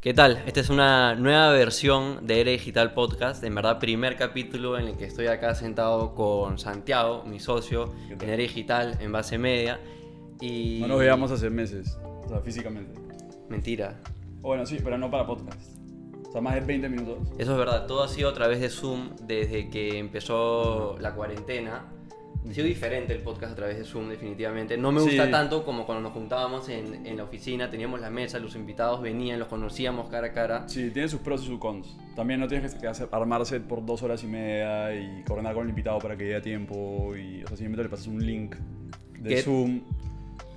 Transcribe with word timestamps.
¿Qué 0.00 0.14
tal? 0.14 0.42
Esta 0.46 0.60
es 0.60 0.70
una 0.70 1.14
nueva 1.14 1.50
versión 1.52 2.26
de 2.26 2.40
Era 2.40 2.52
Digital 2.52 2.94
Podcast. 2.94 3.44
En 3.44 3.54
verdad, 3.54 3.78
primer 3.78 4.16
capítulo 4.16 4.78
en 4.78 4.86
el 4.86 4.96
que 4.96 5.04
estoy 5.04 5.26
acá 5.26 5.54
sentado 5.54 6.14
con 6.14 6.58
Santiago, 6.58 7.22
mi 7.26 7.38
socio, 7.38 7.92
en 8.08 8.18
Era 8.22 8.38
Digital, 8.38 8.96
en 8.98 9.12
base 9.12 9.36
media. 9.36 9.78
Y... 10.40 10.78
No 10.80 10.88
nos 10.88 11.00
veíamos 11.00 11.30
hace 11.30 11.50
meses, 11.50 11.98
o 12.02 12.28
sea, 12.30 12.40
físicamente. 12.40 12.98
Mentira. 13.50 14.00
Bueno, 14.40 14.64
sí, 14.64 14.78
pero 14.82 14.96
no 14.96 15.10
para 15.10 15.26
podcast. 15.26 15.76
O 16.26 16.32
sea, 16.32 16.40
más 16.40 16.54
de 16.54 16.60
20 16.62 16.88
minutos. 16.88 17.18
Eso 17.36 17.52
es 17.52 17.58
verdad. 17.58 17.86
Todo 17.86 18.02
ha 18.02 18.08
sido 18.08 18.30
a 18.30 18.32
través 18.32 18.58
de 18.58 18.70
Zoom 18.70 19.10
desde 19.26 19.68
que 19.68 19.98
empezó 19.98 20.96
la 20.98 21.14
cuarentena. 21.14 21.84
Ha 22.48 22.54
sido 22.54 22.66
diferente 22.66 23.12
el 23.12 23.20
podcast 23.20 23.52
a 23.52 23.56
través 23.56 23.76
de 23.78 23.84
Zoom, 23.84 24.08
definitivamente. 24.08 24.76
No 24.78 24.90
me 24.92 25.02
gusta 25.02 25.26
Sí. 25.26 25.30
tanto 25.30 25.62
como 25.64 25.84
cuando 25.84 26.02
nos 26.02 26.12
juntábamos 26.12 26.68
en, 26.70 27.06
en 27.06 27.16
la 27.16 27.24
oficina, 27.24 27.70
teníamos 27.70 28.00
la 28.00 28.08
mesa, 28.10 28.38
los 28.38 28.56
invitados 28.56 29.02
venían, 29.02 29.38
los 29.38 29.48
conocíamos 29.48 30.08
cara 30.08 30.28
a 30.28 30.32
cara. 30.32 30.68
Sí, 30.68 30.90
tiene 30.90 31.08
sus 31.08 31.20
pros 31.20 31.42
y 31.42 31.46
sus 31.46 31.58
cons. 31.58 31.96
También 32.16 32.40
no 32.40 32.48
tienes 32.48 32.74
que 32.74 32.86
hacer, 32.86 33.08
armar 33.12 33.44
set 33.44 33.62
por 33.64 33.84
dos 33.84 34.02
horas 34.02 34.24
y 34.24 34.26
media 34.26 34.94
y 34.94 35.22
coordinar 35.24 35.52
con 35.54 35.64
el 35.64 35.68
invitado 35.68 35.98
para 35.98 36.16
que 36.16 36.24
llegue 36.24 36.36
a 36.36 36.42
tiempo. 36.42 37.14
Y, 37.14 37.42
o 37.44 37.46
sea, 37.46 37.56
simplemente 37.58 37.82
le 37.84 37.88
pasas 37.90 38.06
un 38.06 38.24
link 38.24 38.56
de 39.18 39.28
¿Qué? 39.34 39.42
Zoom. 39.42 39.82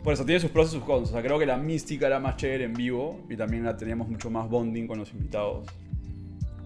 Por 0.03 0.13
eso 0.13 0.25
tiene 0.25 0.39
sus 0.39 0.51
pros 0.51 0.69
y 0.69 0.77
sus 0.77 0.83
cons. 0.83 1.09
O 1.09 1.11
sea, 1.13 1.21
creo 1.21 1.37
que 1.37 1.45
la 1.45 1.57
mística 1.57 2.07
era 2.07 2.19
más 2.19 2.37
chévere 2.37 2.63
en 2.63 2.73
vivo 2.73 3.19
y 3.29 3.35
también 3.35 3.65
la 3.65 3.75
teníamos 3.75 4.07
mucho 4.07 4.29
más 4.29 4.49
bonding 4.49 4.87
con 4.87 4.99
los 4.99 5.11
invitados. 5.13 5.67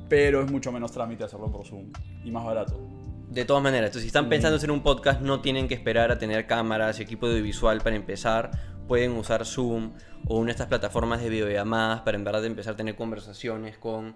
Pero 0.10 0.42
es 0.44 0.52
mucho 0.52 0.72
menos 0.72 0.92
trámite 0.92 1.24
hacerlo 1.24 1.52
por 1.52 1.66
Zoom 1.66 1.92
y 2.24 2.32
más 2.32 2.46
barato. 2.46 2.80
De 3.28 3.44
todas 3.46 3.62
maneras, 3.62 3.88
entonces, 3.90 4.04
si 4.04 4.08
están 4.08 4.30
pensando 4.30 4.56
en 4.56 4.58
hacer 4.60 4.72
un 4.72 4.82
podcast, 4.82 5.22
no 5.22 5.42
tienen 5.42 5.68
que 5.68 5.74
esperar 5.74 6.12
a 6.12 6.18
tener 6.18 6.48
cámaras 6.48 7.00
y 7.00 7.04
equipo 7.04 7.28
audiovisual 7.28 7.82
para 7.82 7.96
empezar. 7.96 8.52
Pueden 8.88 9.12
usar 9.12 9.46
Zoom 9.46 9.92
o 10.28 10.38
una 10.38 10.46
de 10.48 10.52
estas 10.52 10.68
plataformas 10.68 11.22
de 11.22 11.30
videollamadas 11.30 12.02
para 12.02 12.18
en 12.18 12.24
verdad 12.24 12.46
empezar 12.46 12.74
a 12.76 12.78
tener 12.78 12.96
conversaciones 12.96 13.78
con 13.78 14.16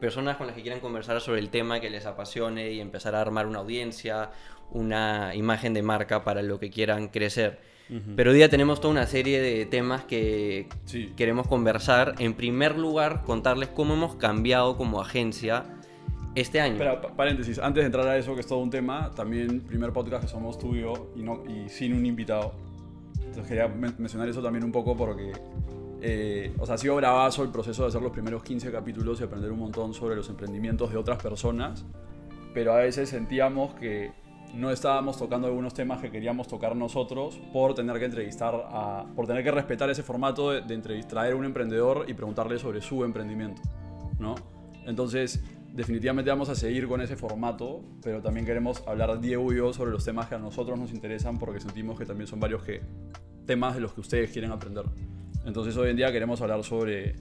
personas 0.00 0.36
con 0.36 0.46
las 0.46 0.54
que 0.56 0.62
quieran 0.62 0.80
conversar 0.80 1.20
sobre 1.20 1.40
el 1.40 1.48
tema 1.50 1.80
que 1.80 1.90
les 1.90 2.06
apasione 2.06 2.70
y 2.72 2.80
empezar 2.80 3.14
a 3.16 3.20
armar 3.20 3.46
una 3.46 3.58
audiencia, 3.58 4.30
una 4.70 5.34
imagen 5.34 5.74
de 5.74 5.82
marca 5.82 6.22
para 6.24 6.42
lo 6.42 6.58
que 6.60 6.70
quieran 6.70 7.08
crecer. 7.08 7.60
Pero 8.16 8.30
hoy 8.30 8.36
día 8.38 8.48
tenemos 8.48 8.80
toda 8.80 8.92
una 8.92 9.06
serie 9.06 9.40
de 9.42 9.66
temas 9.66 10.04
que 10.04 10.66
Sí. 10.86 11.12
queremos 11.14 11.46
conversar. 11.46 12.14
En 12.20 12.32
primer 12.34 12.78
lugar, 12.78 13.22
contarles 13.24 13.68
cómo 13.68 13.92
hemos 13.94 14.14
cambiado 14.16 14.78
como 14.78 15.00
agencia 15.02 15.64
este 16.34 16.60
año. 16.60 16.72
Espera, 16.74 17.00
pa- 17.00 17.14
paréntesis, 17.14 17.58
antes 17.58 17.82
de 17.82 17.86
entrar 17.86 18.06
a 18.06 18.16
eso, 18.16 18.34
que 18.34 18.40
es 18.40 18.46
todo 18.46 18.58
un 18.58 18.70
tema, 18.70 19.10
también 19.14 19.60
primer 19.60 19.92
podcast 19.92 20.22
que 20.24 20.28
somos 20.28 20.58
tú 20.58 20.74
y 20.74 20.80
yo 20.80 21.10
y, 21.16 21.22
no, 21.22 21.42
y 21.46 21.68
sin 21.68 21.92
un 21.94 22.04
invitado. 22.06 22.52
Entonces 23.18 23.46
quería 23.46 23.68
men- 23.68 23.94
mencionar 23.98 24.28
eso 24.28 24.42
también 24.42 24.64
un 24.64 24.72
poco 24.72 24.96
porque, 24.96 25.32
eh, 26.00 26.54
o 26.58 26.66
sea, 26.66 26.74
ha 26.74 26.78
sido 26.78 26.96
bravazo 26.96 27.42
el 27.42 27.50
proceso 27.50 27.82
de 27.82 27.88
hacer 27.88 28.02
los 28.02 28.12
primeros 28.12 28.42
15 28.42 28.70
capítulos 28.70 29.20
y 29.20 29.24
aprender 29.24 29.50
un 29.52 29.58
montón 29.58 29.94
sobre 29.94 30.16
los 30.16 30.28
emprendimientos 30.28 30.90
de 30.90 30.96
otras 30.98 31.22
personas, 31.22 31.84
pero 32.54 32.72
a 32.74 32.78
veces 32.78 33.08
sentíamos 33.08 33.74
que 33.74 34.10
no 34.54 34.70
estábamos 34.70 35.16
tocando 35.16 35.46
algunos 35.46 35.72
temas 35.72 36.02
que 36.02 36.10
queríamos 36.10 36.46
tocar 36.46 36.76
nosotros 36.76 37.40
por 37.54 37.74
tener 37.74 37.98
que 37.98 38.04
entrevistar 38.04 38.54
a, 38.68 39.06
por 39.16 39.26
tener 39.26 39.42
que 39.42 39.50
respetar 39.50 39.88
ese 39.88 40.02
formato 40.02 40.50
de, 40.50 40.60
de 40.60 41.02
traer 41.04 41.32
a 41.32 41.36
un 41.36 41.46
emprendedor 41.46 42.04
y 42.08 42.12
preguntarle 42.12 42.58
sobre 42.58 42.82
su 42.82 43.02
emprendimiento, 43.02 43.62
¿no? 44.18 44.34
Entonces, 44.84 45.42
definitivamente 45.72 46.30
vamos 46.30 46.48
a 46.48 46.54
seguir 46.54 46.86
con 46.86 47.00
ese 47.00 47.16
formato, 47.16 47.82
pero 48.02 48.20
también 48.20 48.46
queremos 48.46 48.82
hablar 48.86 49.20
Diego 49.20 49.52
y 49.52 49.56
yo 49.56 49.72
sobre 49.72 49.90
los 49.90 50.04
temas 50.04 50.28
que 50.28 50.34
a 50.34 50.38
nosotros 50.38 50.78
nos 50.78 50.92
interesan 50.92 51.38
porque 51.38 51.60
sentimos 51.60 51.98
que 51.98 52.06
también 52.06 52.26
son 52.26 52.40
varios 52.40 52.62
que, 52.62 52.82
temas 53.46 53.74
de 53.74 53.80
los 53.80 53.92
que 53.92 54.00
ustedes 54.00 54.30
quieren 54.30 54.52
aprender. 54.52 54.84
Entonces, 55.44 55.76
hoy 55.76 55.90
en 55.90 55.96
día 55.96 56.12
queremos 56.12 56.40
hablar 56.40 56.62
sobre, 56.62 57.16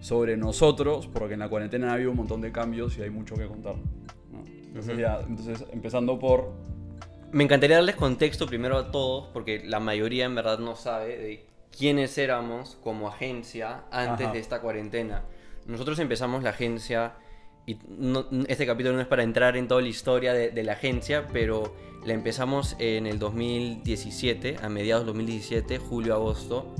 sobre 0.00 0.36
nosotros 0.36 1.06
porque 1.06 1.34
en 1.34 1.40
la 1.40 1.48
cuarentena 1.48 1.90
ha 1.90 1.94
habido 1.94 2.10
un 2.10 2.16
montón 2.16 2.40
de 2.40 2.52
cambios 2.52 2.96
y 2.98 3.02
hay 3.02 3.10
mucho 3.10 3.34
que 3.34 3.46
contar. 3.46 3.74
¿no? 3.76 4.44
Entonces, 4.46 4.98
ya, 4.98 5.20
entonces, 5.26 5.64
empezando 5.72 6.18
por... 6.18 6.52
Me 7.32 7.44
encantaría 7.44 7.76
darles 7.76 7.96
contexto 7.96 8.46
primero 8.46 8.78
a 8.78 8.90
todos, 8.90 9.28
porque 9.32 9.62
la 9.64 9.80
mayoría 9.80 10.24
en 10.24 10.34
verdad 10.34 10.58
no 10.58 10.76
sabe 10.76 11.18
de 11.18 11.46
quiénes 11.76 12.16
éramos 12.16 12.78
como 12.82 13.08
agencia 13.08 13.84
antes 13.90 14.26
Ajá. 14.26 14.32
de 14.32 14.38
esta 14.38 14.60
cuarentena. 14.60 15.24
Nosotros 15.66 15.98
empezamos 15.98 16.42
la 16.42 16.50
agencia, 16.50 17.16
y 17.68 17.76
no- 17.98 18.26
este 18.48 18.66
capítulo 18.66 18.94
no 18.96 19.00
es 19.02 19.06
para 19.06 19.22
entrar 19.22 19.56
en 19.56 19.68
toda 19.68 19.80
la 19.82 19.88
historia 19.88 20.32
de, 20.32 20.50
de 20.50 20.62
la 20.64 20.72
agencia, 20.72 21.26
pero 21.32 21.74
la 22.06 22.14
empezamos 22.14 22.74
en 22.78 23.06
el 23.06 23.18
2017, 23.18 24.56
a 24.62 24.68
mediados 24.68 25.02
del 25.04 25.08
2017, 25.14 25.78
julio-agosto, 25.78 26.74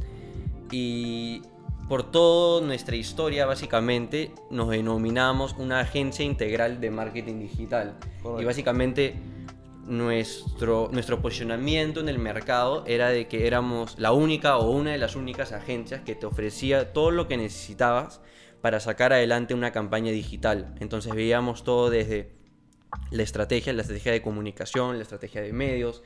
y 0.71 1.43
por 1.89 2.11
toda 2.11 2.67
nuestra 2.67 2.97
historia 2.97 3.47
básicamente 3.47 4.33
nos 4.51 4.71
denominamos 4.71 5.55
una 5.59 5.81
agencia 5.81 6.25
integral 6.25 6.81
de 6.81 6.91
marketing 6.91 7.41
digital. 7.41 7.97
Correcto. 8.23 8.43
Y 8.43 8.45
básicamente 8.45 9.15
nuestro, 9.87 10.91
nuestro 10.93 11.21
posicionamiento 11.23 12.01
en 12.01 12.09
el 12.09 12.19
mercado 12.19 12.85
era 12.87 13.09
de 13.09 13.27
que 13.27 13.47
éramos 13.47 13.99
la 13.99 14.13
única 14.13 14.59
o 14.59 14.71
una 14.71 14.93
de 14.93 14.99
las 14.99 15.17
únicas 15.17 15.53
agencias 15.53 16.03
que 16.03 16.15
te 16.15 16.27
ofrecía 16.27 16.93
todo 16.93 17.11
lo 17.11 17.27
que 17.27 17.37
necesitabas 17.39 18.21
para 18.61 18.81
sacar 18.81 19.13
adelante 19.13 19.55
una 19.55 19.73
campaña 19.73 20.13
digital. 20.13 20.75
Entonces 20.81 21.15
veíamos 21.15 21.65
todo 21.65 21.91
desde 21.91 22.33
la 23.11 23.23
estrategia, 23.23 23.73
la 23.73 23.83
estrategia 23.83 24.13
de 24.13 24.23
comunicación, 24.23 24.97
la 24.97 25.03
estrategia 25.03 25.43
de 25.43 25.53
medios. 25.53 26.03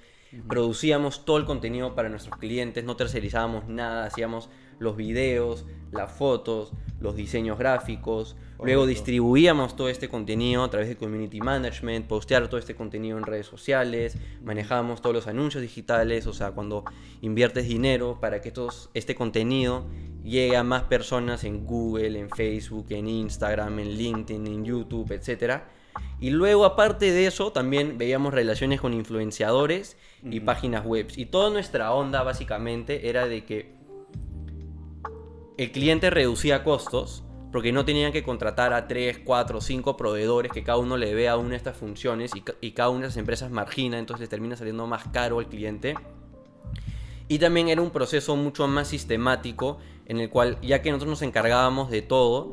Producíamos 0.48 1.26
todo 1.26 1.36
el 1.36 1.44
contenido 1.44 1.94
para 1.94 2.08
nuestros 2.08 2.38
clientes, 2.38 2.84
no 2.84 2.96
tercerizábamos 2.96 3.68
nada, 3.68 4.06
hacíamos 4.06 4.48
los 4.78 4.96
videos, 4.96 5.66
las 5.90 6.10
fotos, 6.10 6.72
los 7.00 7.16
diseños 7.16 7.58
gráficos. 7.58 8.36
Luego 8.62 8.86
distribuíamos 8.86 9.76
todo 9.76 9.88
este 9.88 10.08
contenido 10.08 10.62
a 10.62 10.70
través 10.70 10.88
de 10.88 10.96
community 10.96 11.40
management, 11.40 12.06
postear 12.06 12.48
todo 12.48 12.58
este 12.58 12.74
contenido 12.74 13.18
en 13.18 13.24
redes 13.24 13.46
sociales, 13.46 14.16
manejábamos 14.42 15.02
todos 15.02 15.14
los 15.14 15.26
anuncios 15.26 15.62
digitales, 15.62 16.26
o 16.26 16.32
sea, 16.32 16.52
cuando 16.52 16.84
inviertes 17.20 17.66
dinero 17.66 18.18
para 18.20 18.40
que 18.40 18.48
estos, 18.48 18.88
este 18.94 19.14
contenido 19.14 19.86
llegue 20.24 20.56
a 20.56 20.62
más 20.62 20.84
personas 20.84 21.44
en 21.44 21.64
Google, 21.66 22.18
en 22.18 22.30
Facebook, 22.30 22.86
en 22.90 23.08
Instagram, 23.08 23.78
en 23.80 23.88
LinkedIn, 23.96 24.46
en 24.46 24.64
YouTube, 24.64 25.10
etc. 25.12 25.62
Y 26.20 26.30
luego, 26.30 26.64
aparte 26.64 27.10
de 27.12 27.26
eso, 27.26 27.52
también 27.52 27.98
veíamos 27.98 28.32
relaciones 28.32 28.80
con 28.80 28.94
influenciadores 28.94 29.96
y 30.24 30.40
páginas 30.40 30.84
web. 30.84 31.08
Y 31.16 31.26
toda 31.26 31.50
nuestra 31.50 31.92
onda 31.92 32.22
básicamente 32.22 33.08
era 33.08 33.26
de 33.26 33.44
que 33.44 33.74
el 35.58 35.70
cliente 35.72 36.10
reducía 36.10 36.64
costos 36.64 37.24
porque 37.52 37.70
no 37.72 37.84
tenían 37.84 38.12
que 38.12 38.22
contratar 38.22 38.72
a 38.72 38.88
3, 38.88 39.18
4, 39.24 39.60
5 39.60 39.96
proveedores 39.98 40.50
que 40.50 40.62
cada 40.64 40.78
uno 40.78 40.96
le 40.96 41.12
vea 41.12 41.36
una 41.36 41.50
de 41.50 41.56
estas 41.56 41.76
funciones 41.76 42.34
y, 42.34 42.40
ca- 42.40 42.54
y 42.62 42.70
cada 42.72 42.88
una 42.88 43.00
de 43.02 43.06
esas 43.08 43.18
empresas 43.18 43.50
margina, 43.50 43.98
entonces 43.98 44.20
les 44.22 44.30
termina 44.30 44.56
saliendo 44.56 44.86
más 44.86 45.04
caro 45.08 45.38
al 45.38 45.48
cliente. 45.48 45.94
Y 47.28 47.38
también 47.38 47.68
era 47.68 47.80
un 47.80 47.90
proceso 47.90 48.36
mucho 48.36 48.66
más 48.68 48.88
sistemático 48.88 49.78
en 50.06 50.20
el 50.20 50.28
cual, 50.28 50.58
ya 50.62 50.82
que 50.82 50.90
nosotros 50.90 51.10
nos 51.10 51.22
encargábamos 51.22 51.90
de 51.90 52.02
todo, 52.02 52.52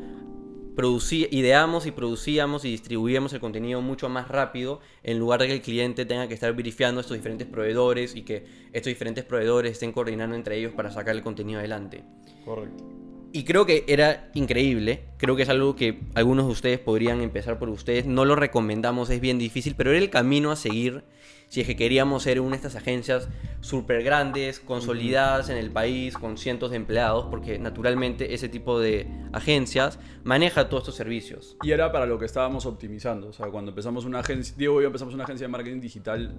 producí- 0.76 1.28
ideamos 1.32 1.86
y 1.86 1.92
producíamos 1.92 2.64
y 2.64 2.70
distribuíamos 2.70 3.34
el 3.34 3.42
contenido 3.42 3.82
mucho 3.82 4.08
más 4.08 4.30
rápido 4.30 4.80
en 5.04 5.20
lugar 5.20 5.42
de 5.42 5.48
que 5.48 5.54
el 5.54 5.62
cliente 5.62 6.06
tenga 6.06 6.28
que 6.30 6.34
estar 6.34 6.54
verificando 6.56 7.02
estos 7.02 7.18
diferentes 7.18 7.48
proveedores 7.48 8.16
y 8.16 8.22
que 8.22 8.46
estos 8.72 8.90
diferentes 8.90 9.26
proveedores 9.26 9.74
estén 9.74 9.92
coordinando 9.92 10.36
entre 10.36 10.58
ellos 10.58 10.72
para 10.74 10.92
sacar 10.92 11.16
el 11.16 11.22
contenido 11.22 11.60
adelante. 11.60 12.04
Correcto. 12.46 12.86
Y 13.32 13.44
creo 13.44 13.66
que 13.66 13.84
era 13.88 14.32
increíble, 14.34 15.04
creo 15.18 15.36
que 15.36 15.44
es 15.44 15.50
algo 15.50 15.76
que 15.76 16.00
algunos 16.16 16.46
de 16.48 16.52
ustedes 16.52 16.80
podrían 16.80 17.22
empezar 17.22 17.60
por 17.60 17.70
ustedes, 17.70 18.06
no 18.08 18.26
lo 18.26 18.36
recomendamos, 18.36 19.10
es 19.12 19.22
bien 19.22 19.38
difícil, 19.38 19.76
pero 19.76 19.92
era 19.92 20.00
el 20.00 20.10
camino 20.10 20.50
a 20.50 20.56
seguir 20.56 21.04
si 21.50 21.62
es 21.62 21.68
que 21.68 21.76
queríamos 21.76 22.24
ser 22.24 22.40
una 22.40 22.52
de 22.52 22.56
estas 22.56 22.76
agencias 22.76 23.28
súper 23.60 24.04
grandes, 24.04 24.60
consolidadas 24.60 25.50
en 25.50 25.58
el 25.58 25.72
país, 25.72 26.16
con 26.16 26.38
cientos 26.38 26.72
de 26.72 26.78
empleados, 26.78 27.26
porque 27.26 27.60
naturalmente 27.60 28.34
ese 28.34 28.50
tipo 28.50 28.80
de 28.80 29.08
agencias 29.34 30.00
maneja 30.24 30.70
todos 30.70 30.84
estos 30.84 30.96
servicios. 30.96 31.58
Y 31.64 31.72
era 31.72 31.92
para 31.92 32.06
lo 32.06 32.18
que 32.20 32.26
estábamos 32.26 32.66
optimizando. 32.66 33.28
O 33.30 33.34
sea, 33.34 33.48
cuando 33.48 33.72
empezamos 33.72 34.06
una 34.06 34.20
agencia, 34.20 34.56
Diego 34.58 34.80
y 34.80 34.84
yo 34.84 34.88
empezamos 34.88 35.14
una 35.14 35.24
agencia 35.24 35.48
de 35.48 35.52
marketing 35.52 35.82
digital, 35.82 36.36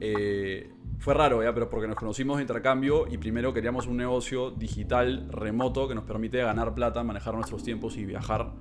eh, 0.00 0.70
fue 0.98 1.14
raro, 1.14 1.42
¿ya? 1.42 1.54
Pero 1.54 1.70
porque 1.70 1.86
nos 1.86 1.96
conocimos 1.96 2.38
de 2.38 2.42
intercambio 2.42 3.06
y 3.08 3.18
primero 3.18 3.54
queríamos 3.54 3.86
un 3.86 3.96
negocio 3.96 4.50
digital 4.50 5.28
remoto 5.30 5.86
que 5.86 5.94
nos 5.94 6.04
permite 6.04 6.38
ganar 6.38 6.74
plata, 6.74 7.04
manejar 7.04 7.34
nuestros 7.34 7.62
tiempos 7.62 7.96
y 7.96 8.04
viajar. 8.04 8.52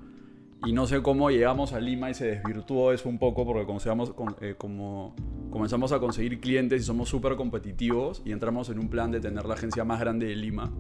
Y 0.66 0.74
no 0.74 0.88
sé 0.88 1.02
cómo 1.02 1.30
llegamos 1.30 1.74
a 1.74 1.80
Lima 1.80 2.10
y 2.10 2.14
se 2.14 2.26
desvirtuó 2.28 2.92
eso 2.92 3.10
un 3.10 3.20
poco 3.20 3.46
porque 3.46 3.66
comenzamos, 3.66 4.14
eh, 4.42 4.56
como, 4.58 5.16
comenzamos 5.52 5.92
a 5.92 6.00
conseguir 6.00 6.40
clientes 6.40 6.82
y 6.82 6.84
somos 6.84 7.10
súper 7.10 7.36
competitivos 7.36 8.22
y 8.26 8.32
entramos 8.32 8.70
en 8.70 8.80
un 8.80 8.90
plan 8.90 9.12
de 9.12 9.20
tener 9.20 9.46
la 9.46 9.54
agencia 9.54 9.84
más 9.84 10.00
grande 10.00 10.28
de 10.28 10.36
Lima. 10.36 10.72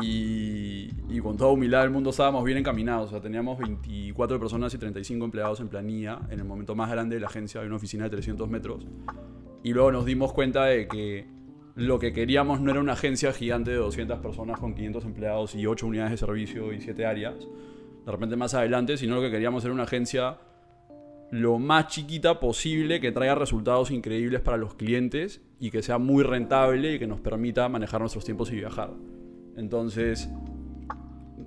Y, 0.00 0.90
y 1.08 1.20
con 1.20 1.36
toda 1.36 1.50
humildad 1.50 1.82
del 1.82 1.90
mundo 1.90 2.10
estábamos 2.10 2.44
bien 2.44 2.58
encaminados. 2.58 3.08
O 3.08 3.10
sea, 3.10 3.20
teníamos 3.20 3.58
24 3.58 4.38
personas 4.38 4.72
y 4.72 4.78
35 4.78 5.24
empleados 5.24 5.60
en 5.60 5.68
planilla. 5.68 6.20
En 6.30 6.38
el 6.38 6.44
momento 6.44 6.74
más 6.74 6.90
grande 6.90 7.16
de 7.16 7.20
la 7.20 7.26
agencia, 7.26 7.60
hay 7.60 7.66
una 7.66 7.76
oficina 7.76 8.04
de 8.04 8.10
300 8.10 8.48
metros. 8.48 8.86
Y 9.64 9.72
luego 9.72 9.92
nos 9.92 10.04
dimos 10.06 10.32
cuenta 10.32 10.64
de 10.64 10.88
que 10.88 11.26
lo 11.74 11.98
que 11.98 12.12
queríamos 12.12 12.60
no 12.60 12.70
era 12.70 12.80
una 12.80 12.92
agencia 12.92 13.32
gigante 13.32 13.70
de 13.70 13.78
200 13.78 14.18
personas 14.20 14.58
con 14.58 14.74
500 14.74 15.04
empleados 15.04 15.54
y 15.54 15.66
8 15.66 15.86
unidades 15.86 16.12
de 16.12 16.16
servicio 16.18 16.72
y 16.72 16.80
7 16.80 17.06
áreas, 17.06 17.34
de 18.04 18.12
repente 18.12 18.36
más 18.36 18.54
adelante, 18.54 18.96
sino 18.96 19.16
lo 19.16 19.22
que 19.22 19.30
queríamos 19.30 19.64
era 19.64 19.72
una 19.72 19.84
agencia 19.84 20.38
lo 21.32 21.58
más 21.58 21.86
chiquita 21.86 22.40
posible, 22.40 23.00
que 23.00 23.10
traiga 23.10 23.34
resultados 23.34 23.90
increíbles 23.90 24.42
para 24.42 24.58
los 24.58 24.74
clientes 24.74 25.40
y 25.58 25.70
que 25.70 25.82
sea 25.82 25.96
muy 25.96 26.22
rentable 26.22 26.92
y 26.92 26.98
que 26.98 27.06
nos 27.06 27.20
permita 27.20 27.70
manejar 27.70 28.00
nuestros 28.00 28.22
tiempos 28.22 28.52
y 28.52 28.56
viajar. 28.56 28.90
Entonces, 29.56 30.28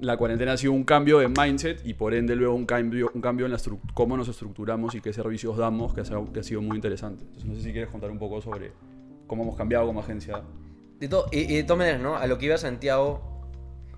la 0.01 0.17
cuarentena 0.17 0.53
ha 0.53 0.57
sido 0.57 0.73
un 0.73 0.85
cambio 0.85 1.19
de 1.19 1.27
mindset 1.27 1.85
y 1.85 1.93
por 1.93 2.15
ende 2.15 2.35
luego 2.35 2.55
un 2.55 2.65
cambio, 2.65 3.11
un 3.13 3.21
cambio 3.21 3.45
en 3.45 3.51
la 3.51 3.59
cómo 3.93 4.17
nos 4.17 4.27
estructuramos 4.27 4.95
y 4.95 5.01
qué 5.01 5.13
servicios 5.13 5.55
damos, 5.55 5.93
que 5.93 6.01
ha, 6.01 6.33
que 6.33 6.39
ha 6.39 6.43
sido 6.43 6.63
muy 6.63 6.77
interesante. 6.77 7.23
Entonces, 7.23 7.45
no 7.45 7.53
sé 7.53 7.61
si 7.61 7.71
quieres 7.71 7.91
contar 7.91 8.09
un 8.09 8.17
poco 8.17 8.41
sobre 8.41 8.71
cómo 9.27 9.43
hemos 9.43 9.55
cambiado 9.55 9.85
como 9.85 9.99
agencia. 9.99 10.41
De 10.99 11.09
y, 11.31 11.39
y, 11.41 11.57
de 11.57 11.63
todas 11.63 11.77
maneras, 11.77 12.01
¿no? 12.01 12.15
A 12.15 12.25
lo 12.25 12.39
que 12.39 12.47
iba 12.47 12.57
Santiago 12.57 13.34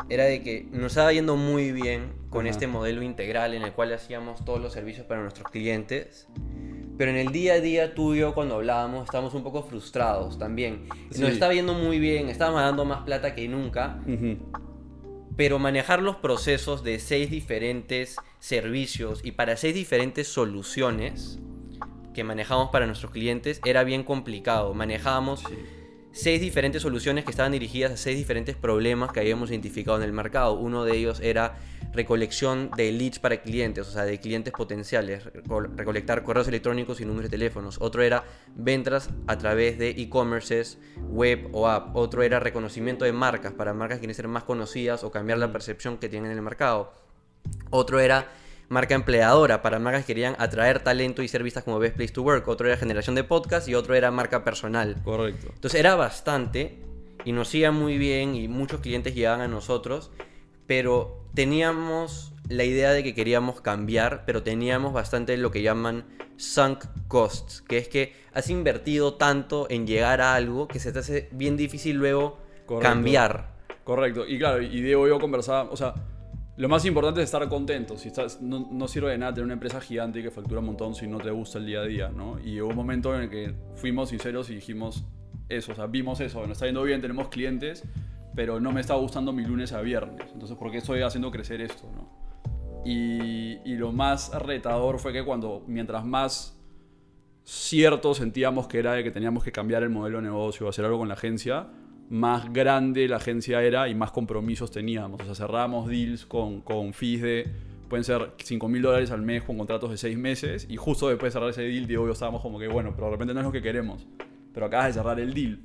era 0.10 0.26
de 0.26 0.42
que 0.42 0.68
nos 0.72 0.94
estaba 0.94 1.12
yendo 1.12 1.36
muy 1.36 1.72
bien 1.72 2.14
con 2.30 2.48
este 2.48 2.68
modelo 2.68 3.02
integral 3.02 3.54
en 3.54 3.64
el 3.64 3.74
cual 3.74 3.94
hacíamos 3.94 4.44
todos 4.46 4.62
los 4.62 4.74
servicios 4.74 5.06
para 5.06 5.22
nuestros 5.22 5.50
clientes. 5.50 6.28
Pero 6.98 7.12
en 7.12 7.18
el 7.18 7.32
día 7.32 7.54
a 7.54 7.60
día 7.60 7.94
tú 7.94 8.16
y 8.16 8.20
yo 8.20 8.34
cuando 8.34 8.56
hablábamos 8.56 9.06
estábamos 9.06 9.34
un 9.34 9.44
poco 9.44 9.64
frustrados 9.64 10.40
también. 10.40 10.88
Nos 11.18 11.30
estaba 11.30 11.54
yendo 11.54 11.74
muy 11.74 12.00
bien, 12.00 12.30
estábamos 12.30 12.62
dando 12.62 12.86
más 12.86 13.04
plata 13.04 13.36
que 13.36 13.48
nunca. 13.48 14.00
Pero 15.36 15.60
manejar 15.60 16.02
los 16.02 16.16
procesos 16.16 16.84
de 16.84 17.00
seis 17.00 17.30
diferentes 17.30 18.16
servicios 18.40 19.22
y 19.24 19.32
para 19.32 19.56
seis 19.58 19.76
diferentes 19.76 20.28
soluciones 20.28 21.40
que 22.16 22.24
manejamos 22.24 22.70
para 22.72 22.88
nuestros 22.88 23.12
clientes 23.12 23.62
era 23.64 23.84
bien 23.84 24.04
complicado. 24.04 24.74
Manejábamos 24.74 25.44
seis 26.18 26.42
diferentes 26.42 26.82
soluciones 26.82 27.24
que 27.24 27.32
estaban 27.32 27.52
dirigidas 27.52 27.92
a 27.92 27.98
seis 27.98 28.18
diferentes 28.18 28.56
problemas 28.56 29.12
que 29.12 29.20
habíamos 29.20 29.50
identificado 29.52 29.98
en 29.98 30.04
el 30.04 30.12
mercado. 30.12 30.54
Uno 30.54 30.84
de 30.84 30.98
ellos 30.98 31.20
era 31.20 31.58
recolección 31.94 32.70
de 32.76 32.92
leads 32.92 33.20
para 33.20 33.42
clientes, 33.42 33.88
o 33.88 33.92
sea, 33.92 34.04
de 34.04 34.20
clientes 34.20 34.52
potenciales, 34.52 35.24
recolectar 35.76 36.24
correos 36.24 36.48
electrónicos 36.48 37.00
y 37.02 37.06
números 37.06 37.30
de 37.30 37.38
teléfonos. 37.38 37.78
Otro 37.80 38.02
era 38.02 38.24
ventas 38.56 39.10
a 39.28 39.38
través 39.38 39.78
de 39.78 39.92
e-commerces, 39.92 40.80
web 41.10 41.50
o 41.54 41.68
app. 41.68 41.96
Otro 41.96 42.24
era 42.24 42.40
reconocimiento 42.40 43.06
de 43.06 43.14
marcas 43.14 43.54
para 43.54 43.74
marcas 43.74 43.98
que 43.98 44.02
quieren 44.02 44.16
ser 44.16 44.28
más 44.28 44.44
conocidas 44.44 45.04
o 45.04 45.12
cambiar 45.12 45.38
la 45.38 45.52
percepción 45.52 45.98
que 45.98 46.10
tienen 46.10 46.32
en 46.32 46.38
el 46.38 46.44
mercado. 46.44 46.94
Otro 47.70 48.00
era 48.00 48.28
marca 48.70 48.96
empleadora 48.96 49.62
para 49.62 49.80
marcas 49.80 50.04
que 50.04 50.14
querían 50.14 50.36
atraer 50.40 50.82
talento 50.82 51.24
y 51.24 51.28
ser 51.28 51.44
vistas 51.44 51.64
como 51.64 51.80
best 51.80 51.96
place 51.96 52.14
to 52.14 52.22
work. 52.22 52.48
Otro 52.48 52.68
era 52.68 52.78
generación 52.78 53.16
de 53.16 53.24
podcast 53.24 53.68
y 53.68 53.76
otro 53.76 53.96
era 53.96 54.12
marca 54.12 54.44
personal. 54.44 54.98
Correcto. 55.04 55.48
Entonces 55.54 55.80
era 55.80 55.96
bastante 55.96 56.80
y 57.26 57.32
nos 57.32 57.54
iba 57.56 57.72
muy 57.72 57.98
bien 57.98 58.36
y 58.36 58.48
muchos 58.48 58.82
clientes 58.82 59.16
llegaban 59.16 59.42
a 59.42 59.48
nosotros, 59.48 60.12
pero 60.66 61.26
teníamos 61.34 62.34
la 62.50 62.64
idea 62.64 62.92
de 62.92 63.04
que 63.04 63.14
queríamos 63.14 63.62
cambiar, 63.62 64.24
pero 64.26 64.44
teníamos 64.44 64.94
bastante 64.94 65.36
lo 65.38 65.52
que 65.52 65.62
llaman 65.62 66.06
sunk 66.38 66.86
costs, 67.08 67.62
que 67.62 67.78
es 67.78 67.88
que 67.88 68.14
has 68.34 68.50
invertido 68.50 69.16
tanto 69.16 69.68
en 69.70 69.88
llegar 69.88 70.22
a 70.22 70.36
algo 70.36 70.68
que 70.68 70.80
se 70.80 70.92
te 70.92 71.00
hace 71.00 71.30
bien 71.32 71.58
difícil 71.58 71.98
luego 71.98 72.40
cambiar. 72.82 73.56
Correcto. 73.84 74.28
Y 74.28 74.38
claro, 74.38 74.62
y 74.62 74.82
Diego 74.82 75.08
y 75.08 75.10
yo 75.10 75.20
conversábamos, 75.20 75.74
o 75.74 75.78
sea, 75.78 75.96
lo 76.58 76.68
más 76.68 76.86
importante 76.86 77.22
es 77.22 77.26
estar 77.26 77.48
contento. 77.48 77.98
Si 77.98 78.08
estás, 78.08 78.42
no, 78.42 78.88
sirve 78.88 79.12
de 79.12 79.20
nada 79.20 79.34
tener 79.34 79.46
una 79.46 79.54
empresa 79.54 79.80
gigante 79.80 80.24
que 80.24 80.32
factura 80.32 80.60
un 80.60 80.66
montón 80.66 80.96
si 80.96 81.08
no 81.08 81.20
te 81.20 81.30
gusta 81.30 81.60
el 81.60 81.68
día 81.68 81.82
a 81.82 81.84
día, 81.84 82.10
¿no? 82.10 82.40
Y 82.44 82.60
hubo 82.60 82.70
un 82.70 82.76
momento 82.76 83.16
en 83.16 83.24
el 83.24 83.30
que 83.30 83.54
fuimos 83.76 84.10
sinceros 84.10 84.50
y 84.50 84.56
dijimos 84.56 85.06
eso, 85.50 85.72
o 85.72 85.76
sea, 85.76 85.86
vimos 85.86 86.20
eso, 86.20 86.42
nos 86.42 86.52
está 86.52 86.66
yendo 86.66 86.82
bien, 86.82 87.00
tenemos 87.00 87.30
clientes, 87.30 87.84
pero 88.36 88.60
no 88.60 88.72
me 88.72 88.82
está 88.82 88.96
gustando 88.96 89.32
mi 89.34 89.46
lunes 89.46 89.72
a 89.72 89.82
viernes. 89.82 90.32
Entonces, 90.34 90.58
¿por 90.58 90.72
qué 90.72 90.80
estoy 90.80 91.04
haciendo 91.04 91.30
crecer 91.30 91.62
esto, 91.62 91.88
no? 91.96 92.10
Y, 92.84 93.60
y 93.64 93.76
lo 93.76 93.92
más 93.92 94.34
retador 94.34 94.98
fue 94.98 95.14
que 95.14 95.24
cuando, 95.24 95.64
mientras 95.68 96.06
más 96.06 96.58
cierto 97.44 98.16
sentíamos 98.16 98.68
que 98.68 98.80
era 98.80 99.02
que 99.04 99.12
teníamos 99.12 99.44
que 99.44 99.52
cambiar 99.52 99.84
el 99.84 99.90
modelo 99.90 100.18
de 100.18 100.24
negocio, 100.24 100.68
hacer 100.68 100.86
algo 100.86 100.98
con 100.98 101.08
la 101.08 101.14
agencia, 101.14 101.68
más 102.10 102.52
grande 102.54 103.08
la 103.08 103.18
agencia 103.18 103.62
era 103.62 103.90
y 103.90 103.96
más 103.96 104.12
compromisos 104.12 104.72
teníamos. 104.72 105.22
O 105.22 105.26
sea, 105.26 105.36
cerrábamos 105.36 105.88
deals 105.90 106.26
con, 106.26 106.62
con 106.62 106.94
fees 106.94 107.22
de, 107.22 107.50
pueden 107.90 108.04
ser 108.04 108.32
5 108.38 108.68
mil 108.70 108.82
dólares 108.82 109.12
al 109.12 109.22
mes 109.22 109.44
con 109.44 109.58
contratos 109.58 109.90
de 109.90 109.98
6 109.98 110.18
meses 110.18 110.68
y 110.70 110.78
justo 110.78 111.10
después 111.10 111.34
de 111.34 111.40
cerrar 111.40 111.50
ese 111.50 111.64
deal, 111.64 111.90
y 111.90 111.94
yo 111.94 112.10
estábamos 112.10 112.42
como 112.42 112.60
que, 112.60 112.68
bueno, 112.68 112.94
pero 112.96 113.08
de 113.08 113.12
repente 113.12 113.34
no 113.34 113.42
es 113.42 113.46
lo 113.46 113.52
que 113.52 113.62
queremos, 113.62 114.06
pero 114.54 114.66
acabas 114.66 114.88
de 114.88 114.94
cerrar 114.94 115.20
el 115.20 115.34
deal. 115.34 115.60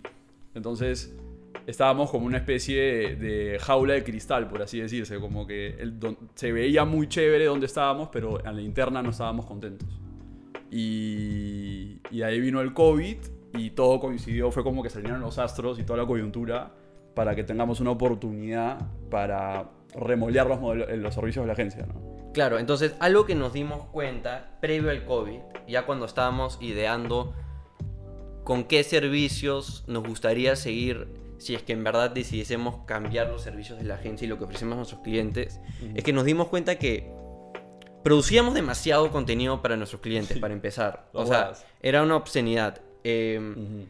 Entonces 0.54 1.14
estábamos 1.66 2.10
como 2.10 2.26
una 2.26 2.38
especie 2.38 3.16
de, 3.16 3.58
jaula 3.60 3.94
de 3.94 4.04
cristal, 4.04 4.48
por 4.48 4.62
así 4.62 4.80
decirse, 4.80 5.18
como 5.20 5.46
que 5.46 5.76
se 6.34 6.52
veía 6.52 6.84
muy 6.84 7.08
chévere 7.08 7.44
donde 7.46 7.66
estábamos, 7.66 8.08
pero 8.12 8.44
en 8.44 8.56
la 8.56 8.62
interna 8.62 9.02
no 9.02 9.10
estábamos 9.10 9.46
contentos. 9.46 9.88
Y, 10.70 11.98
y 12.10 12.22
ahí 12.22 12.40
vino 12.40 12.60
el 12.62 12.72
COVID 12.72 13.18
y 13.54 13.70
todo 13.70 14.00
coincidió, 14.00 14.50
fue 14.50 14.62
como 14.62 14.82
que 14.82 14.90
salieron 14.90 15.20
los 15.20 15.38
astros 15.38 15.78
y 15.78 15.84
toda 15.84 15.98
la 15.98 16.06
coyuntura 16.06 16.72
para 17.14 17.34
que 17.34 17.44
tengamos 17.44 17.80
una 17.80 17.90
oportunidad 17.90 18.78
para 19.10 19.70
remolear 19.94 20.46
los, 20.46 20.60
los 20.88 21.14
servicios 21.14 21.42
de 21.42 21.46
la 21.46 21.52
agencia. 21.52 21.86
¿no? 21.86 22.12
Claro, 22.32 22.58
entonces 22.58 22.94
algo 22.98 23.26
que 23.26 23.34
nos 23.34 23.52
dimos 23.52 23.84
cuenta 23.86 24.56
previo 24.60 24.90
al 24.90 25.04
COVID, 25.04 25.40
ya 25.68 25.84
cuando 25.84 26.06
estábamos 26.06 26.58
ideando 26.60 27.34
con 28.44 28.64
qué 28.64 28.82
servicios 28.82 29.84
nos 29.86 30.02
gustaría 30.02 30.56
seguir 30.56 31.20
si 31.38 31.54
es 31.56 31.62
que 31.62 31.72
en 31.72 31.82
verdad 31.82 32.10
decidiésemos 32.10 32.84
cambiar 32.86 33.28
los 33.28 33.42
servicios 33.42 33.78
de 33.78 33.84
la 33.84 33.94
agencia 33.94 34.24
y 34.24 34.28
lo 34.28 34.38
que 34.38 34.44
ofrecemos 34.44 34.74
a 34.74 34.76
nuestros 34.76 35.00
clientes, 35.00 35.60
es 35.94 36.04
que 36.04 36.12
nos 36.12 36.24
dimos 36.24 36.46
cuenta 36.46 36.78
que 36.78 37.12
producíamos 38.04 38.54
demasiado 38.54 39.10
contenido 39.10 39.60
para 39.60 39.76
nuestros 39.76 40.00
clientes, 40.00 40.38
para 40.38 40.54
empezar. 40.54 41.08
o 41.12 41.26
sea, 41.26 41.52
era 41.80 42.02
una 42.02 42.16
obscenidad. 42.16 42.80
Em, 43.04 43.86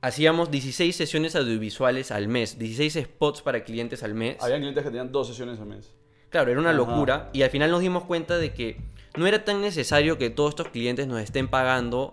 hacíamos 0.00 0.50
16 0.50 0.94
sesiones 0.94 1.36
audiovisuales 1.36 2.10
al 2.10 2.28
mes, 2.28 2.58
16 2.58 3.04
spots 3.04 3.42
para 3.42 3.64
clientes 3.64 4.02
al 4.02 4.14
mes. 4.14 4.36
Había 4.40 4.56
clientes 4.58 4.82
que 4.82 4.90
tenían 4.90 5.12
dos 5.12 5.28
sesiones 5.28 5.58
al 5.60 5.66
mes. 5.66 5.92
Claro, 6.28 6.50
era 6.50 6.60
una 6.60 6.72
locura. 6.72 7.30
Y 7.32 7.42
al 7.42 7.50
final 7.50 7.70
nos 7.70 7.80
dimos 7.80 8.04
cuenta 8.04 8.38
de 8.38 8.52
que 8.52 8.80
no 9.16 9.26
era 9.26 9.44
tan 9.44 9.60
necesario 9.60 10.16
que 10.18 10.30
todos 10.30 10.50
estos 10.50 10.68
clientes 10.68 11.06
nos 11.06 11.20
estén 11.20 11.48
pagando 11.48 12.12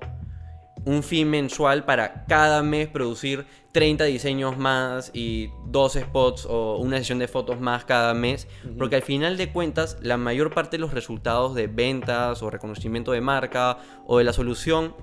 un 0.85 1.03
fee 1.03 1.25
mensual 1.25 1.85
para 1.85 2.25
cada 2.25 2.63
mes 2.63 2.87
producir 2.87 3.45
30 3.73 4.05
diseños 4.05 4.57
más 4.57 5.11
y 5.13 5.49
dos 5.67 5.93
spots 5.93 6.45
o 6.49 6.77
una 6.77 6.97
sesión 6.97 7.19
de 7.19 7.27
fotos 7.27 7.59
más 7.59 7.85
cada 7.85 8.13
mes, 8.13 8.47
porque 8.77 8.95
al 8.95 9.01
final 9.01 9.37
de 9.37 9.51
cuentas 9.51 9.97
la 10.01 10.17
mayor 10.17 10.53
parte 10.53 10.77
de 10.77 10.81
los 10.81 10.93
resultados 10.93 11.53
de 11.53 11.67
ventas 11.67 12.41
o 12.41 12.49
reconocimiento 12.49 13.11
de 13.11 13.21
marca 13.21 13.77
o 14.05 14.17
de 14.17 14.23
la 14.23 14.33
solución 14.33 14.95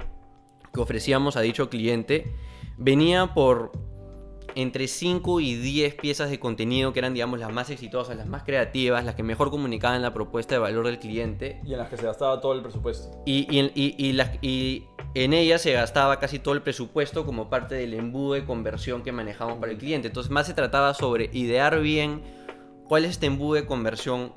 que 0.77 0.83
ofrecíamos 0.83 1.37
a 1.37 1.41
dicho 1.41 1.69
cliente 1.69 2.33
venía 2.79 3.35
por 3.35 3.73
entre 4.55 4.89
5 4.89 5.41
y 5.41 5.55
10 5.55 5.97
piezas 5.97 6.31
de 6.31 6.41
contenido 6.41 6.95
que 6.95 7.01
eran, 7.01 7.13
digamos, 7.13 7.39
las 7.39 7.53
más 7.53 7.69
exitosas, 7.69 8.17
las 8.17 8.27
más 8.27 8.43
creativas, 8.43 9.05
las 9.05 9.15
que 9.15 9.23
mejor 9.23 9.51
comunicaban 9.51 10.01
la 10.01 10.15
propuesta 10.15 10.55
de 10.55 10.59
valor 10.61 10.87
del 10.87 10.99
cliente. 10.99 11.61
Y 11.65 11.73
en 11.73 11.79
las 11.79 11.91
que 11.91 11.99
se 11.99 12.07
gastaba 12.07 12.41
todo 12.41 12.55
el 12.55 12.63
presupuesto. 12.63 13.23
Y, 13.27 13.47
y, 13.51 13.71
y, 13.75 14.19
y 14.41 14.85
en 15.15 15.35
ellas 15.35 15.61
se 15.61 15.73
gastaba 15.73 16.19
casi 16.19 16.39
todo 16.39 16.55
el 16.55 16.63
presupuesto 16.63 17.27
como 17.27 17.51
parte 17.51 17.75
del 17.75 17.93
embudo 17.93 18.33
de 18.33 18.47
conversión 18.47 19.03
que 19.03 19.13
manejamos 19.13 19.59
para 19.59 19.73
el 19.73 19.79
cliente. 19.79 20.09
Entonces, 20.09 20.31
más 20.31 20.47
se 20.47 20.55
trataba 20.55 20.95
sobre 20.95 21.29
idear 21.35 21.79
bien 21.81 22.23
cuál 22.89 23.05
es 23.05 23.11
este 23.11 23.27
embudo 23.27 23.57
de 23.57 23.67
conversión 23.67 24.33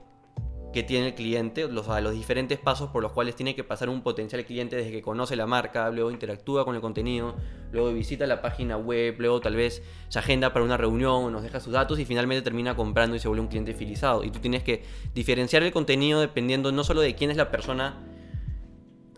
que 0.71 0.83
tiene 0.83 1.07
el 1.07 1.15
cliente, 1.15 1.67
los, 1.67 1.87
los 1.87 2.13
diferentes 2.13 2.59
pasos 2.59 2.89
por 2.89 3.01
los 3.01 3.11
cuales 3.11 3.35
tiene 3.35 3.55
que 3.55 3.63
pasar 3.63 3.89
un 3.89 4.03
potencial 4.03 4.45
cliente 4.45 4.75
desde 4.75 4.91
que 4.91 5.01
conoce 5.01 5.35
la 5.35 5.47
marca, 5.47 5.89
luego 5.89 6.11
interactúa 6.11 6.63
con 6.63 6.75
el 6.75 6.81
contenido, 6.81 7.35
luego 7.71 7.91
visita 7.91 8.27
la 8.27 8.41
página 8.41 8.77
web, 8.77 9.15
luego 9.17 9.41
tal 9.41 9.55
vez 9.55 9.81
se 10.09 10.19
agenda 10.19 10.53
para 10.53 10.63
una 10.63 10.77
reunión, 10.77 11.31
nos 11.31 11.41
deja 11.41 11.59
sus 11.59 11.73
datos 11.73 11.97
y 11.99 12.05
finalmente 12.05 12.43
termina 12.43 12.75
comprando 12.75 13.15
y 13.15 13.19
se 13.19 13.27
vuelve 13.27 13.41
un 13.41 13.47
cliente 13.47 13.73
fidelizado. 13.73 14.23
Y 14.23 14.29
tú 14.29 14.39
tienes 14.39 14.63
que 14.63 14.83
diferenciar 15.15 15.63
el 15.63 15.71
contenido 15.71 16.21
dependiendo 16.21 16.71
no 16.71 16.83
solo 16.83 17.01
de 17.01 17.15
quién 17.15 17.31
es 17.31 17.37
la 17.37 17.49
persona 17.49 18.05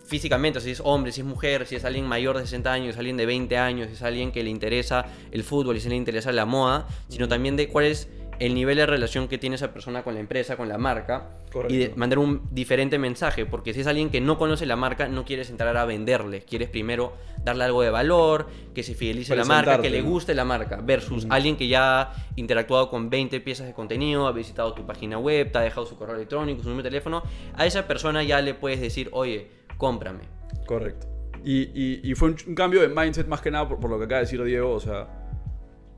físicamente, 0.05 0.59
si 0.59 0.71
es 0.71 0.81
hombre, 0.83 1.11
si 1.13 1.21
es 1.21 1.27
mujer, 1.27 1.65
si 1.65 1.75
es 1.75 1.85
alguien 1.85 2.05
mayor 2.05 2.37
de 2.37 2.43
60 2.43 2.71
años, 2.71 2.85
si 2.87 2.91
es 2.91 2.97
alguien 2.97 3.15
de 3.15 3.25
20 3.25 3.57
años, 3.57 3.87
si 3.87 3.93
es 3.93 4.01
alguien 4.01 4.31
que 4.33 4.43
le 4.43 4.49
interesa 4.49 5.05
el 5.31 5.43
fútbol, 5.43 5.79
si 5.79 5.87
le 5.87 5.95
interesa 5.95 6.33
la 6.33 6.45
moda, 6.45 6.87
sino 7.07 7.29
también 7.29 7.55
de 7.55 7.69
cuál 7.69 7.85
es 7.85 8.09
el 8.41 8.55
nivel 8.55 8.75
de 8.77 8.85
relación 8.85 9.27
que 9.27 9.37
tiene 9.37 9.55
esa 9.55 9.71
persona 9.71 10.03
con 10.03 10.15
la 10.15 10.19
empresa, 10.19 10.57
con 10.57 10.67
la 10.67 10.77
marca, 10.77 11.29
y 11.69 11.77
de 11.77 11.93
mandar 11.95 12.17
un 12.19 12.41
diferente 12.51 12.97
mensaje, 12.97 13.45
porque 13.45 13.73
si 13.73 13.81
es 13.81 13.87
alguien 13.87 14.09
que 14.09 14.19
no 14.19 14.37
conoce 14.37 14.65
la 14.65 14.75
marca, 14.75 15.07
no 15.07 15.25
quieres 15.25 15.49
entrar 15.49 15.77
a 15.77 15.85
venderle, 15.85 16.41
quieres 16.41 16.69
primero 16.69 17.13
darle 17.43 17.65
algo 17.65 17.81
de 17.83 17.89
valor, 17.91 18.47
que 18.73 18.81
se 18.83 18.95
fidelice 18.95 19.35
la 19.35 19.43
marca, 19.45 19.71
que 19.83 19.89
le 19.91 20.01
guste 20.09 20.33
la 20.33 20.43
marca, 20.45 20.77
versus 20.83 21.25
alguien 21.29 21.55
que 21.55 21.67
ya 21.67 22.01
ha 22.01 22.13
interactuado 22.35 22.89
con 22.89 23.09
20 23.09 23.39
piezas 23.41 23.67
de 23.67 23.73
contenido, 23.73 24.25
ha 24.27 24.31
visitado 24.31 24.73
tu 24.73 24.85
página 24.87 25.17
web, 25.19 25.51
te 25.51 25.57
ha 25.59 25.61
dejado 25.61 25.85
su 25.85 25.95
correo 25.95 26.15
electrónico, 26.15 26.63
su 26.63 26.69
número 26.69 26.83
de 26.85 26.89
teléfono, 26.89 27.21
a 27.55 27.65
esa 27.67 27.87
persona 27.87 28.23
ya 28.23 28.41
le 28.41 28.55
puedes 28.55 28.81
decir, 28.81 29.09
oye, 29.11 29.49
cómprame. 29.77 30.23
Correcto. 30.65 31.07
Y, 31.43 31.61
y- 31.73 32.01
y 32.03 32.15
fue 32.15 32.29
un, 32.29 32.37
un 32.47 32.55
cambio 32.55 32.81
de 32.81 32.87
mindset 32.87 33.27
más 33.27 33.41
que 33.41 33.51
nada 33.51 33.67
por, 33.67 33.79
por 33.79 33.89
lo 33.89 33.97
que 33.99 34.05
acaba 34.05 34.19
de 34.19 34.25
decir 34.25 34.43
Diego. 34.43 34.73
O 34.73 34.79
sea, 34.79 35.07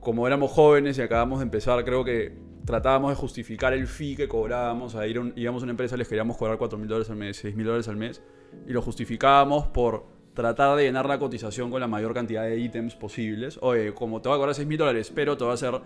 como 0.04 0.26
éramos 0.28 0.52
jóvenes 0.52 0.96
y 0.98 1.02
acabamos 1.02 1.40
de 1.40 1.44
empezar, 1.44 1.84
creo 1.84 2.04
que 2.04 2.32
tratábamos 2.64 3.10
de 3.10 3.16
justificar 3.16 3.72
el 3.72 3.86
fee 3.88 4.14
que 4.16 4.28
cobrábamos. 4.28 4.94
Ir 5.06 5.16
a 5.16 5.20
un- 5.20 5.32
íbamos 5.36 5.62
a 5.62 5.64
una 5.64 5.72
empresa, 5.72 5.96
les 5.96 6.06
queríamos 6.08 6.36
cobrar 6.36 6.56
4 6.58 6.78
mil 6.78 6.86
dólares 6.88 7.10
al 7.10 7.16
mes, 7.16 7.36
6 7.38 7.56
mil 7.56 7.66
dólares 7.66 7.88
al 7.88 7.96
mes. 7.96 8.22
Y 8.68 8.72
lo 8.72 8.80
justificábamos 8.80 9.66
por 9.66 10.06
tratar 10.34 10.76
de 10.76 10.84
llenar 10.84 11.06
la 11.06 11.18
cotización 11.18 11.70
con 11.70 11.80
la 11.80 11.88
mayor 11.88 12.14
cantidad 12.14 12.42
de 12.44 12.58
ítems 12.58 12.94
posibles. 12.94 13.58
Oye, 13.62 13.92
como 13.94 14.20
te 14.22 14.28
voy 14.28 14.36
a 14.36 14.38
cobrar 14.38 14.54
6 14.54 14.66
mil 14.68 14.78
dólares, 14.78 15.12
pero 15.14 15.36
te 15.36 15.44
voy 15.44 15.50
a 15.50 15.54
hacer 15.54 15.80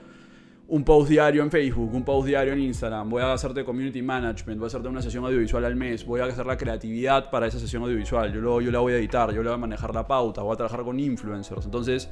un 0.70 0.84
post 0.84 1.08
diario 1.08 1.42
en 1.42 1.50
Facebook, 1.50 1.94
un 1.94 2.04
post 2.04 2.26
diario 2.28 2.52
en 2.52 2.60
Instagram, 2.60 3.08
voy 3.08 3.22
a 3.22 3.32
hacerte 3.32 3.64
community 3.64 4.02
management, 4.02 4.58
voy 4.58 4.66
a 4.66 4.68
hacerte 4.68 4.86
una 4.88 5.00
sesión 5.00 5.24
audiovisual 5.24 5.64
al 5.64 5.74
mes, 5.76 6.04
voy 6.04 6.20
a 6.20 6.24
hacer 6.26 6.44
la 6.44 6.58
creatividad 6.58 7.30
para 7.30 7.46
esa 7.46 7.58
sesión 7.58 7.82
audiovisual, 7.84 8.30
yo, 8.34 8.40
luego 8.42 8.60
yo 8.60 8.70
la 8.70 8.78
voy 8.80 8.92
a 8.92 8.98
editar, 8.98 9.30
yo 9.32 9.42
le 9.42 9.48
voy 9.48 9.54
a 9.54 9.58
manejar 9.58 9.94
la 9.94 10.06
pauta, 10.06 10.42
voy 10.42 10.52
a 10.52 10.56
trabajar 10.56 10.82
con 10.84 11.00
influencers. 11.00 11.64
Entonces, 11.64 12.10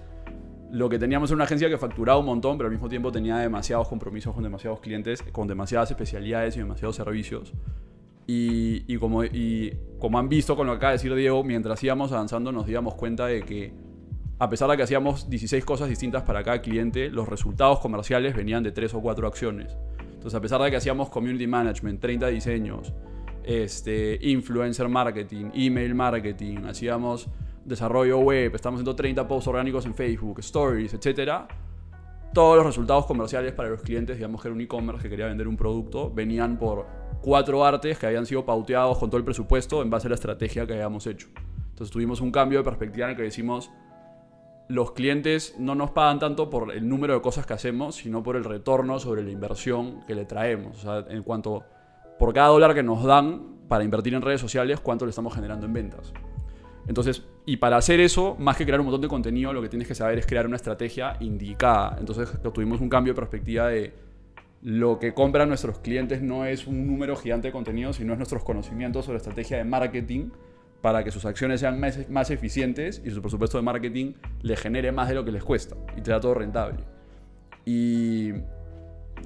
lo 0.70 0.88
que 0.88 0.99
teníamos 0.99 1.30
era 1.30 1.37
una 1.37 1.44
agencia 1.44 1.68
que 1.68 1.78
facturaba 1.78 2.18
un 2.18 2.26
montón, 2.26 2.56
pero 2.56 2.68
al 2.68 2.73
mismo 2.73 2.88
tiempo 2.88 3.12
tenía 3.12 3.37
demasiados 3.38 3.88
compromisos 3.88 4.35
con 4.35 4.42
demasiados 4.42 4.80
clientes, 4.80 5.23
con 5.23 5.46
demasiadas 5.46 5.90
especialidades 5.90 6.56
y 6.56 6.61
demasiados 6.61 6.96
servicios. 6.96 7.52
Y, 8.28 8.96
como, 8.99 9.23
han 10.18 10.28
visto 10.28 10.56
con 10.56 10.66
lo 10.66 10.73
que 10.73 10.76
acaba 10.78 10.92
de 10.92 10.99
decir 10.99 11.14
Diego, 11.14 11.44
mientras 11.44 11.82
íbamos 11.85 12.11
avanzando 12.11 12.50
nos 12.50 12.66
dimos 12.66 12.94
cuenta 12.94 13.26
de 13.26 13.42
que 13.42 13.73
a 14.38 14.50
pesar 14.50 14.68
de 14.68 14.76
que 14.76 14.82
hacíamos 14.82 15.30
16 15.30 15.64
cosas 15.64 15.88
distintas 15.88 16.25
para 16.25 16.42
cada 16.42 16.61
cliente, 16.61 17.08
los 17.08 17.28
resultados 17.28 17.78
comerciales 17.78 18.35
venían 18.37 18.62
de 18.62 18.73
3 18.73 18.94
o 18.94 19.00
4 19.00 19.26
acciones. 19.26 19.76
Entonces, 20.00 20.35
a 20.35 20.40
pesar 20.40 20.61
de 20.61 20.70
que 20.70 20.76
hacíamos 20.76 21.08
community 21.08 21.46
management, 21.46 22.00
30 22.00 22.26
diseños, 22.26 22.92
este, 23.44 24.18
influencer 24.23 24.88
marketing, 24.88 25.50
email 25.54 25.94
marketing, 25.94 26.64
hacíamos 26.66 27.28
desarrollo 27.66 28.18
web, 28.18 28.54
estamos 28.54 28.78
haciendo 28.78 28.94
30 28.94 29.26
posts 29.26 29.49
orgánicos 29.49 29.87
en 29.87 29.94
Facebook, 29.94 30.38
stories, 30.40 30.94
etc. 30.94 31.32
Todos 32.32 32.56
los 32.56 32.66
resultados 32.66 33.06
comerciales 33.06 33.52
para 33.52 33.68
los 33.68 33.82
clientes, 33.82 34.16
digamos 34.16 34.40
que 34.40 34.49
era 34.49 34.54
un 34.54 34.61
e-commerce 34.61 35.02
que 35.02 35.11
quería 35.11 35.26
vender 35.26 35.49
un 35.49 35.56
producto, 35.56 36.11
venían 36.12 36.58
por 36.58 36.87
cuatro 37.23 37.64
artes 37.64 37.99
que 37.99 38.06
habían 38.06 38.26
sido 38.26 38.44
pauteados 38.44 38.99
con 38.99 39.11
todo 39.11 39.18
el 39.18 39.25
presupuesto 39.25 39.82
en 39.82 39.90
base 39.90 40.06
a 40.06 40.11
la 40.11 40.14
estrategia 40.14 40.66
que 40.66 40.75
habíamos 40.75 41.06
hecho. 41.06 41.28
Entonces 41.70 41.90
tuvimos 41.90 42.20
un 42.20 42.30
cambio 42.30 42.58
de 42.58 42.64
perspectiva 42.64 43.06
en 43.06 43.11
el 43.11 43.16
que 43.16 43.23
decimos, 43.23 43.70
los 44.68 44.92
clientes 44.92 45.54
no 45.58 45.75
nos 45.75 45.90
pagan 45.90 46.18
tanto 46.18 46.50
por 46.50 46.73
el 46.73 46.88
número 46.88 47.14
de 47.14 47.20
cosas 47.20 47.46
que 47.46 47.52
hacemos, 47.52 47.96
sino 47.96 48.23
por 48.23 48.37
el 48.37 48.44
retorno 48.44 48.99
sobre 48.99 49.23
la 49.23 49.30
inversión 49.30 50.00
que 50.06 50.14
le 50.14 50.25
traemos. 50.25 50.78
O 50.78 50.80
sea, 50.80 51.04
en 51.08 51.23
cuanto 51.23 51.64
por 52.18 52.32
cada 52.32 52.49
dólar 52.49 52.75
que 52.75 52.82
nos 52.82 53.04
dan 53.04 53.56
para 53.68 53.85
invertir 53.85 54.14
en 54.14 54.23
redes 54.23 54.40
sociales, 54.40 54.80
cuánto 54.80 55.04
le 55.04 55.11
estamos 55.11 55.35
generando 55.35 55.66
en 55.66 55.73
ventas. 55.73 56.12
Entonces, 56.88 57.25
y 57.47 57.59
para 57.59 57.76
hacer 57.76 58.00
eso, 58.00 58.37
más 58.41 58.57
que 58.57 58.65
crear 58.65 58.81
un 58.81 58.87
montón 58.87 59.00
de 59.00 59.09
contenido, 59.09 59.53
lo 59.53 59.62
que 59.62 59.69
tienes 59.69 59.87
que 59.87 59.95
saber 59.95 60.19
es 60.19 60.26
crear 60.26 60.47
una 60.47 60.57
estrategia 60.57 61.17
indicada. 61.21 61.97
Entonces, 62.00 62.29
tuvimos 62.53 62.81
un 62.81 62.88
cambio 62.88 63.15
de 63.15 63.21
perspectiva 63.21 63.69
de 63.69 63.95
lo 64.62 64.99
que 64.99 65.15
compran 65.15 65.49
nuestros 65.49 65.79
clientes 65.79 66.23
no 66.23 66.45
es 66.45 66.67
un 66.67 66.88
número 66.88 67.15
gigante 67.15 67.49
de 67.49 67.53
contenido, 67.53 67.93
sino 67.93 68.15
es 68.15 68.19
nuestros 68.19 68.43
conocimientos 68.43 69.05
sobre 69.05 69.19
estrategia 69.19 69.59
de 69.59 69.65
marketing 69.65 70.31
para 70.81 71.05
que 71.05 71.12
sus 71.12 71.25
acciones 71.25 71.61
sean 71.61 71.79
más, 71.79 72.11
más 72.11 72.31
eficientes 72.33 73.00
y 73.05 73.11
su 73.11 73.23
presupuesto 73.23 73.59
de 73.59 73.62
marketing 73.62 74.15
le 74.43 74.57
genere 74.57 74.91
más 74.91 75.09
de 75.09 75.15
lo 75.15 75.25
que 75.25 75.31
les 75.31 75.45
cuesta 75.45 75.76
y 75.97 76.00
te 76.00 76.11
da 76.11 76.21
todo 76.21 76.35
rentable. 76.35 76.83
Y, 77.65 78.33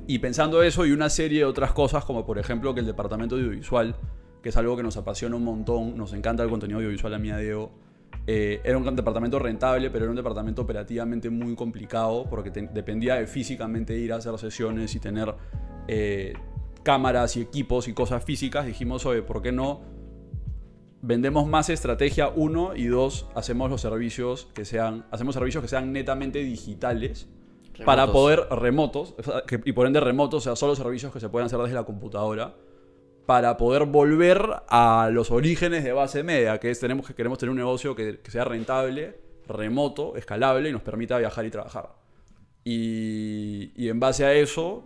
y 0.07 0.19
pensando 0.19 0.62
eso 0.62 0.85
y 0.85 0.93
una 0.93 1.09
serie 1.09 1.39
de 1.39 1.45
otras 1.47 1.73
cosas, 1.73 2.05
como 2.05 2.27
por 2.27 2.39
ejemplo 2.39 2.75
que 2.75 2.81
el 2.81 2.87
departamento 2.87 3.37
audiovisual, 3.37 3.95
que 4.43 4.50
es 4.50 4.57
algo 4.59 4.77
que 4.77 4.83
nos 4.83 4.99
apasiona 4.99 5.37
un 5.37 5.45
montón, 5.45 5.97
nos 5.97 6.12
encanta 6.12 6.43
el 6.43 6.50
contenido 6.50 6.81
audiovisual 6.81 7.15
a 7.15 7.19
mí 7.19 7.31
a 7.31 7.39
eh, 8.27 8.61
era 8.65 8.79
un 8.79 8.97
departamento 8.97 9.39
rentable, 9.39 9.91
pero 9.91 10.05
era 10.05 10.11
un 10.11 10.17
departamento 10.17 10.62
operativamente 10.62 11.31
muy 11.31 11.55
complicado 11.55 12.27
porque 12.29 12.50
te- 12.50 12.69
dependía 12.73 13.17
de 13.17 13.27
físicamente 13.27 13.99
ir 13.99 14.12
a 14.12 14.17
hacer 14.17 14.37
sesiones 14.39 14.95
y 14.95 15.00
tener 15.00 15.35
eh, 15.89 16.35
cámaras 16.83 17.37
y 17.37 17.41
equipos 17.41 17.89
y 17.89 17.93
cosas 17.93 18.25
físicas. 18.25 18.67
Dijimos, 18.67 19.05
oye, 19.07 19.23
¿por 19.23 19.43
qué 19.43 19.53
no 19.53 19.81
vendemos 21.03 21.47
más 21.49 21.71
estrategia, 21.71 22.29
uno, 22.29 22.77
y 22.77 22.85
dos, 22.87 23.27
hacemos 23.35 23.71
los 23.71 23.81
servicios 23.81 24.49
que 24.55 24.65
sean, 24.67 25.07
hacemos 25.11 25.35
servicios 25.35 25.62
que 25.62 25.69
sean 25.69 25.93
netamente 25.93 26.41
digitales 26.41 27.27
para 27.87 28.03
poder 28.12 28.41
remotos, 28.50 29.15
y 29.65 29.73
por 29.73 29.87
ende 29.87 30.00
remotos, 30.00 30.43
o 30.43 30.45
sea, 30.45 30.57
solo 30.57 30.77
servicios 30.77 31.11
que 31.11 31.19
se 31.19 31.31
pueden 31.31 31.47
hacer 31.47 31.59
desde 31.61 31.75
la 31.75 31.85
computadora, 31.85 32.55
para 33.31 33.57
poder 33.57 33.85
volver 33.85 34.43
a 34.67 35.09
los 35.13 35.31
orígenes 35.31 35.85
de 35.85 35.93
base 35.93 36.25
media, 36.25 36.59
que 36.59 36.69
es 36.69 36.81
tenemos 36.81 37.07
que 37.07 37.15
queremos 37.15 37.39
tener 37.39 37.53
un 37.53 37.59
negocio 37.59 37.95
que, 37.95 38.19
que 38.19 38.29
sea 38.33 38.45
rentable, 38.45 39.21
remoto, 39.47 40.17
escalable 40.17 40.69
y 40.69 40.73
nos 40.73 40.83
permita 40.83 41.17
viajar 41.17 41.47
y 41.47 41.51
trabajar. 41.51 41.91
Y, 42.65 43.71
y 43.77 43.89
en 43.89 44.01
base 44.01 44.25
a 44.25 44.35
eso, 44.35 44.83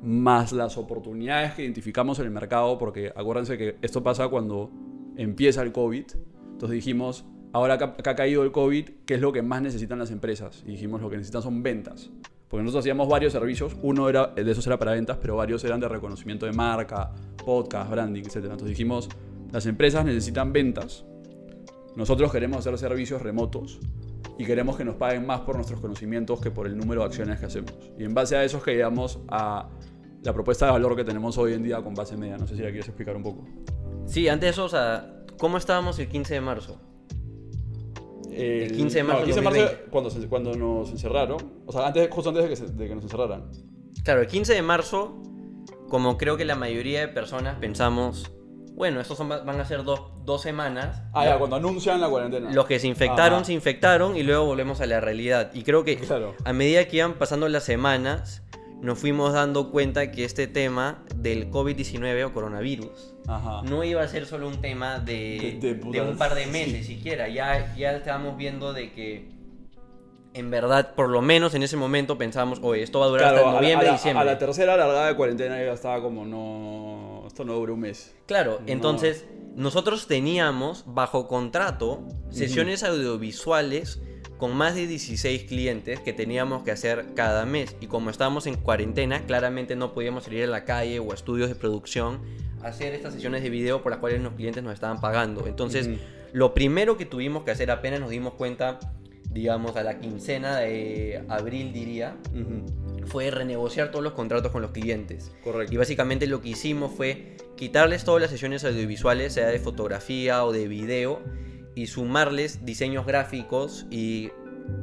más 0.00 0.52
las 0.52 0.78
oportunidades 0.78 1.54
que 1.54 1.64
identificamos 1.64 2.20
en 2.20 2.26
el 2.26 2.30
mercado, 2.30 2.78
porque 2.78 3.12
acuérdense 3.16 3.58
que 3.58 3.78
esto 3.82 4.00
pasa 4.00 4.28
cuando 4.28 4.70
empieza 5.16 5.62
el 5.62 5.72
COVID, 5.72 6.04
entonces 6.52 6.70
dijimos, 6.70 7.24
ahora 7.52 7.74
acá 7.74 7.96
ha 7.98 8.14
caído 8.14 8.44
el 8.44 8.52
COVID, 8.52 8.90
¿qué 9.06 9.14
es 9.14 9.20
lo 9.20 9.32
que 9.32 9.42
más 9.42 9.60
necesitan 9.60 9.98
las 9.98 10.12
empresas? 10.12 10.62
Y 10.64 10.70
dijimos, 10.70 11.00
lo 11.00 11.10
que 11.10 11.16
necesitan 11.16 11.42
son 11.42 11.64
ventas. 11.64 12.12
Porque 12.48 12.62
nosotros 12.62 12.82
hacíamos 12.82 13.08
varios 13.08 13.32
servicios, 13.32 13.76
uno 13.82 14.08
era, 14.08 14.28
de 14.28 14.50
esos 14.50 14.66
era 14.66 14.78
para 14.78 14.92
ventas, 14.92 15.18
pero 15.20 15.36
varios 15.36 15.62
eran 15.64 15.80
de 15.80 15.88
reconocimiento 15.88 16.46
de 16.46 16.52
marca, 16.52 17.12
podcast, 17.44 17.90
branding, 17.90 18.22
etc. 18.22 18.36
Entonces 18.36 18.68
dijimos, 18.68 19.08
las 19.52 19.66
empresas 19.66 20.04
necesitan 20.04 20.52
ventas, 20.52 21.04
nosotros 21.96 22.30
queremos 22.30 22.58
hacer 22.58 22.78
servicios 22.78 23.20
remotos 23.20 23.80
y 24.38 24.44
queremos 24.44 24.76
que 24.76 24.84
nos 24.84 24.94
paguen 24.94 25.26
más 25.26 25.40
por 25.40 25.56
nuestros 25.56 25.80
conocimientos 25.80 26.40
que 26.40 26.50
por 26.50 26.66
el 26.66 26.76
número 26.76 27.00
de 27.00 27.08
acciones 27.08 27.40
que 27.40 27.46
hacemos. 27.46 27.74
Y 27.98 28.04
en 28.04 28.14
base 28.14 28.36
a 28.36 28.44
eso 28.44 28.58
es 28.58 28.62
que 28.62 28.72
llegamos 28.72 29.18
a 29.28 29.68
la 30.22 30.32
propuesta 30.32 30.66
de 30.66 30.72
valor 30.72 30.94
que 30.94 31.04
tenemos 31.04 31.36
hoy 31.38 31.54
en 31.54 31.64
día 31.64 31.82
con 31.82 31.94
base 31.94 32.16
media. 32.16 32.38
No 32.38 32.46
sé 32.46 32.54
si 32.54 32.62
la 32.62 32.68
quieres 32.68 32.86
explicar 32.86 33.16
un 33.16 33.22
poco. 33.24 33.46
Sí, 34.06 34.28
antes 34.28 34.46
de 34.46 34.50
eso, 34.50 34.64
o 34.64 34.68
sea, 34.68 35.24
¿cómo 35.38 35.58
estábamos 35.58 35.98
el 35.98 36.08
15 36.08 36.34
de 36.34 36.40
marzo? 36.40 36.80
El 38.40 38.72
15 38.76 38.98
de 38.98 39.04
marzo 39.04 39.20
no, 39.20 39.26
del 39.26 39.34
15 39.34 39.40
de 39.40 39.44
marzo 39.44 39.60
2020. 39.60 39.90
cuando, 39.90 40.10
se- 40.10 40.28
cuando 40.28 40.54
nos 40.54 40.90
encerraron. 40.90 41.52
O 41.66 41.72
sea, 41.72 41.86
antes, 41.86 42.08
justo 42.10 42.30
antes 42.30 42.44
de 42.44 42.50
que, 42.50 42.56
se- 42.56 42.66
de 42.72 42.88
que 42.88 42.94
nos 42.94 43.04
encerraran. 43.04 43.50
Claro, 44.04 44.20
el 44.20 44.26
15 44.26 44.54
de 44.54 44.62
marzo, 44.62 45.20
como 45.88 46.16
creo 46.18 46.36
que 46.36 46.44
la 46.44 46.54
mayoría 46.54 47.00
de 47.00 47.08
personas 47.08 47.56
pensamos, 47.56 48.30
bueno, 48.74 49.00
estos 49.00 49.18
son, 49.18 49.28
van 49.28 49.48
a 49.60 49.64
ser 49.64 49.82
dos, 49.84 50.00
dos 50.24 50.40
semanas. 50.42 51.02
Ah, 51.12 51.24
ya, 51.24 51.38
cuando 51.38 51.56
anuncian 51.56 52.00
la 52.00 52.08
cuarentena. 52.08 52.52
Los 52.52 52.66
que 52.66 52.78
se 52.78 52.86
infectaron, 52.86 53.38
Ajá. 53.38 53.44
se 53.46 53.52
infectaron 53.52 54.16
y 54.16 54.22
luego 54.22 54.44
volvemos 54.46 54.80
a 54.80 54.86
la 54.86 55.00
realidad. 55.00 55.50
Y 55.52 55.62
creo 55.64 55.82
que 55.84 55.96
Claro. 55.96 56.34
a 56.44 56.52
medida 56.52 56.86
que 56.86 56.98
iban 56.98 57.14
pasando 57.14 57.48
las 57.48 57.64
semanas, 57.64 58.42
nos 58.80 58.98
fuimos 58.98 59.32
dando 59.32 59.70
cuenta 59.70 60.10
que 60.12 60.24
este 60.24 60.46
tema 60.46 61.04
del 61.16 61.50
COVID-19 61.50 62.24
o 62.26 62.32
coronavirus 62.32 63.14
Ajá. 63.26 63.62
no 63.62 63.82
iba 63.84 64.02
a 64.02 64.08
ser 64.08 64.26
solo 64.26 64.46
un 64.48 64.60
tema 64.60 64.98
de, 65.00 65.58
De- 65.60 66.00
un 66.02 66.16
par 66.16 66.34
de 66.34 66.46
meses 66.46 66.86
sí. 66.86 66.94
siquiera. 66.94 67.28
Ya, 67.28 67.74
ya 67.76 67.92
estábamos 67.92 68.36
viendo 68.36 68.72
de 68.72 68.92
que 68.92 69.36
en 70.34 70.50
verdad, 70.50 70.94
por 70.94 71.08
lo 71.08 71.20
menos 71.22 71.54
en 71.54 71.62
ese 71.64 71.76
momento 71.76 72.16
pensábamos, 72.18 72.60
oye, 72.62 72.82
esto 72.82 73.00
va 73.00 73.06
a 73.06 73.08
durar 73.08 73.32
Claro, 73.32 73.48
hasta 73.48 73.60
noviembre, 73.60 73.88
a 73.88 73.90
la, 73.90 73.96
diciembre. 73.96 74.22
A 74.22 74.24
la 74.32 74.38
tercera 74.38 74.76
largada 74.76 75.08
de 75.08 75.16
cuarentena 75.16 75.56
ya 75.64 75.72
estaba 75.72 76.00
como 76.00 76.24
no. 76.24 77.24
Esto 77.26 77.44
no 77.44 77.54
dura 77.54 77.72
un 77.72 77.80
mes. 77.80 78.14
Claro, 78.26 78.58
No. 78.60 78.66
entonces 78.72 79.26
nosotros 79.56 80.06
teníamos 80.06 80.84
bajo 80.86 81.26
contrato 81.26 82.02
sesiones 82.30 82.84
audiovisuales 82.84 84.00
con 84.38 84.56
más 84.56 84.74
de 84.74 84.86
16 84.86 85.44
clientes 85.44 86.00
que 86.00 86.12
teníamos 86.12 86.62
que 86.62 86.70
hacer 86.70 87.06
cada 87.14 87.44
mes. 87.44 87.76
Y 87.80 87.88
como 87.88 88.08
estábamos 88.08 88.46
en 88.46 88.54
cuarentena, 88.54 89.26
claramente 89.26 89.76
no 89.76 89.92
podíamos 89.92 90.24
salir 90.24 90.44
a 90.44 90.46
la 90.46 90.64
calle 90.64 91.00
o 91.00 91.10
a 91.10 91.14
estudios 91.14 91.48
de 91.48 91.56
producción 91.56 92.20
a 92.62 92.68
hacer 92.68 92.94
estas 92.94 93.14
sesiones 93.14 93.42
de 93.42 93.50
video 93.50 93.82
por 93.82 93.90
las 93.90 94.00
cuales 94.00 94.22
los 94.22 94.32
clientes 94.34 94.62
nos 94.62 94.74
estaban 94.74 95.00
pagando. 95.00 95.46
Entonces, 95.46 95.90
lo 96.32 96.54
primero 96.54 96.96
que 96.96 97.04
tuvimos 97.04 97.44
que 97.44 97.50
hacer 97.50 97.70
apenas 97.70 98.00
nos 98.00 98.10
dimos 98.10 98.34
cuenta, 98.34 98.78
digamos, 99.30 99.76
a 99.76 99.82
la 99.82 99.98
quincena 99.98 100.56
de 100.58 101.24
abril, 101.28 101.72
diría, 101.72 102.16
fue 103.06 103.30
renegociar 103.30 103.90
todos 103.90 104.04
los 104.04 104.12
contratos 104.12 104.52
con 104.52 104.62
los 104.62 104.70
clientes. 104.70 105.32
Correcto. 105.42 105.74
Y 105.74 105.76
básicamente 105.76 106.26
lo 106.26 106.40
que 106.40 106.50
hicimos 106.50 106.92
fue 106.92 107.36
quitarles 107.56 108.04
todas 108.04 108.20
las 108.20 108.30
sesiones 108.30 108.64
audiovisuales, 108.64 109.32
sea 109.32 109.48
de 109.48 109.58
fotografía 109.58 110.44
o 110.44 110.52
de 110.52 110.68
video, 110.68 111.20
y 111.78 111.86
sumarles 111.86 112.64
diseños 112.64 113.06
gráficos 113.06 113.86
y 113.90 114.30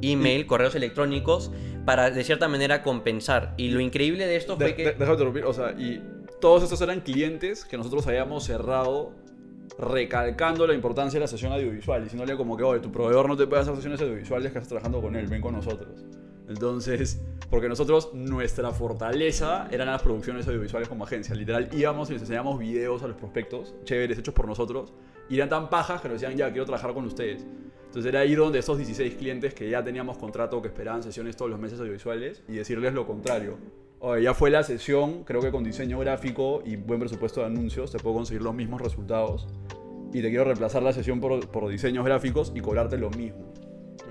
email, 0.02 0.48
correos 0.48 0.76
electrónicos, 0.76 1.52
para 1.86 2.10
de 2.10 2.24
cierta 2.24 2.48
manera 2.48 2.82
compensar. 2.84 3.54
Y 3.58 3.70
lo 3.70 3.80
increíble 3.80 4.26
de 4.28 4.36
esto 4.38 4.56
fue 4.56 4.68
De- 4.68 4.76
que... 4.76 4.84
de- 4.86 4.92
déjame 4.94 5.12
interrumpir, 5.14 5.46
o 5.46 5.54
sea, 5.54 5.72
y 5.72 6.02
todos 6.42 6.64
estos 6.64 6.82
eran 6.82 7.02
clientes 7.02 7.66
que 7.66 7.78
nosotros 7.78 8.08
habíamos 8.08 8.46
cerrado 8.46 9.12
recalcando 9.78 10.66
la 10.68 10.74
importancia 10.74 11.20
de 11.20 11.26
la 11.26 11.28
sesión 11.28 11.52
audiovisual, 11.52 12.04
diciéndole 12.04 12.36
como 12.38 12.56
que, 12.56 12.64
oye, 12.64 12.80
tu 12.80 12.92
proveedor 12.92 13.28
no 13.28 13.36
te 13.36 13.46
puede 13.48 13.62
hacer 13.62 13.76
sesiones 13.76 14.00
audiovisuales 14.02 14.52
que 14.52 14.58
estás 14.60 14.70
trabajando 14.70 15.02
con 15.02 15.16
él, 15.16 15.28
ven 15.28 15.42
con 15.42 15.54
nosotros. 15.54 16.06
Entonces, 16.48 17.22
porque 17.50 17.68
nosotros, 17.68 18.12
nuestra 18.14 18.72
fortaleza 18.72 19.68
eran 19.72 19.88
las 19.88 20.02
producciones 20.04 20.48
audiovisuales 20.48 20.88
como 20.88 21.04
agencia. 21.04 21.34
Literal, 21.36 21.70
íbamos 21.74 22.10
y 22.10 22.14
les 22.14 22.22
enseñábamos 22.22 22.60
videos 22.60 23.02
a 23.04 23.08
los 23.08 23.18
prospectos, 23.18 23.74
chéveres, 23.84 24.18
hechos 24.20 24.34
por 24.34 24.48
nosotros, 24.48 24.94
y 25.30 25.36
eran 25.36 25.50
tan 25.50 25.70
pajas 25.70 26.02
que 26.02 26.10
nos 26.10 26.20
decían, 26.20 26.38
ya, 26.38 26.50
quiero 26.50 26.66
trabajar 26.66 26.94
con 26.94 27.06
ustedes. 27.06 27.46
Entonces 27.86 28.06
era 28.06 28.26
ir 28.26 28.38
donde 28.38 28.60
esos 28.60 28.78
16 28.78 29.16
clientes 29.16 29.54
que 29.54 29.70
ya 29.70 29.84
teníamos 29.84 30.18
contrato, 30.18 30.62
que 30.62 30.68
esperaban 30.68 31.02
sesiones 31.02 31.38
todos 31.38 31.50
los 31.50 31.60
meses 31.60 31.80
audiovisuales, 31.80 32.44
y 32.48 32.54
decirles 32.54 32.94
lo 32.94 33.08
contrario. 33.08 33.58
Oye, 34.00 34.24
ya 34.24 34.34
fue 34.34 34.50
la 34.50 34.64
sesión, 34.64 35.24
creo 35.24 35.42
que 35.42 35.50
con 35.50 35.64
diseño 35.64 35.98
gráfico 36.00 36.62
y 36.66 36.76
buen 36.76 37.00
presupuesto 37.00 37.40
de 37.40 37.48
anuncios 37.48 37.92
te 37.92 38.00
puedo 38.00 38.18
conseguir 38.18 38.42
los 38.42 38.54
mismos 38.54 38.82
resultados. 38.82 39.48
Y 40.12 40.22
te 40.22 40.30
quiero 40.30 40.44
reemplazar 40.44 40.84
la 40.84 40.94
sesión 40.94 41.20
por, 41.20 41.48
por 41.48 41.68
diseños 41.70 42.06
gráficos 42.06 42.52
y 42.54 42.62
cobrarte 42.62 42.98
lo 42.98 43.10
mismo. 43.10 43.54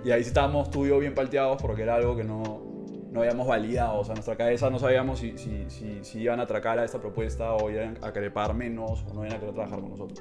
Y 0.05 0.11
ahí 0.11 0.23
estábamos 0.23 0.71
tú 0.71 0.85
y 0.85 0.89
yo 0.89 0.99
bien 0.99 1.15
palteados 1.15 1.61
porque 1.63 1.83
era 1.83 1.97
algo 1.97 2.17
que 2.17 2.25
no, 2.25 2.63
no 3.11 3.21
habíamos 3.21 3.47
validado. 3.47 4.01
O 4.01 4.05
sea, 4.05 4.13
en 4.13 4.17
nuestra 4.17 4.37
cabeza 4.37 4.69
no 4.69 4.79
sabíamos 4.79 5.21
si, 5.21 5.39
si, 5.39 5.65
si, 5.69 6.03
si 6.03 6.21
iban 6.21 6.41
a 6.41 6.43
atracar 6.43 6.79
a 6.79 6.85
esta 6.85 7.01
propuesta 7.01 7.55
o 7.55 7.71
iban 7.71 7.99
a 8.03 8.13
pagar 8.13 8.55
menos 8.55 9.05
o 9.09 9.15
no 9.15 9.25
iban 9.25 9.37
a 9.37 9.41
querer 9.41 9.55
trabajar 9.55 9.81
con 9.81 9.91
nosotros. 9.91 10.21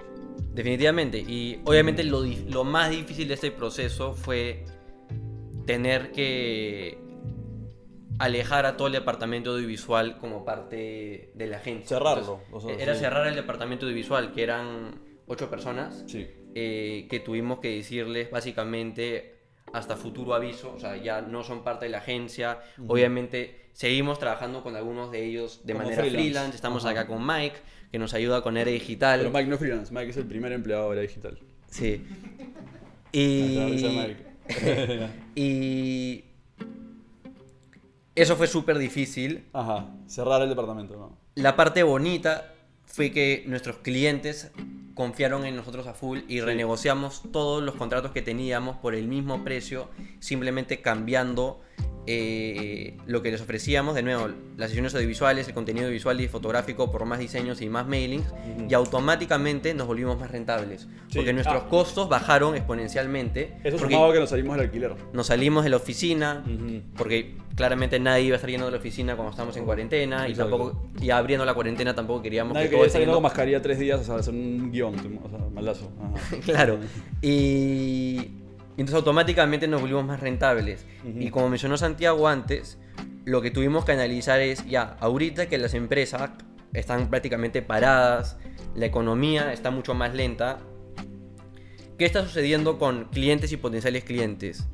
Definitivamente. 0.54 1.18
Y 1.20 1.60
obviamente 1.66 2.04
lo, 2.04 2.64
más 2.64 2.90
difícil 2.92 3.28
de 3.28 3.34
este 3.34 3.52
proceso 3.52 4.14
fue 4.14 4.66
tener 5.66 6.12
que 6.12 6.98
alejar 8.20 8.66
a 8.66 8.78
todo 8.78 8.88
el 8.88 8.94
departamento 8.94 9.52
audiovisual 9.52 10.18
como 10.18 10.46
parte 10.46 11.32
de 11.34 11.48
la 11.48 11.58
agencia. 11.58 11.98
Cerrarlo, 11.98 12.42
Entonces, 12.46 12.52
o 12.52 12.60
sea, 12.76 12.84
era 12.84 12.94
sí. 12.94 13.00
cerrar 13.02 13.28
el 13.28 13.36
departamento 13.36 13.86
audiovisual, 13.86 14.32
que 14.32 14.44
eran 14.44 15.02
ocho 15.26 15.50
personas, 15.50 16.04
Sí. 16.08 16.28
eh, 16.54 17.08
que 17.10 17.20
tuvimos 17.20 17.60
que 17.60 17.76
decirles 17.76 18.30
básicamente 18.30 19.32
hasta 19.74 19.96
futuro 19.96 20.36
aviso, 20.36 20.74
o 20.76 20.80
sea, 20.80 20.98
ya 20.98 21.22
no 21.22 21.44
son 21.44 21.64
parte 21.64 21.86
de 21.86 21.92
la 21.92 21.98
agencia. 22.00 22.60
Obviamente 22.88 23.70
seguimos 23.74 24.20
trabajando 24.20 24.62
con 24.62 24.76
algunos 24.76 25.10
de 25.12 25.26
ellos 25.26 25.62
de 25.66 25.74
Como 25.74 25.86
manera 25.86 26.04
freelance. 26.04 26.24
freelance. 26.30 26.56
Estamos 26.56 26.86
Ajá. 26.86 26.92
acá 26.92 27.08
con 27.08 27.26
Mike, 27.26 27.56
que 27.94 28.00
nos 28.00 28.16
ayuda 28.16 28.42
con 28.42 28.58
Era 28.58 28.72
Digital. 28.72 29.20
Pero 29.20 29.30
Mike 29.30 29.52
no 29.52 29.58
freelance, 29.60 29.94
Mike 29.94 30.10
es 30.10 30.18
el 30.18 30.26
primer 30.26 30.52
empleado 30.52 30.90
de 30.90 30.96
la 30.96 31.02
digital. 31.04 31.38
Sí. 31.70 32.04
Y, 33.16 33.86
y 35.36 36.24
eso 38.16 38.36
fue 38.36 38.48
súper 38.48 38.80
difícil. 38.80 39.46
Ajá, 39.54 39.92
cerrar 40.08 40.42
el 40.42 40.50
departamento, 40.50 40.96
¿no? 40.96 41.16
La 41.36 41.56
parte 41.56 41.84
bonita 41.84 42.56
fue 42.88 43.12
que 43.12 43.44
nuestros 43.46 43.78
clientes 43.78 44.50
confiaron 44.94 45.46
en 45.46 45.56
nosotros 45.56 45.88
a 45.88 45.94
full 45.94 46.20
y 46.28 46.42
renegociamos 46.42 47.24
todos 47.32 47.64
los 47.64 47.76
contratos 47.76 48.12
que 48.12 48.22
teníamos 48.22 48.78
por 48.78 48.94
el 48.96 49.08
mismo 49.08 49.44
precio, 49.44 49.90
simplemente 50.20 50.82
cambiando 50.82 51.60
eh, 52.06 52.98
lo 53.06 53.22
que 53.22 53.32
les 53.32 53.40
ofrecíamos, 53.40 53.96
de 53.96 54.04
nuevo, 54.04 54.28
las 54.58 54.70
sesiones 54.70 54.94
audiovisuales, 54.94 55.48
el 55.48 55.54
contenido 55.54 55.90
visual 55.90 56.20
y 56.20 56.28
fotográfico 56.28 56.92
por 56.92 57.06
más 57.06 57.18
diseños 57.18 57.62
y 57.62 57.70
más 57.70 57.88
mailings, 57.88 58.26
y 58.70 58.74
automáticamente 58.74 59.74
nos 59.74 59.88
volvimos 59.88 60.20
más 60.20 60.30
rentables, 60.30 60.82
Sí. 61.08 61.16
porque 61.16 61.32
nuestros 61.32 61.64
Ah. 61.64 61.70
costos 61.70 62.10
bajaron 62.10 62.56
exponencialmente. 62.56 63.58
Eso 63.64 63.78
sumado 63.80 64.12
que 64.12 64.20
nos 64.20 64.30
salimos 64.30 64.58
del 64.58 64.66
alquiler. 64.66 64.96
nos 65.14 65.28
salimos 65.28 65.64
de 65.64 65.70
la 65.70 65.78
oficina, 65.78 66.44
Ujú. 66.46 66.82
porque 66.98 67.38
claramente 67.56 67.98
nadie 68.00 68.24
iba 68.26 68.34
a 68.34 68.38
estar 68.38 68.50
yendo 68.50 68.66
de 68.66 68.72
la 68.74 68.80
oficina 68.80 69.16
cuando 69.16 69.32
estamos 69.32 69.56
en 69.56 69.64
cuarentena, 69.64 70.28
y 70.28 70.34
tampoco, 70.34 70.90
y 71.02 71.10
abriendo 71.10 71.46
la 71.46 71.54
cuarentena 71.54 71.96
tampoco 71.96 72.22
queríamos 72.22 72.54
Nadie 72.54 72.70
que 72.70 72.76
quería 72.76 72.92
yendo- 73.00 73.14
con 73.14 73.24
mascarilla 73.24 73.62
tres 73.62 73.80
días, 73.80 74.02
o 74.02 74.04
sea, 74.04 74.16
hacer 74.16 74.34
un 74.34 74.72
guion, 74.74 74.83
o 74.88 75.30
sea, 75.30 75.40
malazo. 75.54 75.92
Ajá. 76.00 76.38
Claro. 76.46 76.80
Y 77.22 78.32
entonces 78.72 78.96
automáticamente 78.96 79.68
nos 79.68 79.82
volvimos 79.82 80.06
más 80.06 80.20
rentables. 80.20 80.86
Ujú. 81.08 81.20
Y 81.20 81.30
como 81.30 81.50
mencionó 81.50 81.78
Santiago 81.78 82.28
antes, 82.28 82.78
lo 83.26 83.42
que 83.42 83.52
tuvimos 83.52 83.86
que 83.86 83.94
analizar 83.94 84.42
es, 84.42 84.66
ya, 84.68 84.98
ahorita 85.00 85.48
que 85.48 85.58
las 85.58 85.74
empresas 85.74 86.32
están 86.74 87.10
prácticamente 87.10 87.62
paradas, 87.62 88.38
la 88.76 88.86
economía 88.86 89.54
está 89.54 89.72
mucho 89.72 89.94
más 89.94 90.14
lenta, 90.14 90.60
¿qué 91.98 92.06
está 92.06 92.24
sucediendo 92.24 92.80
con 92.80 93.06
clientes 93.06 93.52
y 93.52 93.58
potenciales 93.58 94.04
clientes? 94.04 94.68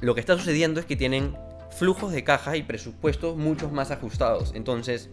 Lo 0.00 0.14
que 0.14 0.20
está 0.20 0.36
sucediendo 0.36 0.80
es 0.80 0.86
que 0.86 0.96
tienen 0.96 1.36
flujos 1.70 2.12
de 2.12 2.22
caja 2.22 2.56
y 2.56 2.62
presupuestos 2.62 3.36
muchos 3.36 3.72
más 3.72 3.90
ajustados. 3.90 4.52
Entonces, 4.54 5.10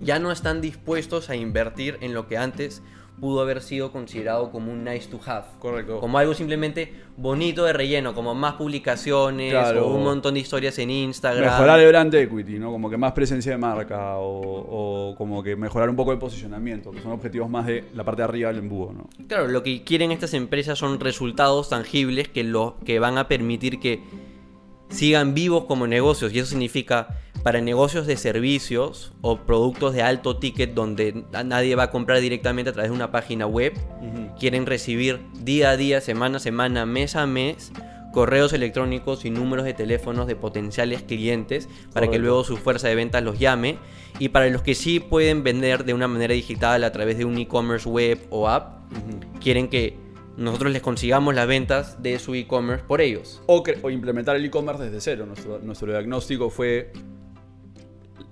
ya 0.00 0.18
no 0.18 0.30
están 0.30 0.60
dispuestos 0.60 1.30
a 1.30 1.36
invertir 1.36 1.98
en 2.00 2.14
lo 2.14 2.28
que 2.28 2.38
antes 2.38 2.82
pudo 3.20 3.42
haber 3.42 3.60
sido 3.60 3.92
considerado 3.92 4.50
como 4.50 4.72
un 4.72 4.82
nice 4.82 5.08
to 5.08 5.20
have. 5.26 5.44
Correcto. 5.58 6.00
Como 6.00 6.18
algo 6.18 6.34
simplemente 6.34 6.92
bonito 7.16 7.64
de 7.64 7.72
relleno, 7.72 8.14
como 8.14 8.34
más 8.34 8.54
publicaciones 8.54 9.50
Claro. 9.52 9.86
o 9.86 9.94
un 9.94 10.04
montón 10.04 10.34
de 10.34 10.40
historias 10.40 10.78
en 10.78 10.90
Instagram. 10.90 11.44
Mejorar 11.52 11.80
el 11.80 11.88
brand 11.88 12.14
equity, 12.14 12.58
¿no? 12.58 12.70
Como 12.70 12.88
que 12.88 12.96
más 12.96 13.12
presencia 13.12 13.52
de 13.52 13.58
marca 13.58 14.16
o, 14.18 15.10
o 15.10 15.14
como 15.16 15.42
que 15.42 15.54
mejorar 15.56 15.90
un 15.90 15.96
poco 15.96 16.12
el 16.12 16.18
posicionamiento, 16.18 16.90
que 16.90 17.00
son 17.02 17.12
objetivos 17.12 17.50
más 17.50 17.66
de 17.66 17.84
la 17.94 18.04
parte 18.04 18.22
de 18.22 18.24
arriba 18.24 18.48
del 18.48 18.58
embudo, 18.60 18.92
¿no? 18.92 19.08
Claro, 19.28 19.48
lo 19.48 19.62
que 19.62 19.84
quieren 19.84 20.10
estas 20.12 20.34
empresas 20.34 20.78
son 20.78 20.98
resultados 20.98 21.68
tangibles 21.68 22.28
que, 22.28 22.42
lo, 22.42 22.76
que 22.84 22.98
van 22.98 23.18
a 23.18 23.28
permitir 23.28 23.80
que 23.80 24.00
sigan 24.88 25.34
vivos 25.34 25.64
como 25.64 25.86
negocios. 25.86 26.32
Y 26.32 26.38
eso 26.38 26.48
significa 26.48 27.08
para 27.42 27.60
negocios 27.60 28.06
de 28.06 28.16
servicios 28.16 29.12
o 29.22 29.38
productos 29.38 29.94
de 29.94 30.02
alto 30.02 30.36
ticket 30.36 30.74
donde 30.74 31.24
nadie 31.44 31.74
va 31.74 31.84
a 31.84 31.90
comprar 31.90 32.20
directamente 32.20 32.70
a 32.70 32.72
través 32.72 32.90
de 32.90 32.96
una 32.96 33.10
página 33.10 33.46
web, 33.46 33.72
quieren 34.38 34.66
recibir 34.66 35.20
día 35.38 35.70
a 35.70 35.76
día, 35.76 36.00
semana 36.00 36.36
a 36.36 36.40
semana, 36.40 36.86
mes 36.86 37.16
a 37.16 37.26
mes 37.26 37.72
correos 38.12 38.52
electrónicos 38.52 39.24
y 39.24 39.30
números 39.30 39.64
de 39.64 39.74
teléfonos 39.74 40.26
de 40.26 40.36
potenciales 40.36 41.02
clientes 41.02 41.68
para 41.92 42.08
que 42.08 42.18
luego 42.18 42.44
su 42.44 42.56
fuerza 42.56 42.88
de 42.88 42.94
ventas 42.94 43.22
los 43.22 43.38
llame. 43.38 43.78
Y 44.18 44.30
para 44.30 44.48
los 44.48 44.62
que 44.62 44.74
sí 44.74 45.00
pueden 45.00 45.42
vender 45.42 45.84
de 45.84 45.94
una 45.94 46.08
manera 46.08 46.34
digital 46.34 46.84
a 46.84 46.92
través 46.92 47.16
de 47.18 47.24
un 47.24 47.38
e-commerce 47.38 47.88
web 47.88 48.18
o 48.30 48.48
app 48.48 48.80
quieren 49.40 49.68
que 49.68 49.96
nosotros 50.36 50.72
les 50.72 50.82
consigamos 50.82 51.34
las 51.34 51.46
ventas 51.46 52.02
de 52.02 52.18
su 52.18 52.34
e-commerce 52.34 52.84
por 52.86 53.00
ellos. 53.00 53.42
O, 53.46 53.62
implementar 53.90 54.36
el 54.36 54.44
e-commerce 54.44 54.84
desde 54.84 55.00
cero. 55.00 55.26
Nuestro, 55.26 55.60
nuestro 55.60 55.90
diagnóstico 55.92 56.50
fue 56.50 56.92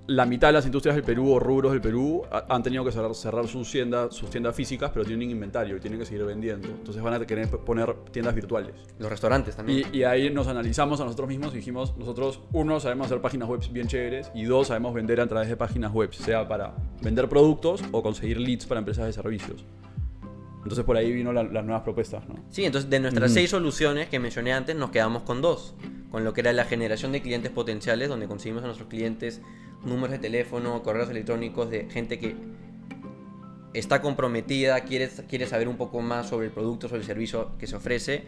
la 0.09 0.25
mitad 0.25 0.49
de 0.49 0.55
las 0.55 0.65
industrias 0.65 0.97
del 0.97 1.05
Perú 1.05 1.33
o 1.35 1.39
rubros 1.39 1.71
del 1.73 1.83
Perú 1.83 2.23
ha- 2.33 2.47
han 2.49 2.63
tenido 2.63 2.83
que 2.83 2.91
cerrar, 2.91 3.15
cerrar 3.15 3.47
sus, 3.47 3.71
tiendas, 3.71 4.15
sus 4.15 4.31
tiendas 4.31 4.57
físicas, 4.57 4.91
pero 4.93 5.05
tienen 5.05 5.31
inventario 5.31 5.77
y 5.77 5.81
tienen 5.81 5.99
que 5.99 6.07
seguir 6.07 6.25
vendiendo. 6.25 6.67
Entonces 6.67 7.03
van 7.03 7.13
a 7.13 7.27
querer 7.27 7.49
poner 7.51 7.95
tiendas 8.11 8.35
virtuales. 8.35 8.73
Los 8.99 9.11
restaurantes 9.11 9.55
también. 9.55 9.87
Y, 9.93 9.99
y 9.99 10.05
ahí 10.05 10.31
nos 10.31 10.47
analizamos 10.47 10.99
a 11.03 11.05
nosotros 11.05 11.29
mismos 11.29 11.53
y 11.53 11.59
dijimos, 11.59 11.95
nosotros, 11.99 12.41
uno, 12.53 12.81
sabemos 12.81 13.07
hacer 13.09 13.21
páginas 13.21 13.49
web 13.51 13.61
bien 13.71 13.87
chéveres 13.87 14.31
y 14.35 14.45
dos, 14.45 14.69
sabemos 14.69 14.95
vender 14.95 15.21
a 15.21 15.27
través 15.27 15.49
de 15.51 15.57
páginas 15.59 15.93
web, 15.93 16.11
sea 16.15 16.49
para 16.49 16.75
vender 17.03 17.29
productos 17.29 17.83
o 17.93 18.03
conseguir 18.03 18.41
leads 18.41 18.65
para 18.65 18.79
empresas 18.79 19.05
de 19.05 19.13
servicios. 19.13 19.65
Entonces 20.63 20.85
por 20.85 20.97
ahí 20.97 21.13
vino 21.13 21.33
la- 21.35 21.45
las 21.45 21.65
nuevas 21.65 21.83
propuestas, 21.83 22.27
¿no? 22.29 22.35
Sí, 22.51 22.65
entonces 22.65 22.91
de 22.91 22.99
nuestras 23.01 23.31
seis 23.33 23.51
soluciones 23.51 24.09
que 24.09 24.19
mencioné 24.19 24.53
antes 24.55 24.75
nos 24.75 24.91
quedamos 24.91 25.23
con 25.23 25.41
dos, 25.41 25.75
con 26.11 26.25
lo 26.25 26.33
que 26.33 26.41
era 26.41 26.53
la 26.53 26.65
generación 26.65 27.13
de 27.13 27.23
clientes 27.23 27.51
potenciales, 27.51 28.09
donde 28.09 28.27
conseguimos 28.27 28.63
a 28.65 28.67
nuestros 28.67 28.89
clientes 28.89 29.41
números 29.85 30.11
de 30.11 30.19
teléfono, 30.19 30.83
correos 30.83 31.11
electrónicos 31.11 31.71
de 31.71 31.89
gente 31.91 32.19
que 32.19 32.37
está 33.75 34.01
comprometida, 34.01 34.81
quiere, 34.81 35.09
quiere 35.29 35.47
saber 35.47 35.69
un 35.69 35.77
poco 35.77 36.01
más 36.01 36.29
sobre 36.29 36.47
el 36.47 36.53
producto, 36.53 36.89
sobre 36.89 37.01
el 37.01 37.07
servicio 37.07 37.57
que 37.59 37.67
se 37.67 37.77
ofrece, 37.77 38.25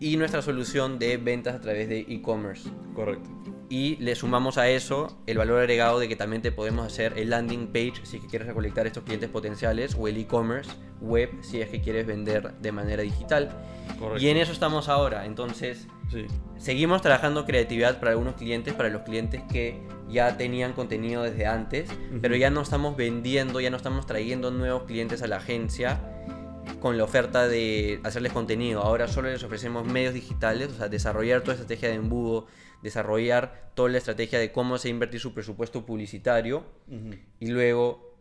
y 0.00 0.16
nuestra 0.16 0.42
solución 0.42 0.98
de 0.98 1.16
ventas 1.16 1.54
a 1.54 1.60
través 1.60 1.88
de 1.88 2.00
e-commerce. 2.00 2.68
Correcto. 2.94 3.28
Y 3.70 3.96
le 3.96 4.14
sumamos 4.14 4.58
a 4.58 4.68
eso 4.68 5.18
el 5.26 5.38
valor 5.38 5.58
agregado 5.60 5.98
de 5.98 6.08
que 6.08 6.16
también 6.16 6.42
te 6.42 6.52
podemos 6.52 6.86
hacer 6.86 7.14
el 7.16 7.30
landing 7.30 7.68
page 7.68 7.94
si 8.04 8.16
es 8.16 8.22
que 8.22 8.28
quieres 8.28 8.46
recolectar 8.48 8.86
estos 8.86 9.04
clientes 9.04 9.30
potenciales 9.30 9.96
o 9.98 10.06
el 10.06 10.16
e-commerce 10.18 10.70
web 11.00 11.30
si 11.40 11.60
es 11.60 11.68
que 11.68 11.80
quieres 11.80 12.06
vender 12.06 12.52
de 12.60 12.72
manera 12.72 13.02
digital. 13.02 13.50
Correcto. 13.98 14.22
Y 14.22 14.28
en 14.28 14.36
eso 14.36 14.52
estamos 14.52 14.88
ahora. 14.88 15.26
Entonces, 15.26 15.86
Sí. 16.12 16.26
seguimos 16.58 17.00
trabajando 17.02 17.46
creatividad 17.46 17.98
para 17.98 18.12
algunos 18.12 18.34
clientes, 18.34 18.74
para 18.74 18.90
los 18.90 19.02
clientes 19.02 19.42
que 19.50 19.80
ya 20.08 20.36
tenían 20.36 20.74
contenido 20.74 21.22
desde 21.22 21.46
antes, 21.46 21.88
pero 22.20 22.36
ya 22.36 22.50
no 22.50 22.60
estamos 22.60 22.96
vendiendo, 22.96 23.58
ya 23.60 23.70
no 23.70 23.76
estamos 23.78 24.06
trayendo 24.06 24.50
nuevos 24.50 24.84
clientes 24.84 25.22
a 25.22 25.26
la 25.26 25.36
agencia 25.36 26.00
con 26.84 26.98
la 26.98 27.04
oferta 27.04 27.48
de 27.48 27.98
hacerles 28.04 28.34
contenido. 28.34 28.82
Ahora 28.82 29.08
solo 29.08 29.30
les 29.30 29.42
ofrecemos 29.42 29.86
medios 29.86 30.12
digitales, 30.12 30.68
o 30.70 30.74
sea, 30.74 30.90
desarrollar 30.90 31.40
toda 31.40 31.54
estrategia 31.54 31.88
de 31.88 31.94
embudo, 31.94 32.46
desarrollar 32.82 33.70
toda 33.72 33.88
la 33.88 33.96
estrategia 33.96 34.38
de 34.38 34.52
cómo 34.52 34.76
se 34.76 34.90
invertir 34.90 35.18
su 35.18 35.32
presupuesto 35.32 35.86
publicitario 35.86 36.66
y 37.40 37.46
luego 37.46 38.18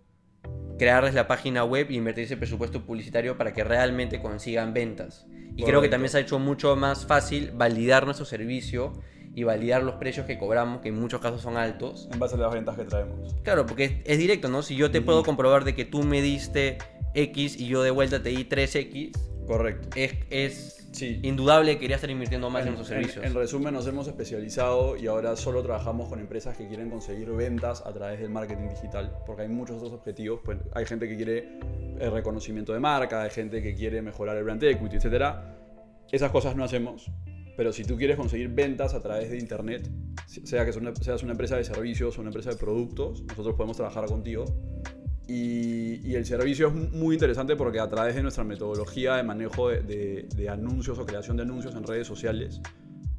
crearles 0.79 1.13
la 1.13 1.27
página 1.27 1.65
web 1.65 1.87
e 1.89 1.95
invertir 1.95 2.23
ese 2.23 2.37
presupuesto 2.37 2.85
publicitario 2.85 3.37
para 3.37 3.51
que 3.51 3.65
realmente 3.65 4.21
consigan 4.21 4.73
ventas. 4.73 5.27
Y 5.27 5.33
creo 5.33 5.65
que 5.65 5.71
Correcto. 5.73 5.89
también 5.91 6.09
se 6.11 6.19
ha 6.19 6.21
hecho 6.21 6.39
mucho 6.39 6.77
más 6.77 7.05
fácil 7.05 7.51
validar 7.51 8.05
nuestro 8.05 8.25
servicio 8.25 8.93
y 9.35 9.43
validar 9.43 9.83
los 9.83 9.95
precios 9.95 10.25
que 10.25 10.37
cobramos, 10.37 10.79
que 10.79 10.87
en 10.87 10.95
muchos 10.97 11.19
casos 11.19 11.41
son 11.41 11.57
altos. 11.57 12.07
En 12.13 12.19
base 12.19 12.35
a 12.35 12.37
las 12.37 12.53
ventas 12.53 12.77
que 12.77 12.85
traemos. 12.85 13.35
Claro, 13.43 13.65
porque 13.65 13.83
es, 13.83 13.93
es 14.05 14.17
directo, 14.17 14.47
¿no? 14.47 14.61
Si 14.61 14.77
yo 14.77 14.89
te 14.89 15.01
puedo 15.01 15.23
comprobar 15.23 15.65
de 15.65 15.75
que 15.75 15.83
tú 15.83 16.03
me 16.03 16.21
diste 16.21 16.77
X 17.13 17.59
y 17.59 17.67
yo 17.67 17.83
de 17.83 17.91
vuelta 17.91 18.21
te 18.21 18.29
di 18.29 18.43
3X, 18.45 19.11
Correcto. 19.47 19.89
es, 19.95 20.13
es 20.29 20.79
Sí. 20.93 21.19
indudable 21.23 21.73
que 21.73 21.79
quería 21.79 21.95
estar 21.95 22.09
invirtiendo 22.11 22.51
más 22.51 22.67
en, 22.67 22.75
En, 22.75 22.85
servicios. 22.85 23.25
en 23.25 23.33
resumen, 23.33 23.73
nos 23.73 23.87
hemos 23.87 24.07
especializado 24.07 24.95
y 24.95 25.07
ahora 25.07 25.35
solo 25.35 25.63
trabajamos 25.63 26.07
con 26.07 26.19
empresas 26.19 26.55
que 26.55 26.67
quieren 26.67 26.91
conseguir 26.91 27.31
ventas 27.31 27.81
a 27.83 27.91
través 27.91 28.19
del 28.19 28.29
marketing 28.29 28.69
digital, 28.69 29.11
porque 29.25 29.41
hay 29.41 29.47
muchos 29.49 29.77
otros 29.77 29.91
objetivos. 29.93 30.41
Pues, 30.45 30.59
hay 30.73 30.85
gente 30.85 31.07
que 31.07 31.15
quiere 31.15 31.57
el 31.99 32.11
reconocimiento 32.11 32.73
de 32.73 32.79
marca, 32.79 33.23
hay 33.23 33.31
gente 33.31 33.63
que 33.63 33.73
quiere 33.73 34.03
mejorar 34.03 34.37
el 34.37 34.43
brand 34.43 34.63
equity, 34.63 34.97
etc. 34.97 35.35
esas 36.11 36.31
cosas 36.31 36.55
no 36.55 36.63
hacemos. 36.63 37.09
Pero 37.57 37.73
si 37.73 37.83
tú 37.83 37.97
quieres 37.97 38.15
conseguir 38.17 38.49
ventas 38.49 38.93
a 38.93 39.01
través 39.01 39.31
de 39.31 39.37
internet, 39.39 39.89
sea 40.27 40.63
que 40.65 40.73
seas 41.01 41.23
una 41.23 41.31
empresa 41.31 41.55
de 41.57 41.63
servicios 41.63 42.17
o 42.17 42.21
una 42.21 42.29
empresa 42.29 42.51
de 42.51 42.55
productos, 42.57 43.23
nosotros 43.23 43.55
podemos 43.55 43.77
trabajar 43.77 44.05
contigo. 44.05 44.45
Y, 45.27 46.13
el 46.13 46.25
servicio 46.25 46.67
es 46.67 46.73
muy 46.73 47.15
interesante 47.15 47.55
porque 47.55 47.79
a 47.79 47.89
través 47.89 48.15
de 48.15 48.21
nuestra 48.21 48.43
metodología 48.43 49.15
de 49.15 49.23
manejo 49.23 49.69
de, 49.69 50.47
anuncios 50.49 50.99
o 50.99 51.05
creación 51.05 51.37
de 51.37 51.43
anuncios 51.43 51.75
en 51.75 51.83
redes 51.83 52.05
sociales, 52.05 52.61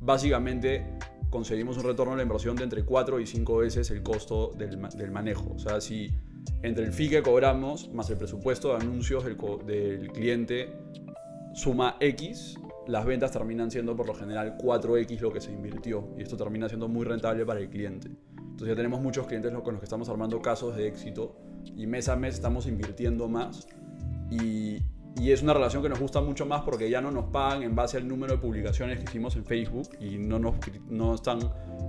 básicamente 0.00 0.86
conseguimos 1.30 1.76
un 1.78 1.84
retorno 1.84 2.12
de 2.12 2.18
la 2.18 2.22
inversión 2.22 2.54
de 2.56 2.64
entre 2.64 2.84
4 2.84 3.18
y 3.18 3.26
5 3.26 3.56
veces 3.56 3.90
el 3.90 4.02
costo 4.02 4.52
del, 4.56 4.80
del 4.96 5.10
manejo. 5.10 5.54
O 5.54 5.58
sea, 5.58 5.80
si 5.80 6.12
entre 6.62 6.84
el 6.84 6.92
fee 6.92 7.08
que 7.08 7.22
cobramos 7.22 7.92
más 7.92 8.08
el 8.10 8.16
presupuesto 8.16 8.68
de 8.68 8.84
anuncios 8.84 9.24
del, 9.24 9.36
del 9.66 10.12
cliente 10.12 10.72
suma 11.54 11.96
X, 12.00 12.58
las 12.86 13.04
ventas 13.04 13.32
terminan 13.32 13.70
siendo 13.70 13.96
por 13.96 14.06
lo 14.06 14.14
general 14.14 14.56
4X 14.58 15.20
lo 15.20 15.32
que 15.32 15.40
se 15.40 15.52
invirtió 15.52 16.08
y 16.18 16.22
esto 16.22 16.36
termina 16.36 16.68
siendo 16.68 16.86
muy 16.86 17.04
rentable 17.04 17.44
para 17.46 17.60
el 17.60 17.68
cliente. 17.70 18.10
Entonces 18.36 18.68
ya 18.68 18.76
tenemos 18.76 19.00
muchos 19.00 19.26
clientes 19.26 19.52
con 19.52 19.74
los 19.74 19.80
que 19.80 19.86
estamos 19.86 20.08
armando 20.08 20.40
casos 20.40 20.76
de 20.76 20.86
éxito 20.86 21.36
y 21.76 21.86
mes 21.86 22.08
a 22.08 22.16
mes 22.16 22.34
estamos 22.34 22.66
invirtiendo 22.66 23.28
más 23.28 23.66
y, 24.30 24.82
y 25.16 25.30
es 25.30 25.42
una 25.42 25.54
relación 25.54 25.82
que 25.82 25.88
nos 25.88 26.00
gusta 26.00 26.20
mucho 26.20 26.44
más 26.44 26.62
porque 26.62 26.90
ya 26.90 27.00
no 27.00 27.10
nos 27.10 27.26
pagan 27.26 27.62
en 27.62 27.74
base 27.74 27.96
al 27.96 28.08
número 28.08 28.34
de 28.34 28.38
publicaciones 28.38 28.98
que 28.98 29.04
hicimos 29.04 29.36
en 29.36 29.44
Facebook 29.44 29.90
y 30.00 30.18
no 30.18 30.38
nos 30.38 30.56
no 30.88 31.14
están 31.14 31.38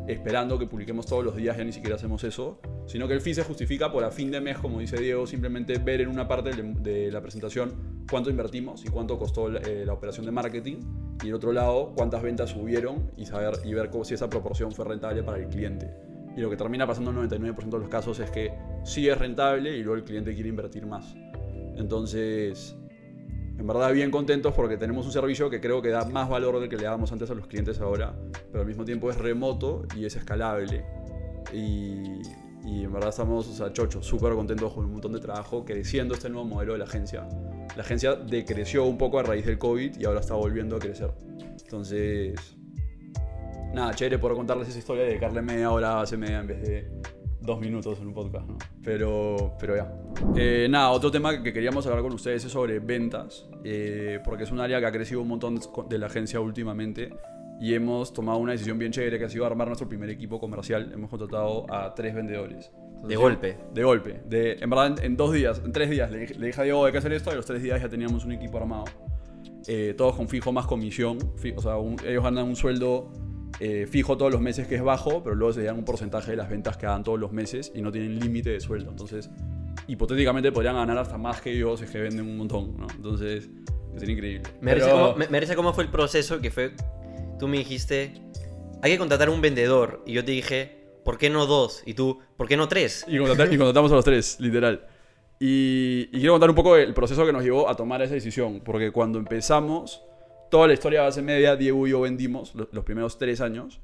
esperando 0.08 0.60
que 0.60 0.68
publiquemos 0.68 1.06
todos 1.06 1.24
los 1.24 1.36
días, 1.36 1.58
ya 1.58 1.64
ni 1.64 1.72
siquiera 1.72 1.96
hacemos 1.96 2.24
eso, 2.24 2.60
sino 2.86 3.08
que 3.08 3.16
el 3.16 3.22
fee 3.22 3.34
se 3.34 3.44
justifica 3.44 3.92
por 3.92 4.04
a 4.04 4.12
fin 4.12 4.30
de 4.30 4.40
mes, 4.40 4.58
como 4.60 4.80
dice 4.80 4.98
Diego, 4.98 5.26
simplemente 5.26 5.80
ver 5.80 6.02
en 6.02 6.10
una 6.10 6.28
parte 6.28 6.52
de, 6.52 7.12
la 7.12 7.22
presentación 7.22 8.04
cuánto 8.10 8.30
invertimos 8.30 8.86
y 8.86 8.90
cuánto 8.90 9.18
costó 9.18 9.50
eh, 9.50 9.86
la, 9.86 9.94
operación 9.94 10.26
de 10.26 10.32
marketing 10.32 10.78
y 11.24 11.30
el 11.30 11.34
otro 11.34 11.52
lado 11.52 11.94
cuántas 11.96 12.22
ventas 12.22 12.52
subieron 12.52 13.12
y 13.18 13.26
saber 13.26 13.56
y 13.64 13.74
ver 13.74 13.90
si 14.04 14.14
esa 14.14 14.30
proporción 14.30 14.72
fue 14.72 14.86
rentable 14.86 15.24
para 15.24 15.38
el 15.38 15.48
cliente. 15.48 15.92
Y 16.38 16.42
lo 16.42 16.50
que 16.50 16.58
termina 16.58 16.86
pasando 16.86 17.12
en 17.12 17.18
el 17.18 17.30
99% 17.30 17.70
de 17.70 17.80
los 17.80 17.90
casos 17.90 18.20
es 18.20 18.30
que 18.30 18.54
sí 18.86 19.10
es 19.10 19.18
rentable 19.18 19.76
y 19.76 19.84
luego 19.84 19.98
el 19.98 20.04
cliente 20.04 20.34
quiere 20.34 20.50
invertir 20.50 20.86
más. 20.86 21.16
Entonces, 21.76 22.76
en 23.58 23.68
verdad 23.68 23.92
bien 23.92 24.12
contentos 24.12 24.54
porque 24.54 24.78
tenemos 24.78 25.06
un 25.06 25.12
servicio 25.12 25.50
que 25.50 25.60
creo 25.60 25.82
que 25.82 25.90
da 25.90 26.06
más 26.06 26.30
valor 26.30 26.60
del 26.60 26.70
que 26.70 26.78
le 26.78 26.84
dábamos 26.84 27.12
antes 27.12 27.30
a 27.30 27.34
los 27.34 27.48
clientes 27.48 27.82
ahora, 27.82 28.16
pero 28.52 28.62
al 28.62 28.68
mismo 28.68 28.86
tiempo 28.86 29.10
es 29.10 29.18
remoto 29.18 29.86
y 29.96 30.06
es 30.06 30.16
escalable. 30.16 30.86
Y, 31.54 32.22
en 32.66 32.92
verdad 32.92 33.10
estamos, 33.10 33.48
o 33.48 33.54
sea, 33.54 33.72
chochos, 33.72 34.06
súper 34.06 34.34
contentos 34.34 34.74
con 34.74 34.86
un 34.86 34.94
montón 34.94 35.14
de 35.14 35.20
trabajo, 35.20 35.64
creciendo 35.66 36.16
este 36.16 36.30
nuevo 36.30 36.48
modelo 36.48 36.74
de 36.74 36.80
la 36.80 36.86
agencia. 36.86 37.28
La 37.76 37.84
agencia 37.84 38.16
decreció 38.16 38.86
un 38.86 38.98
poco 38.98 39.20
a 39.20 39.24
raíz 39.24 39.46
del 39.46 39.58
COVID 39.58 40.00
y 40.00 40.06
ahora 40.06 40.20
está 40.20 40.34
volviendo 40.34 40.76
a 40.76 40.80
crecer. 40.80 41.12
Entonces, 41.64 42.36
nada, 43.74 43.94
chévere 43.94 44.18
por 44.18 44.36
contarles 44.36 44.70
esa 44.70 44.80
historia 44.80 45.04
de 45.04 45.10
dedicarle 45.10 45.42
media 45.42 45.72
hora, 45.72 46.02
hace 46.02 46.18
media 46.18 46.40
en 46.40 46.48
vez 46.48 46.62
de 46.62 46.92
dos 47.46 47.60
minutos 47.60 48.00
en 48.00 48.08
un 48.08 48.14
podcast, 48.14 48.48
¿no? 48.48 48.58
Pero, 48.84 49.54
pero 49.60 49.76
ya. 49.76 49.94
Eh, 50.36 50.68
nada, 50.70 50.90
otro 50.90 51.12
tema 51.12 51.42
que 51.42 51.54
queríamos 51.54 51.86
hablar 51.88 52.02
con 52.02 52.14
ustedes 52.14 52.46
es 52.46 52.52
sobre 52.52 52.80
ventas, 52.80 53.48
eh, 53.64 54.20
porque 54.24 54.44
es 54.44 54.52
un 54.52 54.60
área 54.60 54.80
que 54.80 54.86
ha 54.86 54.92
crecido 54.92 55.22
un 55.22 55.28
montón 55.28 55.60
de 55.90 55.98
la 55.98 56.08
agencia 56.08 56.40
últimamente 56.40 57.14
y 57.60 57.74
hemos 57.74 58.14
tomado 58.14 58.38
una 58.38 58.52
decisión 58.52 58.78
bien 58.78 58.92
chévere 58.92 59.18
que 59.18 59.26
ha 59.26 59.30
sido 59.30 59.46
armar 59.46 59.68
nuestro 59.68 59.88
primer 59.88 60.10
equipo 60.10 60.40
comercial. 60.40 60.92
Hemos 60.94 61.10
contratado 61.10 61.66
a 61.72 61.94
tres 61.96 62.14
vendedores. 62.14 62.72
de 63.08 63.16
golpe. 63.16 63.58
De 63.74 63.84
golpe. 63.84 64.22
De, 64.26 64.58
en 64.60 64.70
verdad, 64.70 65.04
en, 65.04 65.16
dos 65.16 65.32
días, 65.32 65.62
en 65.64 65.72
tres 65.72 65.90
días, 65.90 66.12
le, 66.12 66.26
dije 66.26 66.62
a 66.62 66.64
Diego, 66.64 66.86
hay 66.86 66.92
que 66.92 66.98
hacer 66.98 67.14
esto, 67.14 67.32
y 67.32 67.36
los 67.36 67.46
tres 67.46 67.62
días 67.62 67.82
ya 67.82 67.88
teníamos 67.88 68.26
un 68.26 68.34
equipo 68.34 68.58
armado. 68.58 68.86
Eh, 69.68 69.96
todos 69.98 70.16
con 70.16 70.28
fijo 70.28 70.52
más 70.52 70.66
comisión. 70.66 71.18
o 71.56 71.62
sea, 71.62 71.76
ellos 72.06 72.24
ganan 72.24 72.46
un 72.46 72.56
sueldo 72.56 73.12
eh, 73.60 73.88
fijo 73.90 74.18
todos 74.18 74.32
los 74.32 74.42
meses 74.42 74.68
que 74.68 74.76
es 74.76 74.84
bajo, 74.84 75.24
pero 75.24 75.36
luego 75.36 75.54
se 75.54 75.64
dan 75.64 75.78
un 75.78 75.86
porcentaje 75.86 76.32
de 76.32 76.38
las 76.38 76.50
ventas 76.50 76.76
que 76.78 76.86
hagan 76.86 77.04
todos 77.04 77.20
los 77.20 77.32
meses 77.32 77.72
y 77.74 77.82
no 77.82 77.92
tienen 77.92 78.20
límite 78.20 78.50
de 78.50 78.60
sueldo. 78.60 78.92
Entonces, 78.92 79.30
hipotéticamente 79.88 80.52
podrían 80.52 80.76
ganar 80.76 80.98
hasta 80.98 81.18
más 81.18 81.42
que 81.42 81.54
ellos 81.54 81.80
si 81.80 81.86
es 81.86 81.92
que 81.92 82.00
venden 82.00 82.28
un 82.28 82.38
montón, 82.38 82.78
¿no? 82.78 82.88
Entonces, 82.96 83.50
es 83.96 84.10
increíble. 84.10 84.44
Me 84.62 84.74
parece 85.28 85.56
cómo, 85.56 85.74
fue 85.74 85.86
el 85.86 85.90
proceso 85.90 86.42
que 86.42 86.52
fue, 86.52 86.74
tú 87.40 87.48
me 87.48 87.58
dijiste, 87.58 88.14
hay 88.82 88.92
que 88.92 88.98
contratar 88.98 89.30
un 89.30 89.40
vendedor 89.42 90.04
y 90.06 90.14
yo 90.14 90.26
te 90.26 90.32
dije, 90.32 90.86
¿por 91.06 91.18
qué 91.18 91.30
no 91.30 91.46
dos? 91.46 91.82
Y 91.86 91.94
tú, 91.94 92.20
¿por 92.36 92.48
qué 92.48 92.58
no 92.58 92.68
tres? 92.68 93.06
Y, 93.08 93.18
contratamos 93.18 93.92
a 93.92 93.96
los 93.96 94.06
tres, 94.06 94.38
literal. 94.40 94.86
Y, 95.40 96.10
y, 96.12 96.20
quiero 96.20 96.34
contar 96.34 96.50
un 96.50 96.56
poco 96.56 96.76
el 96.76 96.94
proceso 96.94 97.26
que 97.26 97.32
nos 97.32 97.44
llevó 97.44 97.70
a 97.70 97.76
tomar 97.76 98.02
esa 98.02 98.14
decisión, 98.14 98.62
porque 98.62 98.92
cuando 98.92 99.20
empezamos 99.20 100.02
toda 100.50 100.68
la 100.68 100.74
historia 100.74 101.00
de 101.00 101.06
base 101.06 101.22
media, 101.22 101.56
Diego 101.56 101.88
y 101.88 101.92
yo 101.92 102.02
vendimos 102.02 102.54
los, 102.56 102.84
primeros 102.84 103.18
tres 103.18 103.42
años 103.42 103.82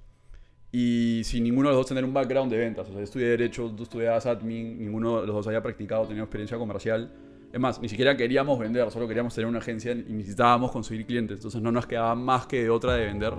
y 0.71 1.21
sin 1.25 1.43
ninguno 1.43 1.69
de 1.69 1.75
los 1.75 1.81
dos 1.81 1.87
tener 1.87 2.05
un 2.05 2.13
background 2.13 2.51
de 2.51 2.57
ventas. 2.57 2.87
O 2.89 2.93
sea, 2.93 3.01
estudié 3.01 3.27
Derecho, 3.27 3.71
tú 3.75 3.83
estudiabas 3.83 4.25
Admin, 4.25 4.79
ninguno 4.79 5.21
de 5.21 5.27
los 5.27 5.35
dos 5.35 5.47
había 5.47 5.61
practicado, 5.61 6.05
tenía 6.05 6.23
experiencia 6.23 6.57
comercial. 6.57 7.11
Es 7.51 7.59
más, 7.59 7.81
ni 7.81 7.89
siquiera 7.89 8.15
queríamos 8.15 8.57
vender, 8.57 8.89
solo 8.91 9.07
queríamos 9.07 9.35
tener 9.35 9.47
una 9.47 9.59
agencia 9.59 9.91
y 9.91 10.13
necesitábamos 10.13 10.71
conseguir 10.71 11.05
clientes. 11.05 11.37
Entonces 11.37 11.61
no 11.61 11.71
nos 11.71 11.85
quedaba 11.85 12.15
más 12.15 12.47
que 12.47 12.69
otra 12.69 12.95
de 12.95 13.05
vender. 13.05 13.33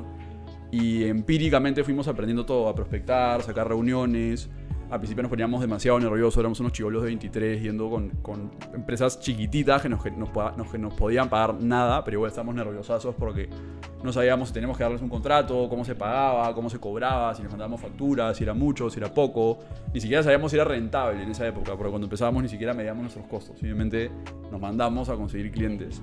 Y 0.71 1.05
empíricamente 1.05 1.85
fuimos 1.85 2.09
aprendiendo 2.09 2.45
todo, 2.45 2.69
a 2.69 2.75
prospectar, 2.75 3.43
sacar 3.43 3.69
reuniones, 3.69 4.51
al 4.93 4.99
principio 4.99 5.23
nos 5.23 5.31
poníamos 5.31 5.63
demasiado 5.63 5.99
nerviosos, 5.99 6.37
éramos 6.39 6.61
unos 6.61 6.73
chivolos 6.73 7.01
de 7.01 7.07
23 7.07 7.63
yendo 7.63 7.89
con, 7.89 8.11
con 8.21 8.51
empresas 8.75 9.19
chiquititas 9.21 9.81
que 9.81 9.89
nos, 9.89 10.03
que 10.03 10.11
nos, 10.11 10.29
nos, 10.79 10.95
podían 10.95 11.31
pagar 11.31 11.55
nada, 11.55 12.05
pero 12.05 12.19
igual 12.19 12.29
estábamos 12.29 12.55
nerviosazos 12.55 13.15
porque 13.15 13.49
no 14.05 14.13
sabíamos 14.13 14.49
si 14.49 14.55
teníamos 14.55 14.77
que 14.77 14.83
darles 14.83 15.01
un 15.01 15.09
contrato, 15.09 15.67
cómo 15.71 15.83
se 15.87 15.95
pagaba, 15.95 16.55
cómo 16.55 16.69
se 16.69 16.79
cobraba, 16.79 17.35
si 17.35 17.43
nos 17.43 17.51
mandábamos 17.53 17.81
facturas, 17.81 18.37
si 18.37 18.45
era 18.45 18.53
mucho, 18.53 18.91
si 18.91 19.01
era 19.01 19.15
poco. 19.15 19.61
Ni 19.95 20.01
siquiera 20.01 20.23
sabíamos 20.23 20.51
si 20.51 20.59
era 20.59 20.67
rentable 20.67 21.23
en 21.23 21.31
esa 21.31 21.47
época, 21.47 21.75
porque 21.75 21.89
cuando 21.89 22.05
empezábamos 22.05 22.43
ni 22.43 22.51
siquiera 22.51 22.75
medíamos 22.75 23.01
nuestros 23.01 23.25
costos. 23.29 23.59
Simplemente 23.59 24.11
nos 24.51 24.61
mandamos 24.61 25.09
a 25.09 25.17
conseguir 25.17 25.53
clientes. 25.53 26.03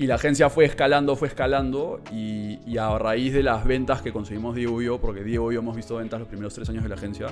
Y 0.00 0.06
la 0.06 0.14
agencia 0.14 0.48
fue 0.48 0.64
escalando, 0.64 1.14
fue 1.14 1.28
escalando 1.28 2.00
y, 2.10 2.78
a 2.78 2.98
raíz 2.98 3.34
de 3.34 3.42
las 3.42 3.66
ventas 3.66 4.00
que 4.00 4.14
conseguimos 4.14 4.56
Diego 4.56 4.80
y 4.80 4.86
yo, 4.86 4.98
porque 4.98 5.22
Diego 5.22 5.52
y 5.52 5.56
yo 5.56 5.60
hemos 5.60 5.76
visto 5.76 5.96
ventas 5.96 6.18
los 6.18 6.26
primeros 6.26 6.54
tres 6.54 6.70
años 6.70 6.82
de 6.82 6.88
la 6.88 6.94
agencia, 6.94 7.26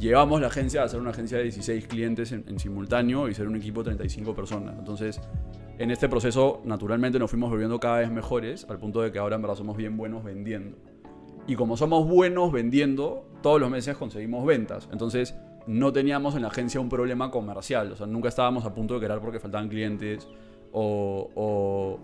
llevamos 0.00 0.40
la 0.40 0.48
agencia 0.48 0.82
a 0.82 0.88
ser 0.88 0.98
una 0.98 1.10
agencia 1.10 1.38
de 1.38 1.44
16 1.44 1.86
clientes 1.86 2.32
en, 2.32 2.58
simultáneo 2.58 3.28
y 3.28 3.34
ser 3.34 3.46
un 3.46 3.54
equipo 3.54 3.84
de 3.84 3.90
35 3.90 4.34
personas. 4.34 4.74
Entonces, 4.76 5.20
en 5.78 5.92
este 5.92 6.08
proceso, 6.08 6.60
naturalmente 6.64 7.20
nos 7.20 7.30
fuimos 7.30 7.50
volviendo 7.50 7.78
cada 7.78 7.98
vez 7.98 8.10
mejores, 8.10 8.66
al 8.68 8.80
punto 8.80 9.00
de 9.00 9.12
que 9.12 9.20
ahora 9.20 9.36
en 9.36 9.42
verdad 9.42 9.54
somos 9.54 9.76
bien 9.76 9.96
buenos 9.96 10.24
vendiendo. 10.24 10.78
Y 11.46 11.54
como 11.54 11.76
somos 11.76 12.08
buenos 12.08 12.50
vendiendo, 12.50 13.28
todos 13.42 13.60
los 13.60 13.70
meses 13.70 13.96
conseguimos 13.96 14.44
ventas. 14.44 14.88
Entonces, 14.90 15.36
no 15.68 15.92
teníamos 15.92 16.34
en 16.34 16.42
la 16.42 16.48
agencia 16.48 16.80
un 16.80 16.88
problema 16.88 17.30
comercial. 17.30 17.92
O 17.92 17.96
sea, 17.96 18.08
nunca 18.08 18.28
estábamos 18.28 18.64
a 18.64 18.74
punto 18.74 18.94
de 18.94 19.00
quedar 19.06 19.20
porque 19.20 19.38
faltaban 19.38 19.68
clientes 19.68 20.26
o, 20.72 21.98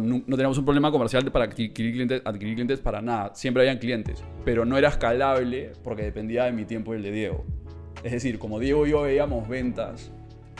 no, 0.00 0.22
teníamos 0.24 0.58
un 0.58 0.64
problema 0.64 0.90
comercial 0.90 1.30
para 1.30 1.46
adquirir 1.46 1.72
clientes, 1.72 2.22
adquirir 2.24 2.54
clientes 2.54 2.80
para 2.80 3.00
nada. 3.00 3.34
Siempre 3.34 3.62
habían 3.62 3.78
clientes, 3.78 4.24
pero 4.44 4.64
no 4.64 4.76
era 4.76 4.88
escalable 4.88 5.72
porque 5.84 6.02
dependía 6.02 6.44
de 6.44 6.52
mi 6.52 6.64
tiempo 6.64 6.94
y 6.94 6.96
el 6.96 7.02
de 7.02 7.12
Diego. 7.12 7.44
Es 8.02 8.12
decir, 8.12 8.38
como 8.38 8.58
Diego 8.58 8.86
y 8.86 8.90
yo 8.90 9.02
veíamos 9.02 9.48
ventas, 9.48 10.12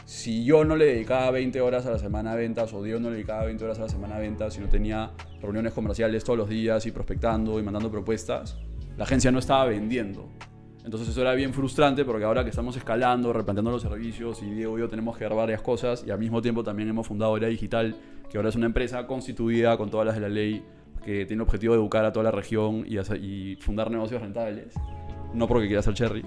si 0.05 0.45
yo 0.45 0.65
no 0.65 0.75
le 0.75 0.87
dedicaba 0.87 1.31
20 1.31 1.61
horas 1.61 1.85
a 1.87 1.91
la 1.91 1.99
semana 1.99 2.33
a 2.33 2.35
ventas 2.35 2.73
o 2.73 2.83
Diego 2.83 2.99
no 2.99 3.11
le 3.11 3.17
dedicaba 3.17 3.45
20 3.45 3.65
horas 3.65 3.79
a 3.79 3.83
la 3.83 3.89
semana 3.89 4.17
a 4.17 4.19
ventas 4.19 4.57
y 4.57 4.61
no 4.61 4.69
tenía 4.69 5.13
reuniones 5.43 5.75
comerciales 5.75 6.25
todos 6.25 6.39
los 6.39 6.49
días 6.49 6.87
y 6.87 6.93
prospectando 6.93 7.61
y 7.61 7.63
mandando 7.63 7.91
propuestas, 7.91 8.57
la 8.97 9.05
agencia 9.05 9.31
no 9.31 9.39
estaba 9.39 9.67
vendiendo. 9.67 10.29
Entonces 10.89 11.11
eso 11.11 11.21
era 11.21 11.35
bien 11.35 11.53
frustrante 11.53 12.03
porque 12.03 12.25
ahora 12.25 12.43
que 12.45 12.49
estamos 12.49 12.75
escalando, 12.75 13.31
replanteando 13.31 13.71
los 13.71 13.83
servicios 13.83 14.43
y 14.43 14.47
Diego 14.47 14.79
y 14.79 14.81
yo 14.81 14.89
tenemos 14.89 15.19
que 15.19 15.25
dar 15.25 15.35
varias 15.35 15.61
cosas 15.61 16.03
y 16.07 16.11
al 16.11 16.19
mismo 16.19 16.41
tiempo 16.41 16.65
también 16.65 16.89
hemos 16.89 17.07
fundado 17.07 17.37
Era 17.37 17.49
Digital, 17.49 17.95
que 18.31 18.39
ahora 18.39 18.49
es 18.49 18.57
una 18.57 18.65
empresa 18.65 19.07
constituida 19.07 19.77
con 19.77 19.91
todas 19.91 20.07
las 20.07 20.15
de 20.15 20.23
la 20.23 20.31
ley, 20.31 20.65
que 21.05 21.27
tiene 21.27 21.35
el 21.35 21.41
objetivo 21.43 21.75
de 21.75 21.81
educar 21.81 22.07
a 22.07 22.13
toda 22.15 22.25
la 22.25 22.31
región 22.31 22.87
y, 22.89 23.57
fundar 23.57 23.91
negocios 23.91 24.23
rentables, 24.23 24.73
no 25.35 25.47
porque 25.47 25.67
quiera 25.67 25.83
ser 25.83 25.93
cherry. 25.93 26.25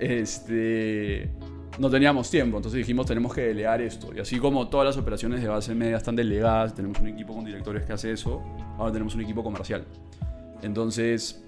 Este, 0.00 1.30
no 1.78 1.88
teníamos 1.88 2.28
tiempo, 2.28 2.56
entonces 2.56 2.78
dijimos 2.78 3.06
tenemos 3.06 3.32
que 3.32 3.42
delegar 3.42 3.80
esto. 3.80 4.12
Y 4.12 4.18
así 4.18 4.40
como 4.40 4.66
todas 4.66 4.86
las 4.86 4.96
operaciones 4.96 5.40
de 5.40 5.46
base 5.46 5.72
media 5.72 5.98
están 5.98 6.16
delegadas, 6.16 6.74
tenemos 6.74 6.98
un 6.98 7.06
equipo 7.06 7.32
con 7.32 7.44
directores 7.44 7.84
que 7.84 7.92
hace 7.92 8.10
eso, 8.10 8.42
ahora 8.76 8.90
tenemos 8.90 9.14
un 9.14 9.20
equipo 9.20 9.44
comercial. 9.44 9.84
Entonces, 10.62 11.44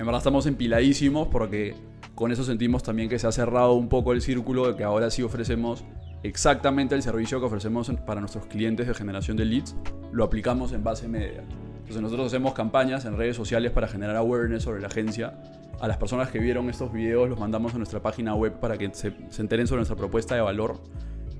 en 0.00 0.06
verdad 0.06 0.20
estamos 0.20 0.46
empiladísimos 0.46 1.28
porque 1.28 1.74
con 2.14 2.32
eso 2.32 2.42
sentimos 2.42 2.82
también 2.82 3.10
que 3.10 3.18
se 3.18 3.26
ha 3.26 3.32
cerrado 3.32 3.74
un 3.74 3.90
poco 3.90 4.14
el 4.14 4.22
círculo 4.22 4.66
de 4.66 4.74
que 4.74 4.82
ahora 4.82 5.10
sí 5.10 5.22
ofrecemos 5.22 5.84
exactamente 6.22 6.94
el 6.94 7.02
servicio 7.02 7.38
que 7.38 7.44
ofrecemos 7.44 7.92
para 8.06 8.18
nuestros 8.20 8.46
clientes 8.46 8.86
de 8.86 8.94
generación 8.94 9.36
de 9.36 9.44
leads, 9.44 9.76
lo 10.10 10.24
aplicamos 10.24 10.72
en 10.72 10.82
base 10.82 11.06
media. 11.06 11.44
Entonces 11.80 12.00
nosotros 12.00 12.28
hacemos 12.28 12.54
campañas 12.54 13.04
en 13.04 13.18
redes 13.18 13.36
sociales 13.36 13.72
para 13.72 13.88
generar 13.88 14.16
awareness 14.16 14.62
sobre 14.62 14.80
la 14.80 14.86
agencia. 14.86 15.34
A 15.80 15.86
las 15.86 15.98
personas 15.98 16.30
que 16.30 16.38
vieron 16.38 16.70
estos 16.70 16.90
videos 16.90 17.28
los 17.28 17.38
mandamos 17.38 17.74
a 17.74 17.76
nuestra 17.76 18.00
página 18.00 18.34
web 18.34 18.54
para 18.54 18.78
que 18.78 18.90
se, 18.94 19.12
enteren 19.38 19.66
sobre 19.66 19.80
nuestra 19.80 19.96
propuesta 19.96 20.34
de 20.34 20.40
valor. 20.40 20.80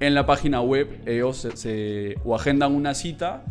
En 0.01 0.15
la 0.15 0.27
página 0.27 0.61
web 0.61 1.01
ellos 1.07 1.49
se, 1.55 2.17
o 2.25 2.35
agendan 2.35 2.75
una 2.75 2.93
cita 2.93 3.43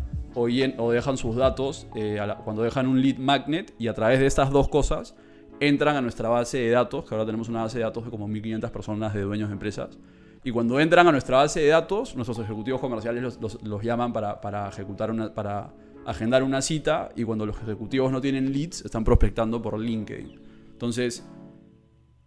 o, 0.78 0.90
dejan 0.90 1.16
sus 1.16 1.36
datos 1.36 1.86
eh, 1.94 2.18
cuando 2.44 2.62
dejan 2.62 2.86
un 2.86 3.00
lead 3.02 3.18
magnet 3.18 3.74
y 3.78 3.88
a 3.88 3.94
través 3.94 4.20
de 4.20 4.26
estas 4.26 4.50
dos 4.50 4.68
cosas 4.68 5.14
entran 5.60 5.96
a 5.96 6.00
nuestra 6.00 6.28
base 6.28 6.58
de 6.58 6.70
datos, 6.70 7.04
que 7.04 7.14
ahora 7.14 7.26
tenemos 7.26 7.48
una 7.48 7.62
base 7.62 7.78
de 7.78 7.84
datos 7.84 8.04
de 8.04 8.10
como 8.10 8.26
1.500 8.28 8.70
personas 8.70 9.12
de 9.14 9.20
dueños 9.22 9.48
de 9.48 9.52
empresas. 9.54 9.98
Y 10.42 10.52
cuando 10.52 10.80
entran 10.80 11.06
a 11.06 11.12
nuestra 11.12 11.36
base 11.36 11.60
de 11.60 11.68
datos, 11.68 12.16
nuestros 12.16 12.38
ejecutivos 12.38 12.80
comerciales 12.80 13.22
los, 13.22 13.40
los- 13.40 13.62
los 13.62 13.82
llaman 13.82 14.12
para, 14.12 14.40
para 14.40 14.68
ejecutar 14.68 15.10
una, 15.10 15.34
para 15.34 15.70
agendar 16.06 16.42
una 16.42 16.62
cita 16.62 17.10
y 17.14 17.24
cuando 17.24 17.44
los 17.44 17.60
ejecutivos 17.60 18.10
no 18.10 18.22
tienen 18.22 18.50
leads, 18.52 18.82
están 18.86 19.04
prospectando 19.04 19.60
por 19.60 19.78
LinkedIn. 19.78 20.40
Entonces, 20.72 21.26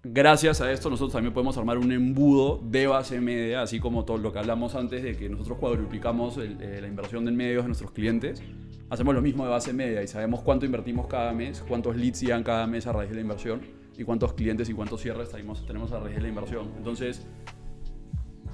gracias 0.03 0.59
a 0.61 0.71
esto 0.71 0.89
nosotros 0.89 1.13
también 1.13 1.33
podemos 1.33 1.57
armar 1.57 1.77
un 1.77 1.91
embudo 1.91 2.59
de 2.63 2.87
base 2.87 3.21
media, 3.21 3.61
así 3.61 3.79
como 3.79 4.03
todo 4.05 4.17
lo 4.17 4.33
que 4.33 4.39
hablamos 4.39 4.75
antes 4.75 5.01
de 5.03 5.15
que 5.15 5.29
nosotros 5.29 5.57
cuadruplicamos 5.59 6.37
el- 6.37 6.61
eh, 6.61 6.81
la 6.81 6.87
inversión 6.87 7.27
en 7.27 7.35
medios 7.35 7.63
de 7.63 7.69
nuestros 7.69 7.91
clientes. 7.91 8.43
Hacemos 8.89 9.15
lo 9.15 9.21
mismo 9.21 9.43
de 9.45 9.49
base 9.49 9.73
media 9.73 10.03
y 10.03 10.07
sabemos 10.07 10.41
cuánto 10.41 10.65
invertimos 10.65 11.07
cada 11.07 11.33
mes, 11.33 11.63
cuántos 11.67 11.95
leads 11.95 12.21
llegan 12.21 12.43
cada 12.43 12.67
mes 12.67 12.85
a 12.85 12.91
raíz 12.91 13.09
de 13.09 13.15
la 13.15 13.21
inversión 13.21 13.61
y 13.97 14.03
cuántos 14.03 14.33
clientes 14.33 14.69
y 14.69 14.73
cuántos 14.73 15.01
cierres 15.01 15.29
tenemos, 15.29 15.91
a 15.93 15.99
raíz 15.99 16.15
de 16.15 16.21
la 16.21 16.27
inversión. 16.27 16.71
Entonces, 16.77 17.25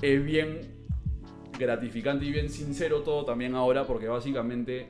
es 0.02 0.24
bien 0.24 0.60
gratificante 1.58 2.26
y 2.26 2.32
bien 2.32 2.50
sincero 2.50 3.02
todo 3.02 3.26
también 3.26 3.56
ahora 3.56 3.86
porque 3.86 4.08
básicamente 4.08 4.88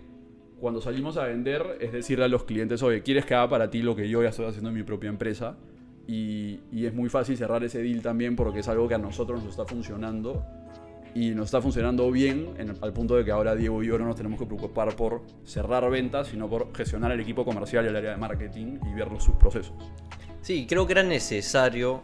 cuando 0.59 0.81
salimos 0.81 1.17
a 1.17 1.23
vender 1.23 1.77
es 1.79 1.93
decirle 1.93 2.25
a 2.25 2.27
los 2.27 2.43
clientes, 2.43 2.83
oye, 2.83 3.01
¿quieres 3.01 3.25
que 3.25 3.33
haga 3.33 3.49
para 3.49 3.71
ti 3.71 3.81
lo 3.81 3.95
que 3.95 4.07
yo 4.09 4.21
ya 4.21 4.29
estoy 4.29 4.45
haciendo 4.45 4.69
en 4.69 4.75
mi 4.75 4.83
propia 4.83 5.09
empresa? 5.09 5.57
Y, 6.11 6.61
y 6.71 6.87
es 6.87 6.93
muy 6.95 7.07
fácil 7.07 7.37
cerrar 7.37 7.63
ese 7.63 7.83
deal 7.83 8.01
también 8.01 8.35
porque 8.35 8.59
es 8.61 8.67
algo 8.67 8.87
que 8.87 8.95
a 8.95 8.97
nosotros 8.97 9.43
nos 9.43 9.51
está 9.51 9.65
funcionando 9.65 10.43
y 11.13 11.31
nos 11.31 11.45
está 11.45 11.61
funcionando 11.61 12.09
bien 12.09 12.49
en- 12.57 12.75
al 12.81 12.93
punto 12.93 13.15
de 13.15 13.23
que 13.23 13.29
ahora 13.31 13.53
Diego 13.55 13.83
y 13.83 13.87
yo 13.87 13.99
no 13.99 14.05
nos 14.05 14.15
tenemos 14.15 14.39
que 14.39 14.47
preocupar 14.47 14.95
por 14.95 15.21
cerrar 15.45 15.87
ventas, 15.91 16.29
sino 16.29 16.49
por 16.49 16.75
gestionar 16.75 17.11
el 17.11 17.19
equipo 17.19 17.45
comercial 17.45 17.85
y 17.85 17.89
el 17.89 17.95
área 17.95 18.11
de 18.11 18.17
marketing 18.17 18.79
y 18.89 18.93
ver 18.95 19.07
sus 19.19 19.35
procesos. 19.35 19.73
Sí, 20.41 20.65
creo 20.67 20.87
que 20.87 20.93
era 20.93 21.03
necesario 21.03 22.01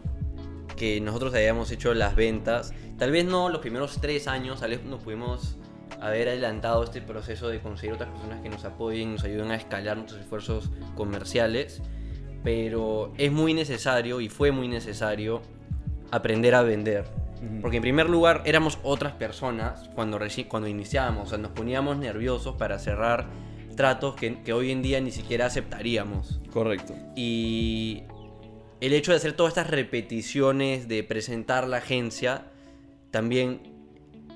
que 0.76 1.00
nosotros 1.00 1.34
hayamos 1.34 1.72
hecho 1.72 1.92
las 1.92 2.14
ventas. 2.14 2.74
Tal 2.98 3.10
vez 3.10 3.24
no 3.24 3.48
los 3.48 3.60
primeros 3.60 3.98
tres 4.00 4.28
años, 4.28 4.60
tal 4.60 4.70
vez 4.70 4.84
nos 4.84 5.02
pudimos 5.02 5.56
haber 6.00 6.28
adelantado 6.28 6.84
este 6.84 7.00
proceso 7.00 7.48
de 7.48 7.58
conseguir 7.60 7.94
otras 7.94 8.10
personas 8.10 8.40
que 8.40 8.50
nos 8.50 8.64
apoyen, 8.64 9.12
nos 9.12 9.24
ayuden 9.24 9.50
a 9.50 9.56
escalar 9.56 9.96
nuestros 9.96 10.20
esfuerzos 10.20 10.70
comerciales. 10.94 11.82
Pero 12.46 13.12
es 13.18 13.32
muy 13.32 13.54
necesario 13.54 14.20
y 14.20 14.28
fue 14.28 14.52
muy 14.52 14.68
necesario 14.68 15.42
aprender 16.12 16.54
a 16.54 16.62
vender. 16.62 17.04
Porque 17.60 17.78
en 17.78 17.82
primer 17.82 18.08
lugar 18.08 18.42
éramos 18.44 18.78
otras 18.84 19.14
personas 19.14 19.90
cuando, 19.96 20.16
reci- 20.16 20.46
cuando 20.46 20.68
iniciábamos, 20.68 21.26
o 21.26 21.30
sea, 21.30 21.38
nos 21.38 21.50
poníamos 21.50 21.96
nerviosos 21.98 22.54
para 22.54 22.78
cerrar 22.78 23.26
tratos 23.74 24.14
que, 24.14 24.42
que 24.44 24.52
hoy 24.52 24.70
en 24.70 24.80
día 24.80 25.00
ni 25.00 25.10
siquiera 25.10 25.46
aceptaríamos. 25.46 26.40
Correcto. 26.52 26.94
Y 27.16 28.04
el 28.80 28.92
hecho 28.92 29.10
de 29.10 29.16
hacer 29.16 29.32
todas 29.32 29.50
estas 29.50 29.68
repeticiones, 29.68 30.86
de 30.86 31.02
presentar 31.02 31.66
la 31.66 31.78
agencia, 31.78 32.44
también 33.10 33.60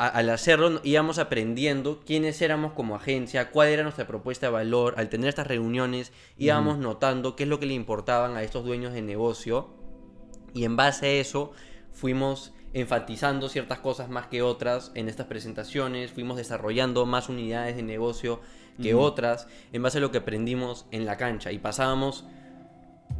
a- 0.05 0.09
al 0.09 0.31
hacerlo 0.31 0.81
íbamos 0.85 1.19
aprendiendo 1.19 2.01
quiénes 2.05 2.41
éramos 2.43 2.73
como 2.73 2.97
agencia, 2.97 3.51
cuál 3.51 3.69
era 3.69 3.83
nuestra 3.83 4.07
propuesta 4.07 4.47
de 4.47 4.53
valor. 4.53 4.95
Al 4.97 5.09
tener 5.09 5.29
estas 5.29 5.47
reuniones 5.47 6.13
íbamos 6.39 6.79
notando 6.79 7.37
qué 7.37 7.43
es 7.45 7.49
lo 7.49 7.61
que 7.61 7.67
le 7.67 7.75
importaban 7.75 8.37
a 8.37 8.43
estos 8.43 8.65
dueños 8.65 8.93
de 8.93 9.03
negocio. 9.03 9.69
Y 10.55 10.65
en 10.65 10.77
base 10.77 11.07
a 11.07 11.11
eso 11.11 11.53
fuimos 11.93 12.53
enfatizando 12.73 13.49
ciertas 13.49 13.81
cosas 13.81 14.09
más 14.09 14.27
que 14.29 14.43
otras 14.43 14.93
en 14.95 15.09
estas 15.09 15.27
presentaciones, 15.27 16.13
fuimos 16.13 16.37
desarrollando 16.37 17.05
más 17.05 17.29
unidades 17.29 17.75
de 17.77 17.83
negocio 17.83 18.41
que 18.81 18.95
otras 18.95 19.49
en 19.73 19.83
base 19.83 19.99
a 19.99 20.01
lo 20.01 20.11
que 20.13 20.19
aprendimos 20.19 20.87
en 20.91 21.05
la 21.05 21.17
cancha 21.17 21.53
y 21.53 21.59
pasábamos 21.59 22.25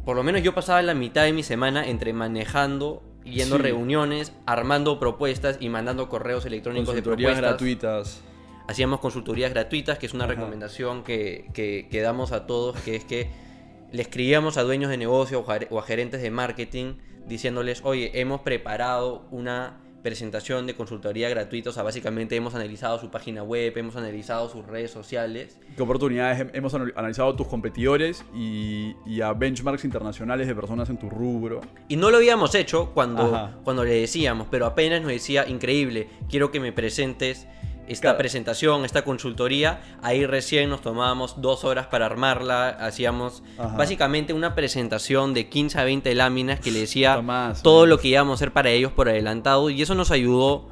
por 0.05 0.15
lo 0.15 0.23
menos 0.23 0.41
yo 0.41 0.55
pasaba 0.55 0.81
la 0.81 0.93
mitad 0.95 1.23
de 1.23 1.33
mi 1.33 1.43
semana 1.43 1.85
entre 1.85 2.13
manejando, 2.13 3.03
yendo 3.23 3.55
a 3.55 3.57
Sí. 3.57 3.63
reuniones, 3.63 4.33
armando 4.45 4.99
propuestas 4.99 5.57
y 5.59 5.69
mandando 5.69 6.09
correos 6.09 6.45
electrónicos 6.45 6.95
de 6.95 7.01
propuestas. 7.03 7.37
gratuitas. 7.37 8.21
Hacíamos 8.67 8.99
consultorías 8.99 9.51
gratuitas, 9.51 9.97
que 9.97 10.05
es 10.05 10.13
una 10.13 10.25
Ajá. 10.25 10.33
recomendación 10.33 11.03
que, 11.03 11.47
que- 11.53 11.87
que 11.91 12.01
damos 12.01 12.31
a 12.31 12.45
todos, 12.47 12.79
que 12.81 12.95
es 12.95 13.03
que 13.03 13.29
le 13.91 14.01
escribíamos 14.01 14.57
a 14.57 14.63
dueños 14.63 14.89
de 14.89 14.97
negocio 14.97 15.43
o 15.69 15.79
a 15.79 15.83
gerentes 15.83 16.21
de 16.21 16.31
marketing 16.31 16.93
diciéndoles, 17.27 17.81
oye, 17.83 18.19
hemos 18.21 18.41
preparado 18.41 19.25
una 19.31 19.80
presentación 20.01 20.67
de 20.67 20.75
consultoría 20.75 21.29
gratuita, 21.29 21.69
o 21.69 21.73
sea, 21.73 21.83
básicamente 21.83 22.35
hemos 22.35 22.55
analizado 22.55 22.99
su 22.99 23.09
página 23.11 23.43
web, 23.43 23.77
hemos 23.77 23.95
analizado 23.95 24.49
sus 24.49 24.65
redes 24.65 24.91
sociales, 24.91 25.57
¿Qué 25.75 25.83
oportunidades 25.83 26.39
hem- 26.39 26.49
hemos 26.53 26.73
anal- 26.73 26.93
analizado 26.95 27.35
tus 27.35 27.47
competidores 27.47 28.25
y, 28.33 28.95
y 29.05 29.21
a 29.21 29.33
benchmarks 29.33 29.85
internacionales 29.85 30.47
de 30.47 30.55
personas 30.55 30.89
en 30.89 30.97
tu 30.97 31.09
rubro? 31.09 31.61
Y 31.87 31.95
no 31.97 32.09
lo 32.11 32.17
habíamos 32.17 32.55
hecho 32.55 32.91
cuando, 32.93 33.23
Ajá. 33.35 33.57
cuando 33.63 33.83
le 33.83 33.93
decíamos, 34.01 34.47
pero 34.49 34.65
apenas 34.65 35.01
nos 35.01 35.11
decía, 35.11 35.47
increíble, 35.47 36.07
quiero 36.29 36.51
que 36.51 36.59
me 36.59 36.71
presentes 36.71 37.47
esta 37.91 38.01
Claro. 38.09 38.17
presentación, 38.19 38.85
esta 38.85 39.03
consultoría. 39.03 39.81
Ahí 40.01 40.25
recién 40.25 40.69
nos 40.69 40.81
tomábamos 40.81 41.41
dos 41.41 41.63
horas 41.63 41.87
para 41.87 42.05
armarla, 42.05 42.69
hacíamos 42.69 43.43
Ajá. 43.57 43.75
básicamente 43.77 44.33
una 44.33 44.55
presentación 44.55 45.33
de 45.33 45.49
15 45.49 45.79
a 45.79 45.83
20 45.83 46.13
láminas 46.15 46.59
que 46.59 46.71
le 46.71 46.79
decía 46.79 47.15
Tomás, 47.15 47.61
todo 47.63 47.85
lo 47.85 47.99
que 47.99 48.09
íbamos 48.09 48.31
a 48.31 48.35
hacer 48.35 48.51
para 48.53 48.69
ellos 48.71 48.91
por 48.91 49.09
adelantado 49.09 49.69
y 49.69 49.81
eso 49.81 49.95
nos 49.95 50.11
ayudó. 50.11 50.69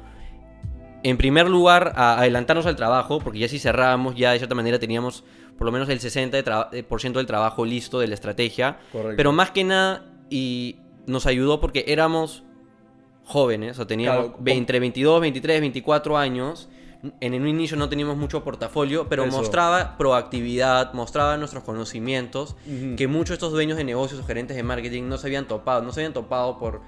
En 1.02 1.16
primer 1.16 1.48
lugar, 1.48 1.92
a 1.96 2.18
adelantarnos 2.18 2.66
al 2.66 2.76
trabajo, 2.76 3.20
porque 3.20 3.38
ya 3.38 3.48
si 3.48 3.58
cerrábamos, 3.58 4.16
ya 4.16 4.32
de 4.32 4.38
cierta 4.38 4.54
manera 4.54 4.78
teníamos 4.78 5.24
por 5.56 5.64
lo 5.66 5.72
menos 5.72 5.88
el 5.88 5.98
60% 6.00 6.70
de 6.70 6.78
eh, 6.78 6.82
por 6.82 7.00
ciento 7.00 7.18
del 7.18 7.26
trabajo 7.26 7.64
listo 7.64 8.00
de 8.00 8.06
la 8.08 8.14
estrategia. 8.14 8.78
Correcto. 8.92 9.14
Pero 9.16 9.32
más 9.32 9.50
que 9.50 9.64
nada, 9.64 10.04
y 10.28 10.76
nos 11.06 11.26
ayudó 11.26 11.58
porque 11.60 11.84
éramos 11.88 12.44
jóvenes, 13.24 13.78
o 13.78 13.86
teníamos 13.86 14.24
Claro, 14.26 14.36
ve- 14.40 14.52
con- 14.52 14.58
entre 14.58 14.80
22, 14.80 15.20
23, 15.20 15.60
24 15.60 16.18
años. 16.18 16.68
En 17.20 17.34
un 17.34 17.48
inicio 17.48 17.76
no 17.78 17.88
teníamos 17.88 18.16
mucho 18.18 18.44
portafolio, 18.44 19.08
pero 19.08 19.24
Eso. 19.24 19.36
mostraba 19.36 19.96
proactividad, 19.96 20.92
mostraba 20.92 21.36
nuestros 21.38 21.64
conocimientos, 21.64 22.56
que 22.96 23.08
muchos 23.08 23.28
de 23.30 23.34
estos 23.34 23.52
dueños 23.52 23.78
de 23.78 23.84
negocios 23.84 24.20
o 24.20 24.24
gerentes 24.24 24.54
de 24.56 24.62
marketing 24.62 25.04
no 25.04 25.16
se 25.16 25.26
habían 25.28 25.48
topado, 25.48 25.80
no 25.82 25.92
se 25.92 26.00
habían 26.00 26.12
topado 26.12 26.58
por, 26.58 26.82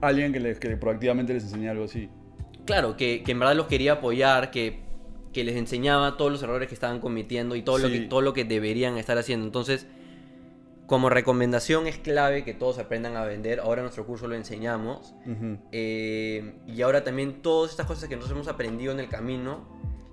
Alguien 0.00 0.32
que, 0.32 0.40
les- 0.40 0.58
que 0.58 0.76
proactivamente 0.76 1.32
les 1.32 1.44
enseñe 1.44 1.68
algo 1.68 1.84
así. 1.84 2.08
claro, 2.66 2.96
que, 2.96 3.22
que 3.22 3.30
en 3.32 3.38
verdad 3.38 3.54
los 3.54 3.68
quería 3.68 3.92
apoyar, 3.94 4.50
que, 4.50 4.80
que 5.32 5.44
les 5.44 5.54
enseñaba 5.56 6.16
todos 6.16 6.32
los 6.32 6.42
errores 6.42 6.66
que 6.68 6.74
estaban 6.74 6.98
cometiendo 6.98 7.54
y 7.54 7.62
todo, 7.62 7.78
lo 7.78 7.88
que, 7.88 8.00
todo 8.00 8.20
lo 8.20 8.32
que 8.32 8.44
deberían 8.44 8.98
estar 8.98 9.16
haciendo. 9.16 9.46
Entonces, 9.46 9.86
como 10.92 11.08
recomendación 11.08 11.86
es 11.86 11.96
clave 11.96 12.44
que 12.44 12.52
todos 12.52 12.78
aprendan 12.78 13.16
a 13.16 13.24
vender. 13.24 13.60
Ahora 13.60 13.80
en 13.80 13.84
nuestro 13.84 14.04
curso 14.04 14.28
lo 14.28 14.34
enseñamos. 14.34 15.14
Eh, 15.72 16.52
y 16.66 16.82
ahora 16.82 17.02
también 17.02 17.40
todas 17.40 17.70
estas 17.70 17.86
cosas 17.86 18.10
que 18.10 18.16
nosotros 18.16 18.36
hemos 18.36 18.48
aprendido 18.48 18.92
en 18.92 19.00
el 19.00 19.08
camino, 19.08 19.66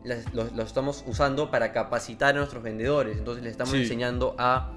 las, 0.05 0.33
los, 0.33 0.53
los 0.53 0.67
estamos 0.67 1.03
usando 1.05 1.51
para 1.51 1.73
capacitar 1.73 2.33
a 2.35 2.37
nuestros 2.37 2.63
vendedores. 2.63 3.17
Entonces 3.17 3.43
les 3.43 3.51
estamos 3.51 3.73
Sí. 3.73 3.81
enseñando 3.81 4.35
a 4.37 4.71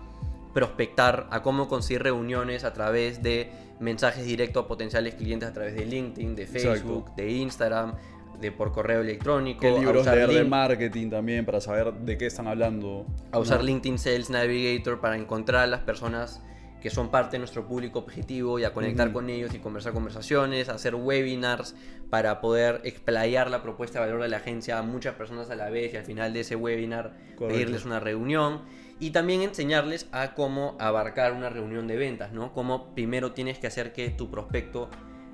prospectar, 0.52 1.28
a 1.30 1.40
cómo 1.40 1.68
conseguir 1.68 2.02
reuniones 2.02 2.64
a 2.64 2.72
través 2.72 3.22
de 3.22 3.52
mensajes 3.78 4.24
directos 4.26 4.64
a 4.64 4.66
potenciales 4.66 5.14
clientes 5.14 5.48
a 5.48 5.52
través 5.52 5.76
de 5.76 5.84
LinkedIn, 5.86 6.34
de 6.34 6.42
Exacto. 6.42 6.68
Facebook, 6.68 7.14
de 7.14 7.30
Instagram, 7.30 7.94
de 8.42 8.52
por 8.52 8.72
correo 8.72 9.00
electrónico, 9.00 9.60
¿Qué 9.60 9.68
a 9.68 9.78
libros 9.78 10.02
usar 10.02 10.16
leer 10.16 10.30
de 10.30 10.44
marketing 10.44 11.08
también 11.08 11.46
para 11.46 11.60
saber 11.62 11.94
de 11.94 12.18
qué 12.18 12.26
están 12.26 12.46
hablando? 12.48 13.06
a 13.30 13.38
usar 13.38 13.60
¿no? 13.60 13.64
LinkedIn 13.66 13.98
Sales 13.98 14.28
Navigator 14.28 15.00
para 15.00 15.16
encontrar 15.16 15.62
a 15.62 15.66
las 15.66 15.80
personas 15.80 16.42
que 16.82 16.90
son 16.90 17.10
parte 17.12 17.36
de 17.36 17.38
nuestro 17.38 17.66
público 17.68 18.00
objetivo 18.00 18.58
y 18.58 18.64
a 18.64 18.72
conectar 18.74 19.06
Ujú. 19.06 19.14
con 19.14 19.30
ellos 19.30 19.54
y 19.54 19.60
conversar 19.60 19.92
conversaciones, 19.92 20.68
hacer 20.68 20.96
webinars 20.96 21.76
para 22.10 22.40
poder 22.40 22.80
explayar 22.82 23.48
la 23.50 23.62
propuesta 23.62 24.00
de 24.00 24.06
valor 24.06 24.20
de 24.22 24.28
la 24.28 24.38
agencia 24.38 24.78
a 24.78 24.82
muchas 24.82 25.14
personas 25.14 25.48
a 25.50 25.54
la 25.54 25.70
vez 25.70 25.94
y 25.94 25.96
al 25.96 26.04
final 26.04 26.32
de 26.32 26.40
ese 26.40 26.56
webinar 26.56 27.12
Correcto. 27.36 27.46
pedirles 27.48 27.84
una 27.84 28.00
reunión 28.00 28.62
y 28.98 29.10
también 29.10 29.42
enseñarles 29.42 30.08
a 30.10 30.34
cómo 30.34 30.76
abarcar 30.80 31.32
una 31.32 31.48
reunión 31.48 31.86
de 31.86 31.96
ventas, 31.96 32.32
¿no? 32.32 32.52
Cómo 32.52 32.94
primero 32.94 33.32
tienes 33.32 33.58
que 33.60 33.68
hacer 33.68 33.92
que 33.92 34.10
tu 34.10 34.28
prospecto 34.28 34.90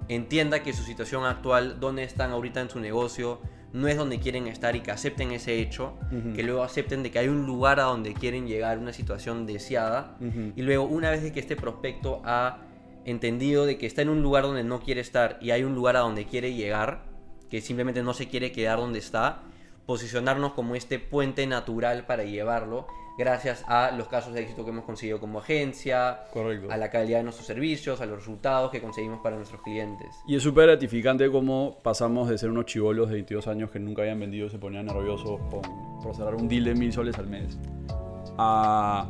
entienda 0.09 0.62
que 0.62 0.73
su 0.73 0.83
situación 0.83 1.25
actual, 1.25 1.79
dónde 1.81 2.03
están 2.03 2.31
ahorita 2.31 2.61
en 2.61 2.71
su 2.71 2.81
negocio, 2.81 3.40
no 3.73 3.87
es 3.88 3.97
donde 3.97 4.18
quieren 4.18 4.47
estar 4.47 4.75
y 4.77 4.81
que 4.81 4.90
acepten 4.90 5.31
ese 5.33 5.59
hecho, 5.61 5.99
que 6.35 6.42
luego 6.42 6.62
acepten 6.62 7.03
de 7.03 7.11
que 7.11 7.18
hay 7.18 7.29
un 7.29 7.44
lugar 7.44 7.81
a 7.81 7.85
donde 7.85 8.14
quieren 8.14 8.47
llegar, 8.47 8.79
una 8.79 8.92
situación 8.92 9.47
deseada, 9.47 10.16
y 10.57 10.62
luego 10.62 10.85
una 10.85 11.11
vez 11.11 11.23
de 11.23 11.33
que 11.33 11.40
este 11.40 11.55
prospecto 11.57 12.23
ha 12.25 12.61
entendido 13.05 13.66
de 13.66 13.79
que 13.79 13.87
está 13.87 14.03
en 14.03 14.09
un 14.09 14.23
lugar 14.23 14.44
donde 14.44 14.64
no 14.64 14.81
quiere 14.81 15.01
estar 15.01 15.38
y 15.40 15.51
hay 15.51 15.64
un 15.64 15.75
lugar 15.75 15.97
a 15.97 16.01
donde 16.01 16.27
quiere 16.27 16.55
llegar, 16.55 17.05
que 17.51 17.61
simplemente 17.61 18.03
no 18.03 18.14
se 18.14 18.29
quiere 18.29 18.53
quedar 18.53 18.79
donde 18.79 18.99
está, 18.99 19.42
posicionarnos 19.87 20.53
como 20.53 20.75
este 20.75 20.99
puente 20.99 21.47
natural 21.47 22.07
para 22.07 22.25
llevarlo, 22.25 22.87
gracias 23.18 23.64
a 23.66 23.90
los 23.90 24.09
casos 24.09 24.33
de 24.33 24.42
éxito 24.42 24.64
que 24.64 24.70
hemos 24.70 24.85
conseguido 24.85 25.18
como 25.20 25.40
agencia, 25.40 26.20
Correcto. 26.33 26.70
a 26.70 26.76
la 26.76 26.88
calidad 26.90 27.18
de 27.18 27.24
nuestros 27.24 27.46
servicios, 27.46 28.00
a 28.00 28.07
los 28.07 28.18
resultados 28.18 28.70
que 28.70 28.81
conseguimos 28.81 29.20
para 29.20 29.37
nuestros 29.37 29.61
clientes. 29.62 30.09
Y 30.28 30.37
es 30.37 30.42
súper 30.42 30.66
gratificante 30.68 31.28
cómo 31.31 31.78
pasamos 31.83 32.28
de 32.28 32.38
ser 32.38 32.50
unos 32.50 32.66
chivolos 32.66 33.09
de 33.09 33.14
22 33.14 33.48
años 33.48 33.70
que 33.70 33.78
nunca 33.81 34.02
habían 34.02 34.20
vendido 34.20 34.46
y 34.46 34.50
se 34.50 34.59
ponían 34.59 34.87
nerviosos 34.87 35.40
con- 35.50 36.00
por 36.02 36.14
cerrar 36.14 36.37
un 36.37 36.48
deal 36.48 36.64
de 36.64 36.74
mil 36.74 36.92
soles 36.92 37.18
al 37.18 37.26
mes 37.26 37.59
a 38.38 39.09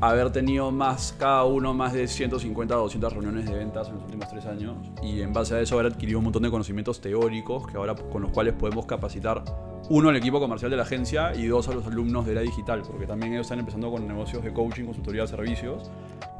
haber 0.00 0.30
tenido 0.30 0.70
más, 0.70 1.14
cada 1.18 1.44
uno 1.44 1.72
más 1.72 1.92
de 1.94 2.06
150 2.06 2.76
o 2.76 2.82
200 2.82 3.12
reuniones 3.12 3.46
de 3.46 3.54
ventas 3.54 3.88
en 3.88 3.94
los 3.94 4.04
últimos 4.04 4.28
tres 4.28 4.44
años 4.46 4.76
y 5.02 5.22
en 5.22 5.32
base 5.32 5.54
a 5.54 5.60
eso 5.60 5.78
haber 5.78 5.92
adquirido 5.92 6.18
un 6.18 6.24
montón 6.24 6.42
de 6.42 6.50
conocimientos 6.50 7.00
teóricos 7.00 7.66
que 7.66 7.76
ahora 7.78 7.94
con 7.94 8.20
los 8.22 8.30
cuales 8.30 8.52
podemos 8.54 8.84
capacitar 8.86 9.42
uno 9.88 10.08
al 10.10 10.16
equipo 10.16 10.38
comercial 10.40 10.70
de 10.70 10.76
la 10.76 10.82
agencia 10.82 11.34
y 11.34 11.46
dos 11.46 11.68
a 11.68 11.72
los 11.72 11.86
alumnos 11.86 12.26
de 12.26 12.34
la 12.34 12.40
digital 12.42 12.82
porque 12.86 13.06
también 13.06 13.32
ellos 13.32 13.46
están 13.46 13.58
empezando 13.60 13.90
con 13.90 14.06
negocios 14.06 14.42
de 14.44 14.52
coaching, 14.52 14.84
consultoría 14.84 15.22
de 15.22 15.28
servicios 15.28 15.90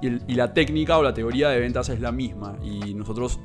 y, 0.03 0.09
el- 0.09 0.23
y 0.27 0.35
la 0.35 0.53
técnica 0.53 0.99
o 0.99 1.03
la 1.03 1.15
teoría 1.15 1.49
de 1.49 1.59
ventas 1.61 1.89
es 1.89 2.01
la 2.01 2.13
misma 2.13 2.57
y 2.63 2.93
nosotros 2.95 3.41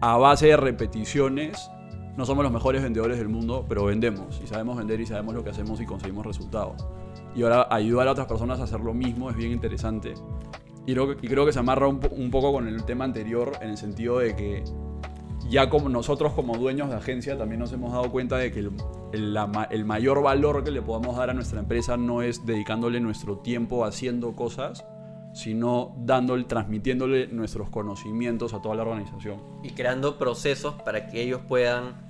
a 0.00 0.16
base 0.16 0.46
de 0.46 0.56
repeticiones 0.56 1.70
no 2.16 2.24
somos 2.24 2.42
los 2.42 2.52
mejores 2.52 2.82
vendedores 2.82 3.18
del 3.18 3.28
mundo, 3.28 3.64
pero 3.68 3.84
vendemos 3.84 4.40
y 4.42 4.46
sabemos 4.48 4.76
vender 4.76 5.00
y 5.00 5.06
sabemos 5.06 5.34
lo 5.34 5.44
que 5.44 5.50
hacemos 5.50 5.80
y 5.80 5.86
conseguimos 5.86 6.26
resultados. 6.26 6.84
Y 7.38 7.42
ahora 7.44 7.68
ayudar 7.70 8.08
a 8.08 8.12
otras 8.12 8.26
personas 8.26 8.58
a 8.58 8.64
hacer 8.64 8.80
lo 8.80 8.92
mismo 8.92 9.30
es 9.30 9.36
bien 9.36 9.52
interesante. 9.52 10.14
Y 10.86 10.92
creo, 10.92 11.12
y 11.12 11.28
creo 11.28 11.46
que 11.46 11.52
se 11.52 11.60
amarra 11.60 11.86
un, 11.86 12.00
un 12.10 12.30
poco 12.32 12.50
con 12.52 12.66
el 12.66 12.82
tema 12.84 13.04
anterior 13.04 13.52
en 13.60 13.70
el 13.70 13.76
sentido 13.76 14.18
de 14.18 14.34
que 14.34 14.64
ya 15.48 15.70
como 15.70 15.88
nosotros 15.88 16.32
como 16.32 16.56
dueños 16.58 16.88
de 16.90 16.96
agencia 16.96 17.38
también 17.38 17.60
nos 17.60 17.72
hemos 17.72 17.92
dado 17.92 18.10
cuenta 18.10 18.36
de 18.38 18.50
que 18.50 18.58
el, 18.58 18.72
el- 19.12 19.34
la 19.34 19.68
el 19.70 19.84
mayor 19.84 20.20
valor 20.22 20.64
que 20.64 20.72
le 20.72 20.82
podamos 20.82 21.16
dar 21.16 21.30
a 21.30 21.34
nuestra 21.34 21.60
empresa 21.60 21.96
no 21.96 22.22
es 22.22 22.44
dedicándole 22.44 22.98
nuestro 23.00 23.38
tiempo 23.38 23.84
haciendo 23.84 24.34
cosas, 24.34 24.84
sino 25.32 25.94
dándole, 25.98 26.42
transmitiéndole 26.44 27.28
nuestros 27.28 27.70
conocimientos 27.70 28.52
a 28.52 28.60
toda 28.60 28.74
la 28.74 28.82
organización. 28.82 29.40
y 29.62 29.70
creando 29.70 30.18
procesos 30.18 30.74
para 30.82 31.06
que 31.06 31.22
ellos 31.22 31.40
puedan 31.46 32.07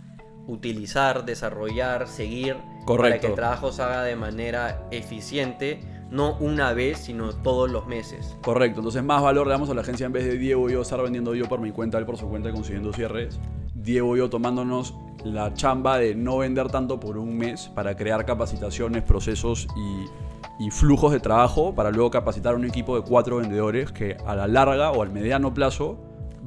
utilizar, 0.48 1.24
desarrollar, 1.24 2.08
seguir, 2.08 2.56
para 2.56 2.84
Correcto. 2.84 3.20
que 3.20 3.26
el 3.28 3.34
trabajo 3.34 3.70
se 3.70 3.82
haga 3.82 4.02
de 4.02 4.16
manera 4.16 4.88
eficiente, 4.90 5.80
no 6.10 6.36
una 6.38 6.72
vez, 6.72 6.98
sino 6.98 7.34
todos 7.34 7.70
los 7.70 7.86
meses. 7.86 8.36
Correcto, 8.42 8.80
entonces 8.80 9.04
más 9.04 9.22
valor 9.22 9.46
le 9.46 9.52
damos 9.52 9.68
a 9.68 9.74
la 9.74 9.82
agencia 9.82 10.06
en 10.06 10.12
vez 10.12 10.24
de 10.24 10.38
Diego 10.38 10.68
y 10.68 10.72
yo 10.72 10.80
estar 10.80 11.00
vendiendo 11.02 11.34
yo 11.34 11.46
por 11.46 11.60
mi 11.60 11.70
cuenta, 11.70 11.98
él 11.98 12.06
por 12.06 12.16
su 12.16 12.28
cuenta 12.28 12.48
y 12.48 12.52
consiguiendo 12.52 12.92
cierres. 12.92 13.38
Diego 13.74 14.16
y 14.16 14.20
yo 14.20 14.30
tomándonos 14.30 14.94
la 15.22 15.52
chamba 15.52 15.98
de 15.98 16.14
no 16.14 16.38
vender 16.38 16.68
tanto 16.70 16.98
por 16.98 17.18
un 17.18 17.36
mes 17.36 17.68
para 17.74 17.94
crear 17.94 18.24
capacitaciones, 18.24 19.02
procesos 19.02 19.68
y, 19.76 20.64
y 20.64 20.70
flujos 20.70 21.12
de 21.12 21.20
trabajo 21.20 21.74
para 21.74 21.90
luego 21.90 22.10
capacitar 22.10 22.54
un 22.54 22.64
equipo 22.64 22.96
de 22.96 23.02
cuatro 23.02 23.36
vendedores 23.36 23.92
que 23.92 24.16
a 24.26 24.34
la 24.34 24.48
larga 24.48 24.92
o 24.92 25.02
al 25.02 25.10
mediano 25.10 25.52
plazo 25.52 25.98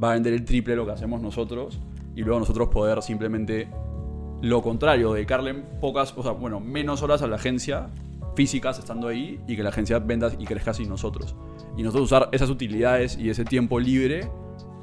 va 0.03 0.11
a 0.11 0.13
vender 0.13 0.33
el 0.33 0.43
triple 0.43 0.73
de 0.73 0.77
lo 0.77 0.85
que 0.85 0.93
hacemos 0.93 1.21
nosotros 1.21 1.79
y 2.15 2.23
luego 2.23 2.39
nosotros 2.39 2.69
poder 2.69 3.01
simplemente 3.01 3.69
lo 4.41 4.62
contrario, 4.62 5.13
dedicarle 5.13 5.54
pocas, 5.54 6.13
o 6.17 6.23
sea, 6.23 6.32
bueno, 6.32 6.60
menos 6.60 7.01
horas 7.04 7.21
a 7.21 7.27
la 7.27 7.36
agencia 7.36 7.89
físicas 8.36 8.80
estando 8.80 9.08
ahí 9.08 9.39
y 9.47 9.56
que 9.56 9.63
la 9.63 9.69
agencia 9.69 9.99
venda 9.99 10.32
y 10.38 10.45
crezca 10.45 10.73
sin 10.73 10.89
nosotros. 10.89 11.36
Y 11.77 11.84
nosotros 11.84 12.06
usar 12.12 12.30
esas 12.32 12.49
utilidades 12.49 13.17
y 13.17 13.30
ese 13.30 13.45
tiempo 13.45 13.80
libre 13.80 14.30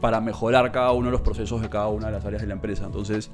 para 0.01 0.21
mejorar 0.21 0.71
cada 0.71 0.93
uno 0.93 1.07
de 1.07 1.13
los 1.13 1.23
procesos 1.23 1.61
de 1.61 1.69
cada 1.69 1.89
una 1.89 2.07
de 2.07 2.13
las 2.13 2.25
áreas 2.25 2.43
de 2.43 2.49
la 2.49 2.55
empresa. 2.55 2.85
Entonces, 2.87 3.31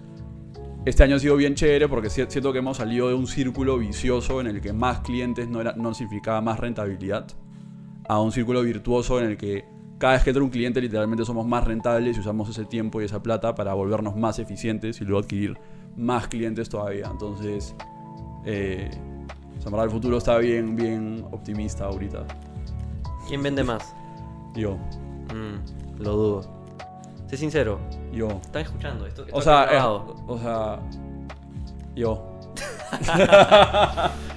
este 0.87 1.03
año 1.03 1.17
ha 1.17 1.19
sido 1.19 1.37
bien 1.37 1.55
chévere 1.55 1.89
porque 1.89 2.11
si- 2.11 2.25
siento 2.29 2.53
que 2.53 2.59
hemos 2.61 2.77
salido 2.79 3.09
de 3.09 3.15
un 3.15 3.27
círculo 3.27 3.77
vicioso 3.79 4.41
en 4.41 4.47
el 4.47 4.61
que 4.61 4.73
más 4.73 5.01
clientes 5.01 5.49
no, 5.49 5.61
era, 5.61 5.75
no 5.77 5.93
significaba 5.95 6.41
más 6.41 6.59
rentabilidad 6.61 7.27
a 8.09 8.21
un 8.21 8.33
círculo 8.33 8.63
virtuoso 8.63 9.19
en 9.21 9.27
el 9.31 9.37
que 9.37 9.65
cada 9.99 10.15
vez 10.15 10.25
que 10.25 10.31
entra 10.31 10.43
un 10.43 10.51
cliente 10.51 10.81
literalmente 10.81 11.25
somos 11.25 11.47
más 11.47 11.65
rentables 11.65 12.17
y 12.17 12.21
usamos 12.21 12.49
ese 12.51 12.65
tiempo 12.67 13.01
y 13.01 13.05
esa 13.05 13.23
plata 13.23 13.55
para 13.55 13.75
volvernos 13.75 14.17
más 14.17 14.39
eficientes 14.39 15.01
y 15.01 15.05
luego 15.05 15.21
adquirir 15.21 15.57
más 15.97 16.29
clientes 16.29 16.69
todavía. 16.69 17.09
Entonces, 17.11 17.75
eh, 18.45 18.91
o 18.93 19.61
sea, 19.61 19.67
en 19.67 19.73
verdad 19.73 19.85
el 19.85 19.91
futuro 19.91 20.19
está 20.19 20.39
bien, 20.39 20.77
bien 20.77 21.25
optimista 21.33 21.85
ahorita. 21.87 22.25
¿Quién 23.29 23.43
vende 23.43 23.65
más? 23.65 23.95
Yo, 24.55 24.77
Mm, 25.33 26.03
lo 26.03 26.13
dudo. 26.13 26.43
Sé 27.29 27.37
sincero, 27.39 27.79
yo. 28.13 28.29
están 28.29 28.63
escuchando 28.63 29.07
esto. 29.07 29.25
esto 29.25 29.37
O 29.37 29.41
sea, 29.41 29.65
eh, 29.73 29.81
o 29.83 30.39
sea, 30.39 30.81
yo. 31.95 32.31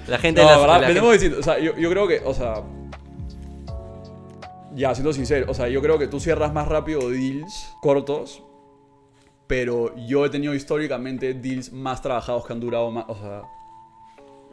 la 0.08 0.18
gente 0.20 0.42
No, 0.42 0.50
de 0.50 0.68
la, 0.68 0.80
la 0.80 0.88
gente-. 0.88 1.36
O 1.38 1.44
sea, 1.44 1.60
yo, 1.60 1.76
yo 1.78 1.90
creo 1.90 2.08
que, 2.08 2.22
o 2.26 2.34
sea. 2.34 2.64
Ya, 4.74 4.94
siendo 4.96 5.12
sincero, 5.12 5.48
o 5.50 5.54
sea, 5.54 5.68
yo 5.70 5.82
creo 5.82 5.98
que 5.98 6.08
tú 6.08 6.20
cierras 6.20 6.54
más 6.54 6.68
rápido 6.68 7.10
deals 7.10 7.76
cortos, 7.82 8.44
pero 9.48 9.96
yo 10.08 10.26
he 10.26 10.30
tenido 10.30 10.54
históricamente 10.54 11.34
deals 11.34 11.72
más 11.72 12.02
trabajados 12.02 12.46
que 12.46 12.54
han 12.54 12.60
durado 12.60 12.92
más. 12.92 13.06
O 13.08 13.16
sea, 13.16 13.42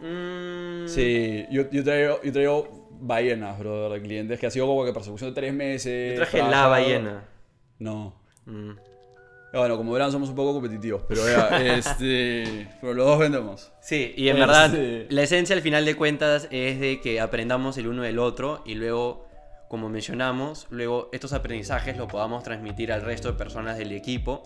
Mm, 0.00 0.86
sí, 0.88 1.46
yo, 1.50 1.70
yo, 1.70 1.84
traigo, 1.84 2.20
yo 2.22 2.32
traigo 2.32 2.88
ballenas, 3.00 3.58
bro, 3.58 3.88
de 3.90 4.02
clientes 4.02 4.38
que 4.38 4.46
ha 4.46 4.50
sido 4.50 4.66
como 4.66 4.84
que 4.84 4.92
persecución 4.92 5.30
de 5.30 5.34
tres 5.34 5.54
meses. 5.54 6.12
Yo 6.12 6.16
traje 6.16 6.38
la 6.38 6.66
ballena. 6.66 7.24
No. 7.78 8.14
Mm. 8.44 8.72
Bueno, 9.52 9.76
como 9.76 9.92
verán, 9.92 10.10
somos 10.10 10.28
un 10.28 10.34
poco 10.34 10.52
competitivos, 10.54 11.02
pero 11.08 11.22
ya, 11.28 11.48
este. 11.76 12.68
Pero 12.80 12.92
los 12.94 13.06
dos 13.06 13.18
vendemos. 13.20 13.72
Sí, 13.80 14.12
y 14.16 14.28
en 14.28 14.36
Este- 14.36 14.46
verdad, 14.46 15.06
la 15.10 15.22
esencia 15.22 15.54
al 15.54 15.62
final 15.62 15.84
de 15.84 15.94
cuentas 15.94 16.48
es 16.50 16.80
de 16.80 17.00
que 17.00 17.20
aprendamos 17.20 17.78
el 17.78 17.86
uno 17.86 18.02
del 18.02 18.18
otro 18.18 18.62
y 18.66 18.74
luego, 18.74 19.26
como 19.68 19.88
mencionamos, 19.88 20.66
luego 20.70 21.08
estos 21.12 21.32
aprendizajes 21.32 21.96
los 21.96 22.08
podamos 22.10 22.42
transmitir 22.42 22.92
al 22.92 23.02
resto 23.02 23.28
de 23.30 23.38
personas 23.38 23.78
del 23.78 23.92
equipo. 23.92 24.42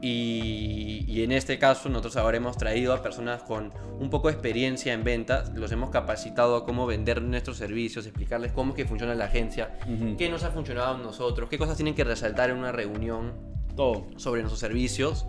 Y, 0.00 1.04
y 1.06 1.22
en 1.22 1.32
este 1.32 1.58
caso, 1.58 1.88
nosotros 1.88 2.16
ahora 2.16 2.36
hemos 2.36 2.56
traído 2.56 2.92
a 2.92 3.02
personas 3.02 3.42
con 3.42 3.72
un 4.00 4.10
poco 4.10 4.28
de 4.28 4.34
experiencia 4.34 4.92
en 4.92 5.04
ventas, 5.04 5.52
los 5.54 5.70
hemos 5.72 5.90
capacitado 5.90 6.56
a 6.56 6.64
cómo 6.66 6.86
vender 6.86 7.22
nuestros 7.22 7.56
servicios, 7.56 8.06
explicarles 8.06 8.52
cómo 8.52 8.70
es 8.70 8.76
que 8.76 8.84
funciona 8.84 9.14
la 9.14 9.26
agencia, 9.26 9.78
Ujú. 9.86 10.16
qué 10.16 10.28
nos 10.28 10.42
ha 10.42 10.50
funcionado 10.50 10.96
a 10.96 10.98
nosotros, 10.98 11.48
qué 11.48 11.56
cosas 11.58 11.76
tienen 11.76 11.94
que 11.94 12.04
resaltar 12.04 12.50
en 12.50 12.56
una 12.56 12.72
reunión 12.72 13.32
Todo. 13.76 14.06
sobre 14.16 14.42
nuestros 14.42 14.58
servicios. 14.60 15.24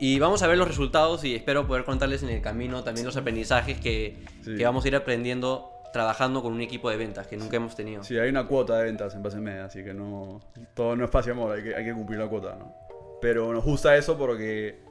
Y 0.00 0.18
vamos 0.20 0.42
a 0.42 0.46
ver 0.46 0.56
los 0.58 0.68
resultados 0.68 1.24
y 1.24 1.34
espero 1.34 1.66
poder 1.66 1.84
contarles 1.84 2.22
en 2.22 2.30
el 2.30 2.40
camino 2.40 2.84
también 2.84 3.04
los 3.04 3.16
aprendizajes 3.16 3.78
que, 3.80 4.22
Sí. 4.42 4.56
que 4.56 4.64
vamos 4.64 4.84
a 4.84 4.88
ir 4.88 4.96
aprendiendo 4.96 5.72
trabajando 5.92 6.42
con 6.42 6.52
un 6.52 6.60
equipo 6.60 6.90
de 6.90 6.98
ventas 6.98 7.26
que 7.26 7.36
nunca 7.38 7.56
hemos 7.56 7.74
tenido. 7.74 8.04
Sí, 8.04 8.18
hay 8.18 8.28
una 8.28 8.46
cuota 8.46 8.76
de 8.76 8.84
ventas 8.84 9.14
en 9.14 9.22
base 9.22 9.38
media, 9.40 9.64
así 9.64 9.82
que 9.82 9.94
no. 9.94 10.38
Todo 10.74 10.94
no 10.94 11.04
es 11.06 11.26
y 11.26 11.30
amor, 11.30 11.56
hay 11.56 11.62
que, 11.62 11.74
hay 11.74 11.82
que 11.84 11.94
cumplir 11.94 12.18
la 12.20 12.28
cuota, 12.28 12.56
¿no? 12.56 12.87
Pero 13.20 13.52
nos 13.52 13.64
gusta 13.64 13.96
eso 13.96 14.16
porque. 14.16 14.86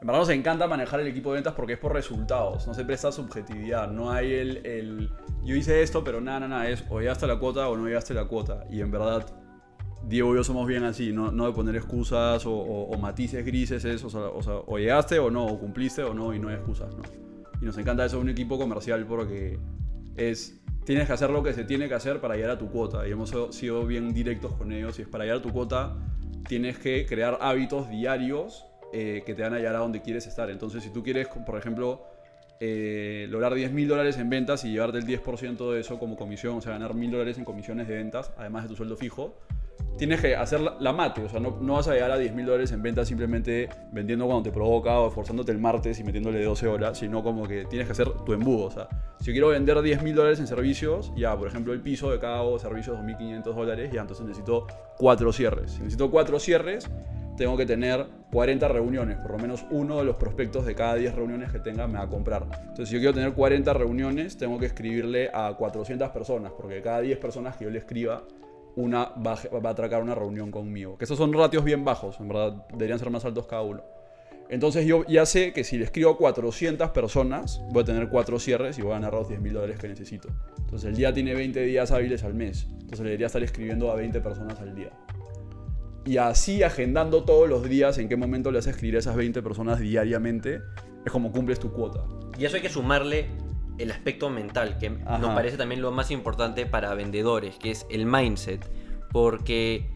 En 0.00 0.06
verdad 0.08 0.22
nos 0.22 0.30
encanta 0.30 0.66
manejar 0.66 0.98
el 0.98 1.06
equipo 1.06 1.30
de 1.30 1.36
ventas 1.36 1.54
porque 1.54 1.74
es 1.74 1.78
por 1.78 1.92
resultados, 1.92 2.66
no 2.66 2.74
se 2.74 2.84
presta 2.84 3.12
subjetividad, 3.12 3.88
no 3.88 4.10
hay 4.10 4.32
el, 4.32 4.66
el 4.66 5.10
yo 5.44 5.54
hice 5.54 5.80
esto, 5.80 6.02
pero 6.02 6.20
nada, 6.20 6.40
nada, 6.40 6.56
nada, 6.56 6.68
es 6.70 6.82
o 6.90 6.98
llegaste 6.98 7.24
a 7.26 7.28
la 7.28 7.38
cuota 7.38 7.68
o 7.68 7.76
no 7.76 7.86
llegaste 7.86 8.12
a 8.12 8.16
la 8.16 8.24
cuota. 8.24 8.64
Y 8.68 8.80
en 8.80 8.90
verdad, 8.90 9.24
Diego 10.08 10.32
y 10.34 10.38
yo 10.38 10.42
somos 10.42 10.66
bien 10.66 10.82
así, 10.82 11.12
no, 11.12 11.30
no 11.30 11.46
de 11.46 11.52
poner 11.52 11.76
excusas 11.76 12.44
o, 12.46 12.52
o- 12.52 12.98
matices 12.98 13.46
grises, 13.46 13.84
es, 13.84 14.02
o, 14.02 14.10
sea, 14.10 14.22
o 14.22 14.42
sea, 14.42 14.54
o 14.66 14.76
llegaste 14.76 15.20
o 15.20 15.30
no, 15.30 15.46
o 15.46 15.56
cumpliste 15.60 16.02
o 16.02 16.12
no, 16.14 16.34
y 16.34 16.40
no 16.40 16.48
hay 16.48 16.56
excusas, 16.56 16.92
¿no? 16.96 17.02
Y 17.60 17.64
nos 17.64 17.78
encanta 17.78 18.04
eso 18.04 18.16
de 18.16 18.22
un 18.22 18.28
equipo 18.30 18.58
comercial 18.58 19.06
porque 19.06 19.60
es 20.16 20.60
tienes 20.84 21.06
que 21.06 21.12
hacer 21.12 21.30
lo 21.30 21.44
que 21.44 21.52
se 21.52 21.62
tiene 21.62 21.86
que 21.86 21.94
hacer 21.94 22.20
para 22.20 22.34
llegar 22.34 22.50
a 22.50 22.58
tu 22.58 22.68
cuota. 22.72 23.06
Y 23.06 23.12
hemos 23.12 23.32
sido 23.50 23.86
bien 23.86 24.12
directos 24.12 24.52
con 24.54 24.72
ellos. 24.72 24.98
Y 24.98 25.02
es 25.02 25.08
para 25.08 25.22
llegar 25.22 25.38
a 25.38 25.42
tu 25.42 25.52
cuota, 25.52 25.94
tienes 26.48 26.78
que 26.78 27.06
crear 27.06 27.38
hábitos 27.40 27.88
diarios 27.88 28.66
eh, 28.92 29.22
que 29.24 29.34
te 29.34 29.42
van 29.42 29.54
a 29.54 29.58
llevar 29.58 29.76
a 29.76 29.78
donde 29.78 30.02
quieres 30.02 30.26
estar. 30.26 30.50
Entonces, 30.50 30.82
si 30.82 30.90
tú 30.90 31.02
quieres, 31.02 31.28
por 31.28 31.58
ejemplo, 31.58 32.04
eh, 32.60 33.26
lograr 33.30 33.54
10 33.54 33.72
mil 33.72 33.88
dólares 33.88 34.18
en 34.18 34.30
ventas 34.30 34.64
y 34.64 34.70
llevarte 34.70 34.98
el 34.98 35.06
10% 35.06 35.72
de 35.72 35.80
eso 35.80 35.98
como 35.98 36.16
comisión, 36.16 36.58
o 36.58 36.60
sea, 36.60 36.72
ganar 36.72 36.94
mil 36.94 37.10
dólares 37.10 37.38
en 37.38 37.44
comisiones 37.44 37.88
de 37.88 37.96
ventas, 37.96 38.32
además 38.36 38.64
de 38.64 38.68
tu 38.68 38.76
sueldo 38.76 38.96
fijo, 38.96 39.36
tienes 39.98 40.20
que 40.20 40.34
hacer 40.34 40.60
la, 40.60 40.92
mate, 40.92 41.24
o 41.24 41.28
sea, 41.28 41.38
no, 41.38 41.58
no 41.60 41.74
vas 41.74 41.86
a 41.88 41.94
llegar 41.94 42.10
a 42.10 42.18
10 42.18 42.34
mil 42.34 42.46
dólares 42.46 42.72
en 42.72 42.82
ventas 42.82 43.08
simplemente 43.08 43.68
vendiendo 43.92 44.26
cuando 44.26 44.42
te 44.42 44.50
provoca 44.50 44.98
o 44.98 45.08
esforzándote 45.08 45.52
el 45.52 45.58
martes 45.58 45.98
y 46.00 46.04
metiéndole 46.04 46.42
12 46.42 46.66
horas, 46.66 46.98
sino 46.98 47.22
como 47.22 47.46
que 47.46 47.66
tienes 47.66 47.86
que 47.86 47.92
hacer 47.92 48.10
tu 48.24 48.32
embudo, 48.32 48.66
o 48.66 48.70
sea, 48.70 48.88
si 49.20 49.30
quiero 49.30 49.48
vender 49.48 49.80
10 49.80 50.02
mil 50.02 50.14
dólares 50.14 50.40
en 50.40 50.48
servicios, 50.48 51.12
ya, 51.16 51.36
por 51.38 51.46
ejemplo, 51.46 51.72
el 51.72 51.80
piso 51.80 52.10
de 52.10 52.18
cada 52.18 52.42
servicio 52.58 52.94
es 52.94 53.00
2.500 53.00 53.42
dólares, 53.54 53.92
ya, 53.92 54.00
entonces 54.00 54.26
necesito 54.26 54.66
cuatro 54.98 55.32
cierres. 55.32 55.70
Si 55.70 55.78
necesito 55.78 56.10
cuatro 56.10 56.40
cierres, 56.40 56.90
tengo 57.36 57.56
que 57.56 57.64
tener 57.64 58.06
40 58.32 58.66
reuniones, 58.68 59.18
por 59.18 59.30
lo 59.32 59.38
menos 59.38 59.64
uno 59.70 59.98
de 59.98 60.04
los 60.04 60.16
prospectos 60.16 60.66
de 60.66 60.74
cada 60.74 60.96
10 60.96 61.14
reuniones 61.14 61.52
que 61.52 61.60
tenga 61.60 61.86
me 61.86 61.98
va 61.98 62.04
a 62.04 62.08
comprar. 62.08 62.42
Entonces, 62.42 62.88
si 62.88 62.94
yo 62.94 63.00
quiero 63.00 63.14
tener 63.14 63.32
40 63.32 63.72
reuniones, 63.72 64.36
tengo 64.36 64.58
que 64.58 64.66
escribirle 64.66 65.30
a 65.32 65.54
400 65.56 66.10
personas, 66.10 66.52
porque 66.52 66.82
cada 66.82 67.00
10 67.00 67.18
personas 67.18 67.56
que 67.56 67.64
yo 67.64 67.70
le 67.70 67.78
escriba, 67.78 68.24
una 68.76 69.06
va, 69.14 69.38
va 69.64 69.70
a 69.70 69.72
atracar 69.72 70.02
una 70.02 70.14
reunión 70.14 70.50
conmigo. 70.50 70.96
Que 70.98 71.04
esos 71.04 71.18
son 71.18 71.32
ratios 71.32 71.64
bien 71.64 71.84
bajos, 71.84 72.18
en 72.20 72.28
verdad, 72.28 72.66
deberían 72.70 72.98
ser 72.98 73.10
más 73.10 73.24
altos 73.24 73.46
cada 73.46 73.62
uno. 73.62 73.82
Entonces 74.52 74.84
yo 74.84 75.06
ya 75.06 75.24
sé 75.24 75.54
que 75.54 75.64
si 75.64 75.78
le 75.78 75.84
escribo 75.84 76.10
a 76.10 76.18
400 76.18 76.90
personas, 76.90 77.62
voy 77.70 77.84
a 77.84 77.86
tener 77.86 78.10
4 78.10 78.38
cierres 78.38 78.78
y 78.78 78.82
voy 78.82 78.90
a 78.90 78.94
ganar 78.96 79.14
los 79.14 79.28
10 79.28 79.40
mil 79.40 79.54
dólares 79.54 79.78
que 79.78 79.88
necesito. 79.88 80.28
Entonces 80.58 80.90
el 80.90 80.94
día 80.94 81.14
tiene 81.14 81.34
20 81.34 81.62
días 81.62 81.90
hábiles 81.90 82.22
al 82.22 82.34
mes. 82.34 82.66
Entonces 82.72 83.00
le 83.00 83.04
debería 83.04 83.28
estar 83.28 83.42
escribiendo 83.42 83.90
a 83.90 83.94
20 83.94 84.20
personas 84.20 84.60
al 84.60 84.74
día. 84.74 84.90
Y 86.04 86.18
así 86.18 86.62
agendando 86.62 87.24
todos 87.24 87.48
los 87.48 87.66
días 87.66 87.96
en 87.96 88.10
qué 88.10 88.16
momento 88.16 88.50
le 88.50 88.58
a 88.58 88.60
escribir 88.60 88.96
a 88.96 88.98
esas 88.98 89.16
20 89.16 89.40
personas 89.40 89.78
diariamente, 89.78 90.60
es 91.06 91.10
como 91.10 91.32
cumples 91.32 91.58
tu 91.58 91.72
cuota. 91.72 92.04
Y 92.38 92.44
eso 92.44 92.56
hay 92.56 92.62
que 92.62 92.68
sumarle 92.68 93.28
el 93.82 93.90
aspecto 93.92 94.30
mental, 94.30 94.78
que 94.78 94.92
Ajá. 95.04 95.18
nos 95.18 95.34
parece 95.34 95.56
también 95.56 95.82
lo 95.82 95.90
más 95.92 96.10
importante 96.10 96.66
para 96.66 96.94
vendedores, 96.94 97.56
que 97.56 97.70
es 97.70 97.86
el 97.90 98.06
mindset. 98.06 98.64
Porque 99.12 99.90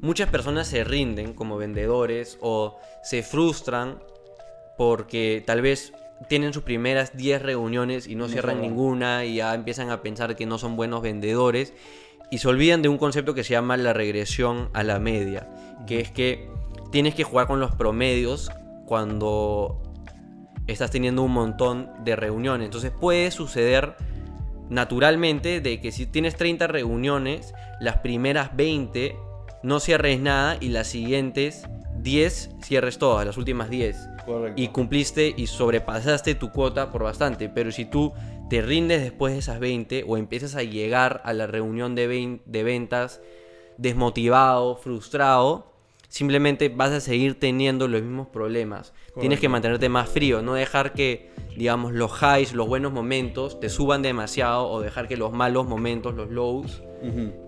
muchas 0.00 0.28
personas 0.30 0.66
se 0.68 0.84
rinden 0.84 1.32
como 1.32 1.56
vendedores 1.56 2.38
o 2.40 2.78
se 3.02 3.22
frustran 3.22 3.98
porque 4.78 5.42
tal 5.46 5.60
vez 5.62 5.92
tienen 6.28 6.52
sus 6.52 6.62
primeras 6.62 7.16
10 7.16 7.42
reuniones 7.42 8.06
y 8.06 8.14
no 8.14 8.24
No 8.24 8.28
cierran 8.30 8.56
cierran. 8.56 8.70
ninguna 8.70 9.24
y 9.24 9.36
ya 9.36 9.54
empiezan 9.54 9.90
a 9.90 10.02
pensar 10.02 10.36
que 10.36 10.46
no 10.46 10.58
son 10.58 10.76
buenos 10.76 11.02
vendedores 11.02 11.72
y 12.30 12.38
se 12.38 12.48
olvidan 12.48 12.80
de 12.82 12.88
un 12.88 12.96
concepto 12.98 13.34
que 13.34 13.42
se 13.44 13.50
llama 13.52 13.76
la 13.76 13.92
regresión 13.92 14.70
a 14.72 14.82
la 14.84 14.98
media, 14.98 15.48
que 15.86 16.00
es 16.00 16.10
que 16.10 16.48
tienes 16.92 17.14
que 17.14 17.24
jugar 17.24 17.46
con 17.48 17.58
los 17.60 17.74
promedios 17.74 18.50
cuando 18.86 19.82
estás 20.72 20.90
teniendo 20.90 21.22
un 21.22 21.32
montón 21.32 21.90
de 22.04 22.16
reuniones. 22.16 22.66
Entonces 22.66 22.90
puede 22.90 23.30
suceder 23.30 23.96
naturalmente 24.68 25.60
de 25.60 25.80
que 25.80 25.92
si 25.92 26.06
tienes 26.06 26.36
30 26.36 26.66
reuniones, 26.66 27.54
las 27.80 27.98
primeras 27.98 28.56
20 28.56 29.16
no 29.62 29.80
cierres 29.80 30.20
nada 30.20 30.56
y 30.60 30.68
las 30.68 30.88
siguientes 30.88 31.64
10 32.00 32.56
cierres 32.62 32.98
todas, 32.98 33.24
las 33.24 33.36
últimas 33.36 33.70
10 33.70 33.96
Correcto. 34.26 34.60
y 34.60 34.68
cumpliste 34.68 35.34
y 35.36 35.46
sobrepasaste 35.46 36.34
tu 36.34 36.50
cuota 36.50 36.90
por 36.90 37.02
bastante. 37.02 37.48
Pero 37.48 37.70
si 37.70 37.84
tú 37.84 38.12
te 38.50 38.62
rindes 38.62 39.02
después 39.02 39.32
de 39.32 39.38
esas 39.38 39.60
20 39.60 40.04
o 40.06 40.16
empiezas 40.16 40.56
a 40.56 40.62
llegar 40.62 41.22
a 41.24 41.32
la 41.32 41.46
reunión 41.46 41.94
de, 41.94 42.40
de 42.44 42.62
ventas 42.62 43.20
desmotivado, 43.78 44.76
frustrado, 44.76 45.72
simplemente 46.08 46.68
vas 46.68 46.92
a 46.92 47.00
seguir 47.00 47.38
teniendo 47.38 47.88
los 47.88 48.02
mismos 48.02 48.28
problemas. 48.28 48.92
Tienes 49.20 49.40
que 49.40 49.48
mantenerte 49.48 49.88
más 49.88 50.08
frío, 50.08 50.40
no 50.42 50.54
dejar 50.54 50.92
que, 50.94 51.30
digamos, 51.56 51.92
los 51.92 52.12
highs, 52.22 52.54
los 52.54 52.66
buenos 52.66 52.92
momentos 52.92 53.60
te 53.60 53.68
suban 53.68 54.00
demasiado 54.02 54.68
o 54.70 54.80
dejar 54.80 55.06
que 55.06 55.16
los 55.18 55.32
malos 55.32 55.66
momentos, 55.66 56.14
los 56.14 56.30
lows, 56.30 56.82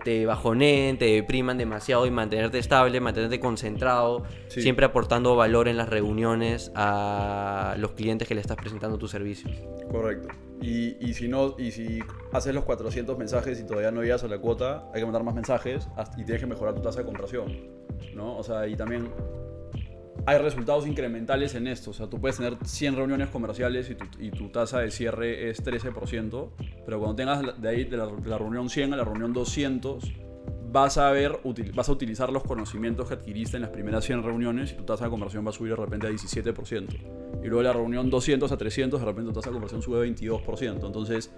te 0.04 0.26
bajoneen, 0.26 0.98
te 0.98 1.04
depriman 1.06 1.56
demasiado 1.56 2.06
y 2.06 2.10
mantenerte 2.10 2.58
estable, 2.58 3.00
mantenerte 3.00 3.38
concentrado, 3.40 4.24
Sí. 4.48 4.60
siempre 4.62 4.84
aportando 4.84 5.36
valor 5.36 5.68
en 5.68 5.76
las 5.76 5.88
reuniones 5.88 6.72
a 6.74 7.76
los 7.78 7.92
clientes 7.92 8.26
que 8.28 8.34
le 8.34 8.40
estás 8.40 8.56
presentando 8.56 8.98
tus 8.98 9.12
servicios. 9.12 9.52
Correcto. 9.90 10.28
Y, 10.60 10.96
y 11.00 11.14
si 11.14 11.28
no, 11.28 11.54
y 11.56 11.70
si 11.70 12.00
haces 12.32 12.52
los 12.54 12.64
400 12.64 13.16
mensajes 13.16 13.60
y 13.60 13.64
todavía 13.64 13.90
no 13.92 14.02
llegas 14.02 14.24
a 14.24 14.28
la 14.28 14.38
cuota, 14.38 14.86
hay 14.92 15.00
que 15.00 15.04
mandar 15.06 15.22
más 15.22 15.34
mensajes 15.34 15.88
y 16.16 16.24
tienes 16.24 16.40
que 16.40 16.46
mejorar 16.48 16.74
tu 16.74 16.82
tasa 16.82 17.00
de 17.00 17.06
conversión, 17.06 17.52
¿no? 18.14 18.36
O 18.36 18.42
sea, 18.42 18.66
y 18.66 18.74
también 18.76 19.08
hay 20.26 20.38
resultados 20.38 20.86
incrementales 20.86 21.54
en 21.54 21.66
esto. 21.66 21.90
O 21.90 21.94
sea, 21.94 22.08
tú 22.08 22.20
puedes 22.20 22.36
tener 22.36 22.56
100 22.64 22.96
reuniones 22.96 23.28
comerciales 23.28 23.90
y 23.90 23.94
tu, 23.94 24.06
y 24.18 24.30
tu 24.30 24.48
tasa 24.48 24.80
de 24.80 24.90
cierre 24.90 25.50
es 25.50 25.62
13%, 25.64 26.50
pero 26.86 26.98
cuando 26.98 27.16
tengas 27.16 27.60
de 27.60 27.68
ahí 27.68 27.84
de 27.84 27.96
la, 27.96 28.06
de 28.06 28.28
la 28.30 28.38
reunión 28.38 28.68
100 28.70 28.94
a 28.94 28.96
la 28.96 29.04
reunión 29.04 29.32
200, 29.32 30.12
vas 30.72 30.98
a 30.98 31.10
ver, 31.10 31.32
util- 31.44 31.74
vas 31.74 31.88
a 31.88 31.92
utilizar 31.92 32.32
los 32.32 32.42
conocimientos 32.42 33.08
que 33.08 33.14
adquiriste 33.14 33.56
en 33.56 33.62
las 33.62 33.70
primeras 33.70 34.04
100 34.04 34.22
reuniones 34.22 34.72
y 34.72 34.76
tu 34.76 34.84
tasa 34.84 35.04
de 35.04 35.10
conversión 35.10 35.44
va 35.44 35.50
a 35.50 35.52
subir 35.52 35.70
de 35.70 35.76
repente 35.76 36.06
a 36.06 36.10
17%. 36.10 36.86
Y 37.42 37.46
luego 37.46 37.58
de 37.58 37.64
la 37.64 37.72
reunión 37.74 38.10
200 38.10 38.50
a 38.50 38.56
300, 38.56 39.00
de 39.00 39.06
repente 39.06 39.28
tu 39.30 39.34
tasa 39.40 39.50
de 39.50 39.52
conversión 39.54 39.82
sube 39.82 39.98
a 39.98 40.04
22%. 40.04 40.86
Entonces, 40.86 41.32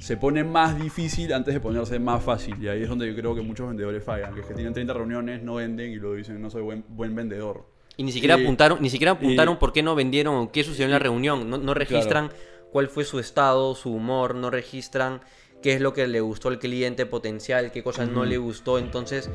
se 0.00 0.16
pone 0.16 0.44
más 0.44 0.80
difícil 0.80 1.32
antes 1.32 1.54
de 1.54 1.60
ponerse 1.60 1.98
más 1.98 2.22
fácil. 2.22 2.56
Y 2.62 2.68
ahí 2.68 2.82
es 2.82 2.88
donde 2.88 3.06
yo 3.08 3.14
creo 3.14 3.34
que 3.34 3.42
muchos 3.42 3.68
vendedores 3.68 4.02
fallan, 4.04 4.34
que 4.34 4.40
es 4.40 4.46
que 4.46 4.54
tienen 4.54 4.72
30 4.74 4.92
reuniones, 4.92 5.42
no 5.42 5.54
venden 5.54 5.92
y 5.92 5.96
luego 5.96 6.16
dicen, 6.16 6.40
no 6.42 6.50
soy 6.50 6.62
buen, 6.62 6.84
buen 6.88 7.14
vendedor. 7.14 7.77
Y 7.98 8.04
ni 8.04 8.12
siquiera 8.12 8.38
Y- 8.38 8.42
apuntaron, 8.44 8.78
ni 8.80 8.88
siquiera 8.88 9.12
apuntaron 9.12 9.54
y- 9.54 9.58
por 9.58 9.72
qué 9.74 9.82
no 9.82 9.94
vendieron 9.94 10.36
o 10.36 10.52
qué 10.52 10.62
sucedió 10.64 10.86
en 10.86 10.92
la 10.92 10.98
reunión. 11.00 11.50
No, 11.50 11.58
no 11.58 11.74
registran 11.74 12.30
cuál 12.72 12.88
fue 12.88 13.04
su 13.04 13.18
estado, 13.18 13.74
su 13.74 13.92
humor, 13.92 14.34
no 14.36 14.50
registran 14.50 15.20
qué 15.62 15.74
es 15.74 15.80
lo 15.80 15.92
que 15.92 16.06
le 16.06 16.20
gustó 16.20 16.48
al 16.48 16.60
cliente 16.60 17.04
potencial, 17.06 17.72
qué 17.72 17.82
cosas 17.82 18.08
no 18.08 18.24
le 18.24 18.38
gustó. 18.38 18.78
Entonces, 18.78 19.28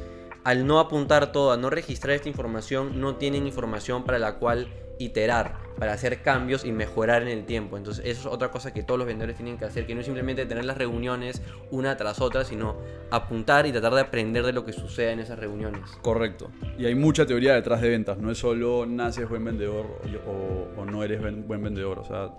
al 0.46 0.66
no 0.66 0.80
apuntar 0.80 1.34
todo, 1.34 1.52
a 1.52 1.58
no 1.58 1.70
registrar 1.70 2.16
esta 2.16 2.30
información, 2.30 3.02
no 3.02 3.18
tienen 3.18 3.46
información 3.46 4.06
para 4.06 4.18
la 4.18 4.36
cual 4.40 4.68
iterar, 5.00 5.58
para 5.78 5.94
hacer 5.94 6.22
cambios 6.22 6.66
y 6.66 6.72
mejorar 6.72 7.24
en 7.24 7.28
el 7.28 7.46
tiempo. 7.46 7.78
Entonces, 7.78 8.06
eso 8.06 8.22
es 8.22 8.26
otra 8.34 8.52
cosa 8.52 8.74
que 8.74 8.84
todos 8.84 8.98
los 8.98 9.08
vendedores 9.08 9.36
tienen 9.36 9.58
que 9.58 9.66
hacer, 9.66 9.86
que 9.86 9.96
no 9.96 10.02
es 10.02 10.06
simplemente 10.06 10.46
tener 10.46 10.66
las 10.66 10.78
reuniones 10.78 11.42
una 11.72 11.98
tras 11.98 12.22
otra, 12.22 12.46
sino 12.46 12.78
apuntar 13.12 13.66
y 13.66 13.72
tratar 13.72 13.94
de 13.94 14.02
aprender 14.02 14.44
de 14.46 14.54
lo 14.54 14.66
que 14.66 14.74
sucede 14.74 15.12
en 15.12 15.20
esas 15.20 15.40
reuniones. 15.40 15.82
Correcto. 16.02 16.52
Y 16.78 16.86
hay 16.86 16.96
mucha 16.96 17.26
teoría 17.26 17.54
detrás 17.54 17.82
de 17.82 17.90
ventas. 17.90 18.18
No 18.18 18.32
es 18.32 18.38
solo 18.38 18.86
naces 18.86 19.28
buen 19.28 19.44
vendedor 19.44 19.86
o, 20.28 20.86
no 20.86 21.04
eres 21.04 21.22
buen 21.22 21.64
vendedor. 21.64 22.00
O 22.00 22.04
sea, 22.04 22.32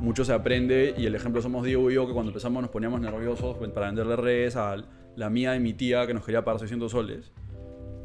mucho 0.00 0.24
se 0.24 0.32
aprende 0.32 0.94
y 0.96 1.06
el 1.06 1.14
ejemplo 1.14 1.42
somos 1.42 1.64
Diego 1.64 1.90
y 1.90 1.94
yo 1.94 2.06
que 2.06 2.12
cuando 2.12 2.30
empezamos 2.30 2.62
nos 2.62 2.70
poníamos 2.70 3.00
nerviosos 3.00 3.56
para 3.74 3.86
venderle 3.86 4.16
redes 4.16 4.56
a 4.56 4.76
la 5.16 5.30
mía 5.30 5.56
y 5.56 5.60
mi 5.60 5.72
tía 5.72 6.06
que 6.06 6.14
nos 6.14 6.24
quería 6.24 6.44
pagar 6.44 6.60
600 6.60 6.90
soles. 6.90 7.32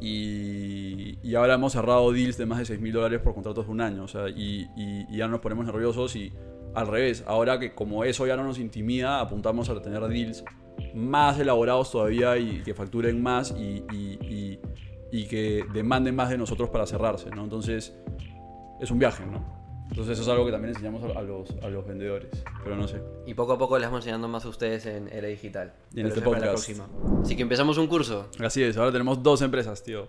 Y, 0.06 1.34
ahora 1.34 1.54
hemos 1.54 1.72
cerrado 1.72 2.12
deals 2.12 2.36
de 2.36 2.46
más 2.46 2.58
de 2.58 2.64
6 2.66 2.80
mil 2.80 2.92
dólares 2.92 3.20
por 3.20 3.34
contratos 3.34 3.66
de 3.66 3.72
un 3.72 3.80
año. 3.80 4.06
Y, 4.36 4.66
y- 4.76 5.16
ya 5.16 5.26
nos 5.28 5.40
ponemos 5.40 5.64
nerviosos 5.66 6.14
y 6.16 6.32
al 6.74 6.86
revés. 6.86 7.24
Ahora 7.26 7.58
que 7.58 7.74
como 7.74 8.04
eso 8.04 8.26
ya 8.26 8.36
no 8.36 8.44
nos 8.44 8.58
intimida, 8.58 9.20
apuntamos 9.20 9.68
a 9.70 9.80
tener 9.80 10.02
deals 10.08 10.44
más 10.94 11.38
elaborados 11.38 11.90
todavía 11.90 12.36
y 12.36 12.62
que 12.62 12.74
facturen 12.74 13.22
más 13.22 13.54
y 13.58 13.80
que 15.28 15.64
demanden 15.72 16.14
más 16.14 16.30
de 16.30 16.38
nosotros 16.38 16.68
para 16.70 16.86
cerrarse, 16.86 17.30
¿no? 17.30 17.44
Entonces, 17.44 17.96
es 18.80 18.90
un 18.90 18.98
viaje, 18.98 19.24
¿no? 19.26 19.63
Entonces, 19.90 20.14
eso 20.18 20.22
es 20.22 20.28
algo 20.28 20.46
que 20.46 20.52
también 20.52 20.70
enseñamos 20.74 21.02
a, 21.04 21.18
a 21.18 21.22
los, 21.22 21.50
a 21.62 21.68
los 21.68 21.86
vendedores, 21.86 22.30
pero 22.64 22.74
no 22.76 22.88
sé. 22.88 23.00
Y 23.26 23.34
poco 23.34 23.52
a 23.52 23.58
poco 23.58 23.78
les 23.78 23.86
vamos 23.88 24.00
enseñando 24.00 24.26
más 24.28 24.44
a 24.44 24.48
ustedes 24.48 24.86
en 24.86 25.08
Era 25.12 25.28
Digital. 25.28 25.72
Y 25.94 26.00
en 26.00 26.06
este 26.06 26.20
para 26.20 26.38
la 26.40 26.46
podcast. 26.52 26.66
próxima. 26.66 26.88
Así 27.22 27.36
que 27.36 27.42
empezamos 27.42 27.78
un 27.78 27.86
curso. 27.86 28.28
Así 28.40 28.62
es, 28.62 28.76
ahora 28.76 28.92
tenemos 28.92 29.22
dos 29.22 29.42
empresas, 29.42 29.82
tío. 29.84 30.08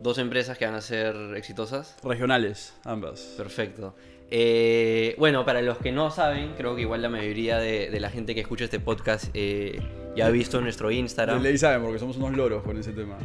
Dos 0.00 0.18
empresas 0.18 0.58
que 0.58 0.66
van 0.66 0.74
a 0.74 0.80
ser 0.80 1.14
exitosas. 1.36 1.96
Regionales, 2.02 2.74
ambas. 2.84 3.34
Perfecto. 3.36 3.94
Eh, 4.30 5.14
bueno, 5.18 5.44
para 5.44 5.62
los 5.62 5.78
que 5.78 5.92
no 5.92 6.10
saben, 6.10 6.54
creo 6.56 6.74
que 6.74 6.82
igual 6.82 7.00
la 7.00 7.08
mayoría 7.08 7.58
de, 7.58 7.90
de 7.90 8.00
la 8.00 8.10
gente 8.10 8.34
que 8.34 8.40
escucha 8.40 8.64
este 8.64 8.80
podcast 8.80 9.26
eh, 9.34 9.80
ya 10.16 10.26
ha 10.26 10.30
visto 10.30 10.60
nuestro 10.60 10.90
Instagram. 10.90 11.42
ley 11.42 11.58
saben, 11.58 11.82
porque 11.82 11.98
somos 11.98 12.16
unos 12.16 12.36
loros 12.36 12.62
con 12.62 12.78
ese 12.78 12.92
tema. 12.92 13.16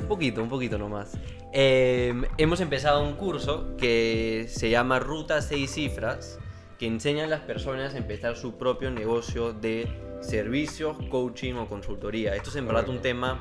Un 0.00 0.08
poquito, 0.08 0.42
un 0.42 0.48
poquito 0.48 0.78
nomás. 0.78 1.12
Eh, 1.52 2.14
hemos 2.36 2.60
empezado 2.60 3.02
un 3.02 3.14
curso 3.14 3.76
que 3.76 4.46
se 4.48 4.70
llama 4.70 4.98
Ruta 4.98 5.42
6 5.42 5.70
Cifras, 5.70 6.38
que 6.78 6.86
enseña 6.86 7.24
a 7.24 7.26
las 7.26 7.40
personas 7.40 7.94
a 7.94 7.98
empezar 7.98 8.36
su 8.36 8.56
propio 8.56 8.90
negocio 8.90 9.52
de 9.52 9.88
servicios, 10.20 10.96
coaching 11.10 11.54
o 11.54 11.68
consultoría. 11.68 12.34
Esto 12.34 12.50
es 12.50 12.56
en 12.56 12.66
verdad 12.66 12.88
un 12.88 13.00
tema 13.00 13.40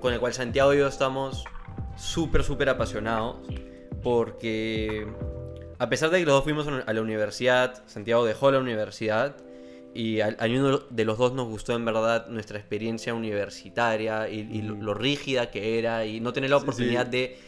con 0.00 0.12
el 0.12 0.20
cual 0.20 0.34
Santiago 0.34 0.74
y 0.74 0.78
yo 0.78 0.88
estamos 0.88 1.44
súper, 1.96 2.42
súper 2.42 2.68
apasionados, 2.68 3.36
porque 4.02 5.06
a 5.78 5.88
pesar 5.88 6.10
de 6.10 6.18
que 6.18 6.26
los 6.26 6.34
dos 6.34 6.44
fuimos 6.44 6.66
a 6.66 6.92
la 6.92 7.00
universidad, 7.00 7.82
Santiago 7.86 8.24
dejó 8.24 8.50
la 8.50 8.58
universidad, 8.58 9.36
y 9.94 10.20
a, 10.20 10.36
a 10.38 10.46
ninguno 10.48 10.78
de 10.90 11.04
los 11.04 11.18
dos 11.18 11.32
nos 11.32 11.48
gustó 11.48 11.74
en 11.74 11.84
verdad 11.84 12.26
nuestra 12.28 12.58
experiencia 12.58 13.14
universitaria 13.14 14.28
y, 14.28 14.40
y 14.50 14.62
lo, 14.62 14.74
lo 14.74 14.94
rígida 14.94 15.50
que 15.50 15.78
era 15.78 16.06
y 16.06 16.20
no 16.20 16.32
tener 16.32 16.50
la 16.50 16.56
oportunidad 16.56 17.06
sí. 17.06 17.10
de 17.10 17.38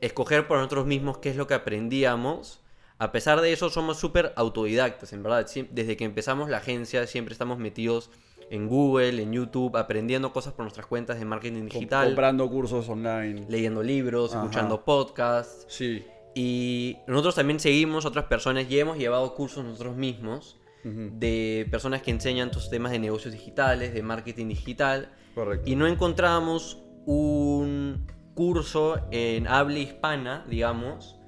escoger 0.00 0.46
por 0.46 0.58
nosotros 0.58 0.86
mismos 0.86 1.18
qué 1.18 1.30
es 1.30 1.36
lo 1.36 1.46
que 1.46 1.54
aprendíamos. 1.54 2.60
A 2.98 3.12
pesar 3.12 3.40
de 3.40 3.52
eso 3.52 3.70
somos 3.70 3.98
súper 3.98 4.32
autodidactas, 4.36 5.12
en 5.12 5.22
verdad. 5.22 5.46
Desde 5.70 5.96
que 5.96 6.04
empezamos 6.04 6.48
la 6.48 6.58
agencia 6.58 7.06
siempre 7.06 7.32
estamos 7.32 7.58
metidos 7.58 8.10
en 8.50 8.68
Google, 8.68 9.22
en 9.22 9.32
YouTube, 9.32 9.76
aprendiendo 9.76 10.32
cosas 10.32 10.52
por 10.52 10.64
nuestras 10.64 10.86
cuentas 10.86 11.18
de 11.18 11.24
marketing 11.24 11.64
digital, 11.64 12.06
Comprando 12.08 12.48
cursos 12.48 12.88
online. 12.88 13.46
leyendo 13.48 13.82
libros, 13.82 14.32
Ajá. 14.32 14.42
escuchando 14.44 14.84
podcasts. 14.84 15.64
Sí. 15.68 16.04
Y 16.34 16.96
nosotros 17.06 17.36
también 17.36 17.60
seguimos 17.60 18.04
otras 18.04 18.26
personas 18.26 18.66
y 18.68 18.78
hemos 18.78 18.98
llevado 18.98 19.34
cursos 19.34 19.64
nosotros 19.64 19.96
mismos 19.96 20.56
De 20.84 21.66
personas 21.70 22.02
que 22.02 22.10
enseñan 22.10 22.50
tus 22.50 22.68
temas 22.68 22.92
de 22.92 22.98
negocios 22.98 23.32
digitales, 23.32 23.94
de 23.94 24.02
marketing 24.02 24.48
digital, 24.48 25.10
Correcto. 25.34 25.68
y 25.68 25.76
no 25.76 25.86
encontramos 25.86 26.82
un 27.06 28.06
curso 28.34 29.00
en 29.10 29.46
habla 29.48 29.78
hispana, 29.78 30.44
digamos, 30.48 31.18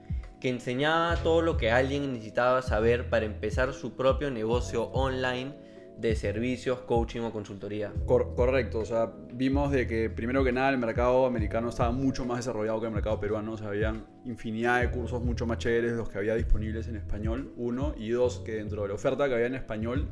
que 0.41 0.51
enseñaba 0.51 1.17
todo 1.17 1.41
lo 1.41 1.57
que 1.57 1.71
alguien 1.71 2.13
necesitaba 2.13 2.61
saber 2.61 3.09
para 3.09 3.25
empezar 3.25 3.73
su 3.73 3.97
propio 3.97 4.31
negocio 4.31 4.85
online 4.93 5.55
de 5.99 6.15
servicios, 6.15 6.81
coaching 6.81 7.21
o 7.21 7.33
consultoría. 7.33 7.93
Cor- 8.05 8.35
correcto, 8.35 8.81
o 8.81 8.85
sea, 8.85 9.11
vimos 9.33 9.73
de 9.73 9.87
que 9.87 10.11
primero 10.11 10.45
que 10.45 10.53
nada 10.53 10.69
el 10.71 10.79
mercado 10.79 11.25
americano 11.27 11.71
estaba 11.71 11.91
mucho 11.91 12.25
más 12.27 12.39
desarrollado 12.39 12.81
que 12.81 12.87
el 12.87 12.93
mercado 12.93 13.19
peruano, 13.19 13.53
o 13.53 13.57
sea, 13.57 13.69
habían 13.69 14.05
infinidad 14.27 14.81
de 14.83 14.91
cursos 14.91 15.23
mucho 15.23 15.47
más 15.47 15.59
chéveres 15.59 15.93
los 15.93 16.09
que 16.09 16.19
había 16.19 16.35
disponibles 16.35 16.89
en 16.89 16.97
español, 16.97 17.53
uno, 17.57 17.95
y 17.97 18.11
dos, 18.11 18.41
que 18.41 18.57
dentro 18.57 18.83
de 18.83 18.89
la 18.89 18.95
oferta 18.95 19.27
que 19.29 19.35
había 19.35 19.47
en 19.47 19.55
español 19.55 20.09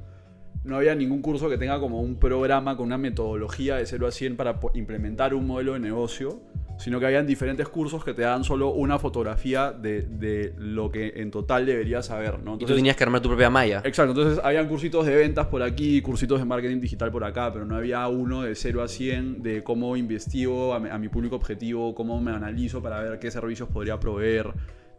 no 0.64 0.76
había 0.76 0.94
ningún 0.94 1.20
curso 1.20 1.50
que 1.50 1.58
tenga 1.58 1.78
como 1.78 2.00
un 2.00 2.16
programa 2.16 2.74
con 2.78 2.86
una 2.86 2.96
metodología 2.96 3.76
de 3.76 3.84
0 3.84 4.06
a 4.06 4.10
100 4.10 4.36
para 4.38 4.58
implementar 4.72 5.34
un 5.34 5.46
modelo 5.46 5.74
de 5.74 5.80
negocio, 5.80 6.40
sino 6.78 7.00
que 7.00 7.06
habían 7.06 7.26
diferentes 7.26 7.68
cursos 7.68 8.04
que 8.04 8.14
te 8.14 8.22
dan 8.22 8.44
solo 8.44 8.70
una 8.70 8.98
fotografía 8.98 9.72
de, 9.72 10.02
de 10.02 10.54
lo 10.58 10.90
que 10.90 11.14
en 11.16 11.30
total 11.30 11.66
deberías 11.66 12.06
saber, 12.06 12.42
¿no? 12.42 12.56
y 12.56 12.64
tú 12.64 12.74
tenías 12.74 12.96
que 12.96 13.04
armar 13.04 13.20
tu 13.20 13.28
propia 13.28 13.50
malla. 13.50 13.82
Exacto, 13.84 14.12
entonces 14.12 14.44
habían 14.44 14.68
cursitos 14.68 15.06
de 15.06 15.16
ventas 15.16 15.46
por 15.46 15.62
aquí, 15.62 16.00
cursitos 16.02 16.38
de 16.38 16.44
marketing 16.44 16.80
digital 16.80 17.10
por 17.10 17.24
acá, 17.24 17.52
pero 17.52 17.64
no 17.64 17.76
había 17.76 18.06
uno 18.08 18.42
de 18.42 18.54
0 18.54 18.82
a 18.82 18.88
100 18.88 19.42
de 19.42 19.62
cómo 19.62 19.96
investigo 19.96 20.74
a 20.74 20.80
mi, 20.80 20.88
a 20.88 20.98
mi 20.98 21.08
público 21.08 21.36
objetivo, 21.36 21.94
cómo 21.94 22.20
me 22.20 22.32
analizo 22.32 22.82
para 22.82 23.00
ver 23.00 23.18
qué 23.18 23.30
servicios 23.30 23.68
podría 23.68 23.98
proveer, 23.98 24.52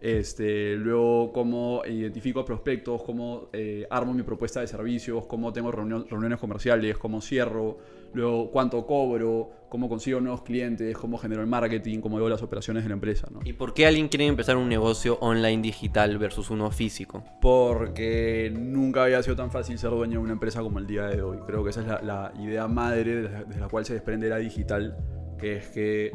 este, 0.05 0.75
luego 0.75 1.31
cómo 1.33 1.81
identifico 1.83 2.45
prospectos, 2.45 3.01
cómo 3.01 3.49
eh, 3.53 3.87
armo 3.89 4.13
mi 4.13 4.21
propuesta 4.21 4.61
de 4.61 4.67
servicios, 4.67 5.25
cómo 5.25 5.51
tengo 5.51 5.71
reunión- 5.71 6.05
reuniones 6.07 6.37
comerciales, 6.37 6.95
cómo 6.99 7.21
cierro, 7.21 7.79
luego 8.13 8.51
cuánto 8.51 8.85
cobro, 8.85 9.49
cómo 9.67 9.89
consigo 9.89 10.21
nuevos 10.21 10.43
clientes, 10.43 10.95
cómo 10.95 11.17
genero 11.17 11.41
el 11.41 11.47
marketing, 11.47 12.01
cómo 12.01 12.17
veo 12.17 12.29
las 12.29 12.43
operaciones 12.43 12.83
de 12.83 12.89
la 12.89 12.93
empresa. 12.93 13.27
¿no? 13.31 13.39
¿Y 13.43 13.53
por 13.53 13.73
qué 13.73 13.87
alguien 13.87 14.07
quiere 14.07 14.27
empezar 14.27 14.57
un 14.57 14.69
negocio 14.69 15.17
online 15.21 15.63
digital 15.63 16.19
versus 16.19 16.51
uno 16.51 16.69
físico? 16.69 17.23
porque 17.41 18.53
nunca 18.55 19.03
había 19.05 19.23
sido 19.23 19.35
tan 19.35 19.49
fácil 19.49 19.79
ser 19.79 19.89
dueño 19.89 20.19
de 20.19 20.23
una 20.23 20.33
empresa 20.33 20.61
como 20.61 20.77
el 20.77 20.85
día 20.85 21.07
de 21.07 21.23
hoy. 21.23 21.39
Creo 21.47 21.63
que 21.63 21.71
esa 21.71 21.81
es 21.81 21.87
la, 21.87 22.01
la 22.03 22.33
idea 22.39 22.67
madre 22.67 23.23
de 23.23 23.29
la, 23.29 23.43
de 23.43 23.59
la 23.59 23.67
cual 23.69 23.85
se 23.85 23.93
desprende 23.95 24.29
la 24.29 24.37
digital, 24.37 24.95
que 25.39 25.55
es 25.57 25.67
que, 25.69 26.11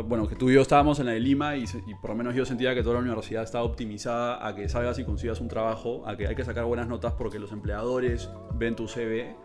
sea, 0.00 0.08
bueno, 0.08 0.28
que 0.28 0.36
tú 0.36 0.50
y 0.50 0.54
yo 0.54 0.62
estábamos 0.62 0.98
en 1.00 1.06
la 1.06 1.12
de 1.12 1.20
Lima 1.20 1.56
y, 1.56 1.64
por 2.00 2.10
lo 2.10 2.16
menos 2.16 2.34
yo 2.34 2.44
sentía 2.44 2.74
que 2.74 2.82
toda 2.82 2.94
la 2.94 3.00
universidad 3.00 3.42
estaba 3.42 3.64
optimizada 3.64 4.46
a 4.46 4.54
que 4.54 4.68
salgas 4.68 4.98
y 4.98 5.04
consigas 5.04 5.40
un 5.40 5.48
trabajo, 5.48 6.06
a 6.06 6.16
que 6.16 6.26
hay 6.26 6.34
que 6.34 6.44
sacar 6.44 6.64
buenas 6.64 6.88
notas 6.88 7.14
porque 7.14 7.38
los 7.38 7.52
empleadores 7.52 8.28
ven 8.54 8.76
tu 8.76 8.88
CV. 8.88 9.36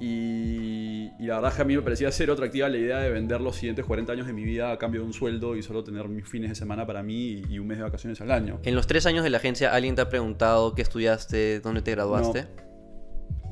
Y, 0.00 1.12
y 1.20 1.26
la 1.26 1.36
verdad 1.36 1.50
es 1.50 1.56
que 1.56 1.62
a 1.62 1.64
mí 1.64 1.76
me 1.76 1.82
parecía 1.82 2.10
cero 2.10 2.32
atractiva 2.32 2.68
la 2.68 2.76
idea 2.76 2.98
de 2.98 3.10
vender 3.10 3.40
los 3.40 3.54
siguientes 3.54 3.84
40 3.84 4.12
años 4.12 4.26
de 4.26 4.32
mi 4.32 4.42
vida 4.42 4.72
a 4.72 4.78
cambio 4.78 5.02
de 5.02 5.06
un 5.06 5.12
sueldo 5.12 5.54
y 5.54 5.62
solo 5.62 5.84
tener 5.84 6.08
mis 6.08 6.28
fines 6.28 6.48
de 6.48 6.56
semana 6.56 6.84
para 6.86 7.04
mí 7.04 7.44
y, 7.48 7.54
y 7.54 7.58
un 7.60 7.68
mes 7.68 7.78
de 7.78 7.84
vacaciones 7.84 8.20
al 8.20 8.32
año. 8.32 8.58
En 8.64 8.74
los 8.74 8.88
tres 8.88 9.06
años 9.06 9.22
de 9.22 9.30
la 9.30 9.36
agencia, 9.36 9.72
¿alguien 9.72 9.94
te 9.94 10.00
ha 10.00 10.08
preguntado 10.08 10.74
qué 10.74 10.82
estudiaste, 10.82 11.60
dónde 11.60 11.82
te 11.82 11.92
graduaste? 11.92 12.71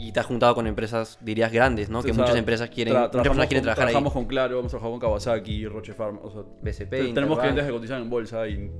Y 0.01 0.13
te 0.13 0.21
has 0.21 0.27
juntado 0.27 0.55
con 0.55 0.67
empresas, 0.67 1.19
dirías, 1.21 1.53
grandes, 1.53 1.91
¿no? 1.91 2.03
que 2.03 2.11
O 2.11 2.15
sea, 2.15 2.23
muchas 2.25 2.37
empresas 2.37 2.71
quieren, 2.71 2.95
tra- 2.95 2.99
muchas 2.99 3.11
trabajamos 3.11 3.29
personas 3.37 3.47
quieren 3.49 3.61
con- 3.63 3.65
trabajar 3.67 3.87
ahí. 3.89 3.93
Trabajamos 3.93 4.13
con 4.15 4.25
Claro, 4.27 4.59
hemos 4.59 4.71
trabajado 4.71 4.91
con 4.93 5.01
Kawasaki, 5.01 5.67
Roche 5.67 5.93
Pharma, 5.95 6.21
o 6.23 6.31
sea, 6.31 6.43
BCP, 6.63 6.91
te- 6.91 6.97
tenemos 6.97 7.09
Interbank. 7.09 7.41
clientes 7.41 7.65
que 7.67 7.71
cotizan 7.73 8.03
en 8.03 8.11
bolsa 8.11 8.49
y... 8.49 8.71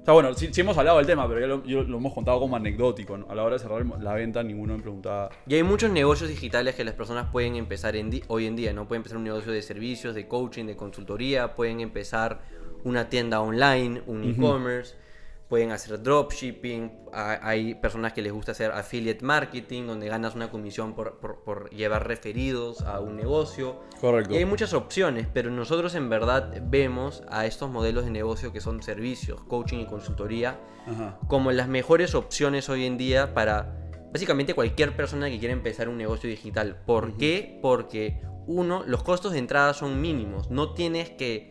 O 0.00 0.04
sea, 0.04 0.14
bueno, 0.14 0.32
sí, 0.32 0.48
sí 0.50 0.60
hemos 0.62 0.78
hablado 0.78 0.96
del 0.96 1.06
tema, 1.06 1.28
pero 1.28 1.40
ya 1.40 1.46
lo, 1.46 1.62
yo- 1.64 1.82
lo 1.82 1.98
hemos 1.98 2.14
contado 2.14 2.38
como 2.40 2.56
anecdótico. 2.56 3.18
¿no? 3.18 3.26
A 3.28 3.34
la 3.34 3.42
hora 3.42 3.56
de 3.56 3.58
cerrar 3.58 3.84
la 4.00 4.14
venta, 4.14 4.42
ninguno 4.42 4.74
me 4.76 4.82
preguntaba... 4.82 5.30
Y 5.46 5.54
hay 5.56 5.62
muchos 5.62 5.90
negocios 5.90 6.30
digitales 6.30 6.74
que 6.74 6.84
las 6.84 6.94
personas 6.94 7.26
pueden 7.30 7.56
empezar 7.56 7.96
en 7.96 8.10
hoy 8.28 8.46
en 8.46 8.56
día, 8.56 8.72
¿no? 8.72 8.86
Pueden 8.88 9.00
empezar 9.00 9.18
un 9.18 9.24
negocio 9.24 9.52
de 9.52 9.60
servicios, 9.62 10.14
de 10.14 10.26
coaching, 10.28 10.64
de 10.66 10.76
consultoría, 10.76 11.54
pueden 11.54 11.80
empezar 11.80 12.40
una 12.84 13.10
tienda 13.10 13.40
online, 13.42 14.00
un 14.06 14.24
e-commerce, 14.24 14.94
pueden 15.50 15.72
hacer 15.72 16.00
dropshipping, 16.02 16.92
ha- 17.12 17.40
hay 17.46 17.74
personas 17.74 18.12
que 18.14 18.22
les 18.22 18.32
gusta 18.32 18.52
hacer 18.52 18.70
affiliate 18.70 19.22
marketing, 19.24 19.86
donde 19.86 20.08
ganas 20.08 20.34
una 20.36 20.48
comisión 20.50 20.94
por, 20.94 21.18
por- 21.18 21.42
por 21.42 21.68
llevar 21.70 22.06
referidos 22.06 22.80
a 22.82 23.00
un 23.00 23.16
negocio. 23.16 23.80
Correcto. 24.00 24.32
Y 24.32 24.38
hay 24.38 24.44
muchas 24.46 24.72
opciones, 24.72 25.26
pero 25.34 25.50
nosotros 25.50 25.94
en 25.96 26.08
verdad 26.08 26.54
vemos 26.62 27.22
a 27.28 27.44
estos 27.46 27.68
modelos 27.68 28.04
de 28.04 28.12
negocio 28.12 28.52
que 28.52 28.60
son 28.60 28.82
servicios, 28.82 29.42
coaching 29.42 29.78
y 29.80 29.86
consultoría 29.86 30.58
Ajá. 30.86 31.18
como 31.26 31.50
las 31.52 31.68
mejores 31.68 32.14
opciones 32.14 32.68
hoy 32.68 32.86
en 32.86 32.96
día 32.96 33.34
para 33.34 33.76
básicamente 34.12 34.54
cualquier 34.54 34.94
persona 34.96 35.28
que 35.28 35.38
quiera 35.40 35.52
empezar 35.52 35.88
un 35.88 35.96
negocio 35.98 36.30
digital. 36.30 36.76
¿Por 36.86 37.16
qué? 37.16 37.58
Porque 37.60 38.22
uno, 38.46 38.84
los 38.86 39.02
costos 39.02 39.32
de 39.32 39.38
entrada 39.38 39.74
son 39.74 40.00
mínimos. 40.00 40.48
No 40.50 40.74
tienes 40.74 41.10
que 41.10 41.48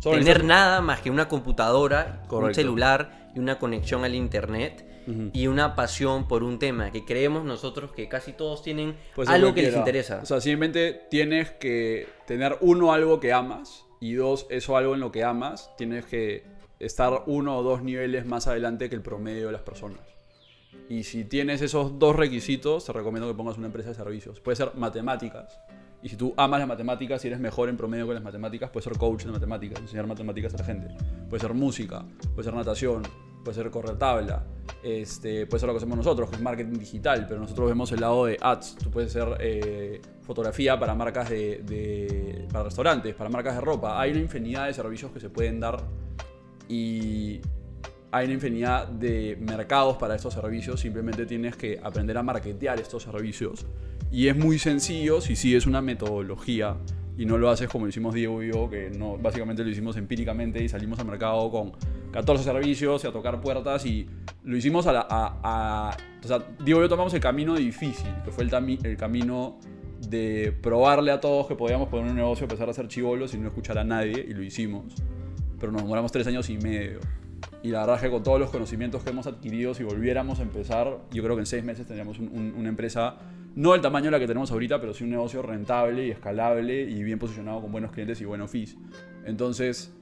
Solo 0.00 0.18
tener 0.18 0.44
nada 0.44 0.80
más 0.80 1.00
que 1.00 1.10
una 1.10 1.28
computadora, 1.28 2.20
un 2.22 2.28
Correcto. 2.28 2.54
celular 2.54 3.30
y 3.34 3.38
una 3.38 3.58
conexión 3.58 4.04
al 4.04 4.14
internet. 4.14 4.84
Y 5.32 5.46
una 5.46 5.74
pasión 5.74 6.28
por 6.28 6.42
un 6.42 6.58
tema 6.58 6.90
que 6.90 7.06
creemos 7.06 7.42
nosotros 7.42 7.92
que 7.92 8.10
casi 8.10 8.34
todos 8.34 8.62
tienen 8.62 8.94
Puede 9.14 9.28
ser 9.28 9.36
algo 9.36 9.54
que 9.54 9.62
les 9.62 9.74
interesa. 9.74 10.20
O 10.22 10.26
sea, 10.26 10.38
simplemente 10.42 11.06
tienes 11.10 11.50
que 11.50 12.06
tener 12.26 12.58
uno 12.60 12.92
algo 12.92 13.18
que 13.18 13.32
amas 13.32 13.86
y 14.02 14.12
dos, 14.12 14.46
eso 14.50 14.76
algo 14.76 14.92
en 14.92 15.00
lo 15.00 15.10
que 15.10 15.24
amas, 15.24 15.74
tienes 15.78 16.04
que 16.04 16.44
estar 16.78 17.22
uno 17.26 17.56
o 17.56 17.62
dos 17.62 17.82
niveles 17.82 18.26
más 18.26 18.46
adelante 18.48 18.90
que 18.90 18.96
el 18.96 19.00
promedio 19.00 19.46
de 19.46 19.52
las 19.52 19.62
personas. 19.62 20.02
Y 20.88 21.04
si 21.04 21.24
tienes 21.24 21.62
esos 21.62 21.98
dos 21.98 22.14
requisitos, 22.14 22.84
te 22.84 22.92
recomiendo 22.92 23.28
que 23.28 23.34
pongas 23.34 23.56
una 23.56 23.66
empresa 23.66 23.90
de 23.90 23.94
servicios. 23.94 24.40
Puede 24.40 24.56
ser 24.56 24.74
matemáticas. 24.74 25.58
Y 26.02 26.08
si 26.08 26.16
tú 26.16 26.32
amas 26.36 26.60
las 26.60 26.68
matemáticas 26.68 27.24
y 27.24 27.28
eres 27.28 27.40
mejor 27.40 27.68
en 27.68 27.76
promedio 27.76 28.06
con 28.06 28.14
las 28.14 28.22
matemáticas, 28.22 28.70
puedes 28.70 28.84
ser 28.84 28.96
coach 28.96 29.24
de 29.24 29.32
matemáticas, 29.32 29.80
enseñar 29.80 30.06
matemáticas 30.06 30.54
a 30.54 30.58
la 30.58 30.64
gente. 30.64 30.88
Puede 31.28 31.40
ser 31.40 31.54
música, 31.54 32.04
puede 32.34 32.44
ser 32.44 32.54
natación, 32.54 33.02
puede 33.44 33.56
ser 33.56 33.70
correr 33.70 33.96
tabla, 33.98 34.44
este, 34.82 35.46
puede 35.46 35.58
ser 35.60 35.66
lo 35.66 35.72
que 35.72 35.78
hacemos 35.78 35.96
nosotros, 35.96 36.30
que 36.30 36.36
es 36.36 36.42
marketing 36.42 36.78
digital, 36.78 37.26
pero 37.26 37.40
nosotros 37.40 37.68
vemos 37.68 37.90
el 37.90 38.00
lado 38.00 38.26
de 38.26 38.36
ads. 38.40 38.76
Tú 38.76 38.90
puedes 38.92 39.14
hacer 39.16 39.36
eh, 39.40 40.00
fotografía 40.22 40.78
para 40.78 40.94
marcas 40.94 41.30
de, 41.30 41.62
de- 41.64 42.46
para 42.52 42.64
restaurantes, 42.64 43.14
para 43.16 43.28
marcas 43.28 43.56
de 43.56 43.60
ropa. 43.60 44.00
Hay 44.00 44.12
una 44.12 44.20
infinidad 44.20 44.66
de 44.66 44.74
servicios 44.74 45.10
que 45.10 45.18
se 45.18 45.30
pueden 45.30 45.58
dar 45.58 45.82
y 46.68 47.40
hay 48.10 48.24
una 48.24 48.34
infinidad 48.34 48.86
de 48.88 49.36
mercados 49.40 49.96
para 49.96 50.14
estos 50.14 50.34
servicios. 50.34 50.80
Simplemente 50.80 51.26
tienes 51.26 51.56
que 51.56 51.80
aprender 51.82 52.16
a 52.18 52.22
marketear 52.22 52.78
estos 52.80 53.02
servicios. 53.02 53.66
Y 54.10 54.28
es 54.28 54.36
muy 54.36 54.58
sencillo 54.58 55.20
si 55.20 55.36
sigues 55.36 55.66
una 55.66 55.80
metodología 55.82 56.76
y 57.16 57.26
no 57.26 57.36
lo 57.36 57.50
haces 57.50 57.68
como 57.68 57.84
lo 57.84 57.90
hicimos 57.90 58.14
Diego 58.14 58.42
y 58.42 58.52
yo, 58.52 58.70
que 58.70 58.90
no, 58.90 59.18
básicamente 59.18 59.64
lo 59.64 59.70
hicimos 59.70 59.96
empíricamente 59.96 60.62
y 60.62 60.68
salimos 60.68 60.98
al 61.00 61.06
mercado 61.06 61.50
con 61.50 61.72
14 62.12 62.44
servicios 62.44 63.04
y 63.04 63.06
a 63.08 63.12
tocar 63.12 63.40
puertas 63.40 63.84
y 63.86 64.06
lo 64.44 64.56
hicimos 64.56 64.86
a 64.86 64.92
la... 64.92 65.00
A, 65.10 65.40
a- 65.90 65.96
o 66.24 66.26
sea, 66.26 66.38
Diego 66.64 66.80
y 66.80 66.84
yo 66.84 66.88
tomamos 66.88 67.12
el 67.14 67.20
camino 67.20 67.54
difícil, 67.56 68.08
que 68.24 68.30
fue 68.30 68.44
el, 68.44 68.78
el 68.84 68.96
camino 68.96 69.58
de 70.08 70.56
probarle 70.62 71.10
a 71.10 71.20
todos 71.20 71.46
que 71.46 71.54
podíamos 71.54 71.88
poner 71.88 72.08
un 72.10 72.16
negocio, 72.16 72.44
empezar 72.44 72.68
a 72.68 72.70
hacer 72.70 72.88
chivolos 72.88 73.34
y 73.34 73.38
no 73.38 73.48
escuchar 73.48 73.78
a 73.78 73.84
nadie, 73.84 74.24
y 74.28 74.32
lo 74.32 74.42
hicimos. 74.42 74.84
Pero 75.60 75.70
nos 75.72 75.82
demoramos 75.82 76.10
tres 76.12 76.26
años 76.28 76.48
y 76.50 76.56
medio. 76.58 77.00
Y 77.62 77.68
la 77.68 77.80
verdad 77.80 77.96
es 77.96 78.02
que 78.02 78.10
con 78.10 78.22
todos 78.22 78.38
los 78.40 78.50
conocimientos 78.50 79.02
que 79.02 79.10
hemos 79.10 79.26
adquirido, 79.26 79.74
si 79.74 79.82
volviéramos 79.84 80.38
a 80.38 80.42
empezar, 80.42 80.98
yo 81.12 81.22
creo 81.22 81.34
que 81.36 81.40
en 81.40 81.46
seis 81.46 81.64
meses 81.64 81.86
tendríamos 81.86 82.18
un- 82.20 82.28
un- 82.32 82.54
una 82.56 82.68
empresa, 82.68 83.16
no 83.54 83.72
del 83.72 83.80
tamaño 83.80 84.06
de 84.06 84.10
la 84.12 84.18
que 84.18 84.26
tenemos 84.26 84.50
ahorita, 84.50 84.80
pero 84.80 84.94
sí 84.94 85.04
un 85.04 85.10
negocio 85.10 85.42
rentable 85.42 86.06
y 86.06 86.10
escalable 86.10 86.82
y 86.82 87.02
bien 87.02 87.18
posicionado 87.18 87.60
con 87.60 87.72
buenos 87.72 87.92
clientes 87.92 88.20
y 88.20 88.24
buenos 88.24 88.50
fees. 88.50 88.76
Entonces, 89.24 89.92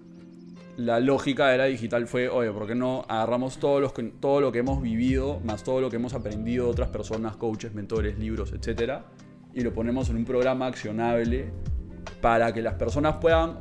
la 0.76 1.01
lógica 1.01 1.49
de 1.49 1.59
la 1.59 1.64
digital 1.64 2.07
fue, 2.07 2.28
oye, 2.28 2.51
¿por 2.53 2.66
qué 2.66 2.74
no 2.74 3.07
agarramos 3.09 3.59
todo, 3.59 3.80
lo 3.80 4.53
que 4.53 4.59
hemos 4.59 4.82
vivido, 4.82 5.40
más 5.40 5.64
todo 5.64 5.80
lo 5.80 5.88
que 5.88 5.97
hemos 5.97 6.12
aprendido 6.12 6.66
de 6.66 6.72
otras 6.72 6.90
personas, 6.90 7.36
coaches, 7.36 7.72
mentores, 7.72 8.18
libros, 8.18 8.53
etcétera, 8.53 9.07
y 9.55 9.62
lo 9.62 9.72
ponemos 9.72 10.11
en 10.11 10.16
un 10.16 10.24
programa 10.26 10.66
accionable 10.66 11.51
para 12.20 12.53
que 12.53 12.61
las 12.61 12.74
personas 12.74 13.16
puedan 13.16 13.61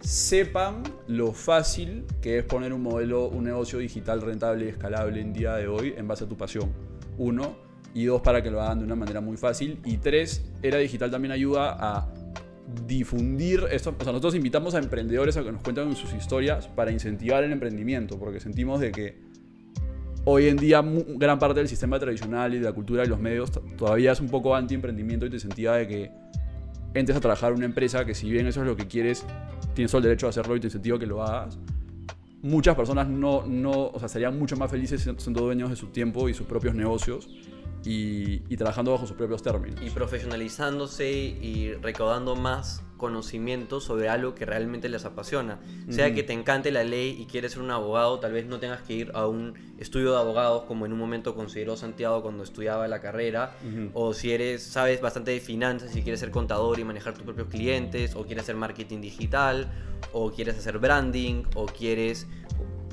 sepan 0.00 0.82
lo 1.08 1.32
fácil 1.32 2.04
que 2.20 2.38
es 2.38 2.44
poner 2.44 2.72
un 2.72 2.82
modelo, 2.82 3.28
un 3.28 3.44
negocio 3.44 3.78
digital 3.78 4.20
rentable 4.20 4.66
y 4.66 4.68
escalable 4.68 5.20
en 5.20 5.32
día 5.32 5.54
de 5.54 5.68
hoy 5.68 5.94
en 5.96 6.06
base 6.06 6.24
a 6.24 6.28
tu 6.28 6.36
pasión. 6.36 6.72
Uno. 7.18 7.65
Y 7.96 8.04
dos, 8.04 8.20
para 8.20 8.42
que 8.42 8.50
lo 8.50 8.60
hagan 8.60 8.80
de 8.80 8.84
una 8.84 8.94
manera 8.94 9.22
muy 9.22 9.38
fácil. 9.38 9.80
Y 9.82 9.96
tres, 9.96 10.44
Era 10.62 10.76
Digital 10.76 11.10
también 11.10 11.32
ayuda 11.32 11.78
a 11.80 12.06
difundir 12.86 13.64
esto. 13.70 13.96
O 13.98 14.04
sea, 14.04 14.12
nosotros 14.12 14.34
invitamos 14.34 14.74
a 14.74 14.80
emprendedores 14.80 15.34
a 15.38 15.42
que 15.42 15.50
nos 15.50 15.62
cuenten 15.62 15.96
sus 15.96 16.12
historias 16.12 16.68
para 16.68 16.92
incentivar 16.92 17.42
el 17.42 17.52
emprendimiento, 17.52 18.18
porque 18.18 18.38
sentimos 18.38 18.80
de 18.80 18.92
que 18.92 19.18
hoy 20.26 20.48
en 20.48 20.58
día 20.58 20.84
gran 20.84 21.38
parte 21.38 21.60
del 21.60 21.68
sistema 21.68 21.98
tradicional 21.98 22.52
y 22.52 22.58
de 22.58 22.66
la 22.66 22.74
cultura 22.74 23.02
y 23.02 23.06
los 23.06 23.18
medios 23.18 23.50
todavía 23.78 24.12
es 24.12 24.20
un 24.20 24.28
poco 24.28 24.54
anti-emprendimiento 24.54 25.24
y 25.24 25.30
te 25.30 25.36
incentiva 25.36 25.76
de 25.78 25.88
que 25.88 26.10
entres 26.92 27.16
a 27.16 27.20
trabajar 27.22 27.52
en 27.52 27.56
una 27.56 27.66
empresa 27.66 28.04
que 28.04 28.14
si 28.14 28.30
bien 28.30 28.46
eso 28.46 28.60
es 28.60 28.66
lo 28.66 28.76
que 28.76 28.86
quieres, 28.86 29.24
tienes 29.72 29.90
todo 29.90 30.00
el 30.00 30.04
derecho 30.04 30.26
a 30.26 30.30
hacerlo 30.30 30.54
y 30.54 30.60
te 30.60 30.66
incentiva 30.66 30.98
que 30.98 31.06
lo 31.06 31.22
hagas. 31.22 31.58
Muchas 32.42 32.74
personas 32.74 33.08
no, 33.08 33.46
no, 33.46 33.86
o 33.86 33.98
sea, 33.98 34.08
serían 34.08 34.38
mucho 34.38 34.54
más 34.58 34.70
felices 34.70 35.00
siendo 35.16 35.40
dueños 35.40 35.70
de 35.70 35.76
su 35.76 35.86
tiempo 35.86 36.28
y 36.28 36.34
sus 36.34 36.46
propios 36.46 36.74
negocios. 36.74 37.30
Y, 37.86 38.42
y 38.48 38.56
trabajando 38.56 38.92
bajo 38.92 39.06
sus 39.06 39.16
propios 39.16 39.42
términos. 39.42 39.80
Y 39.80 39.90
profesionalizándose 39.90 41.10
y 41.10 41.72
recaudando 41.74 42.36
más 42.36 42.82
conocimiento 42.96 43.80
sobre 43.80 44.08
algo 44.08 44.34
que 44.34 44.44
realmente 44.44 44.88
les 44.88 45.04
apasiona. 45.04 45.60
Sea 45.88 46.14
que 46.14 46.22
te 46.22 46.32
encante 46.32 46.70
la 46.70 46.82
ley 46.82 47.16
y 47.18 47.26
quieres 47.26 47.52
ser 47.52 47.62
un 47.62 47.70
abogado, 47.70 48.18
tal 48.18 48.32
vez 48.32 48.46
no 48.46 48.58
tengas 48.58 48.82
que 48.82 48.94
ir 48.94 49.10
a 49.14 49.26
un 49.26 49.54
estudio 49.78 50.12
de 50.12 50.18
abogados 50.18 50.64
como 50.64 50.86
en 50.86 50.92
un 50.92 50.98
momento 50.98 51.34
consideró 51.34 51.76
Santiago 51.76 52.22
cuando 52.22 52.42
estudiaba 52.42 52.88
la 52.88 53.00
carrera, 53.00 53.56
o 53.92 54.14
si 54.14 54.32
eres 54.32 54.62
sabes 54.62 55.00
bastante 55.00 55.30
de 55.30 55.40
finanzas 55.40 55.94
y 55.94 56.02
quieres 56.02 56.20
ser 56.20 56.30
contador 56.30 56.78
y 56.78 56.84
manejar 56.84 57.14
tus 57.14 57.22
propios 57.22 57.48
clientes, 57.48 58.14
o 58.16 58.24
quieres 58.24 58.44
hacer 58.44 58.56
marketing 58.56 59.00
digital, 59.00 59.70
o 60.12 60.30
quieres 60.30 60.56
hacer 60.58 60.78
branding, 60.78 61.44
o 61.54 61.66
quieres 61.66 62.26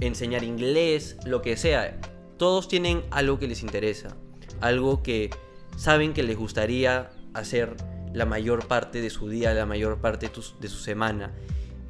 enseñar 0.01 0.43
inglés, 0.43 1.17
lo 1.25 1.41
que 1.41 1.55
sea. 1.55 1.99
Todos 2.37 2.67
tienen 2.67 3.03
algo 3.11 3.39
que 3.39 3.47
les 3.47 3.63
interesa, 3.63 4.17
algo 4.63 5.03
que 5.03 5.29
saben 5.75 6.13
que 6.13 6.23
les 6.23 6.37
gustaría 6.37 7.11
hacer 7.33 7.75
la 8.13 8.25
mayor 8.25 8.65
parte 8.65 9.01
de 9.01 9.09
su 9.09 9.27
día, 9.27 9.53
la 9.53 9.65
mayor 9.65 9.99
parte 9.99 10.29
de, 10.29 10.67
su 10.69 10.77
semana. 10.77 11.33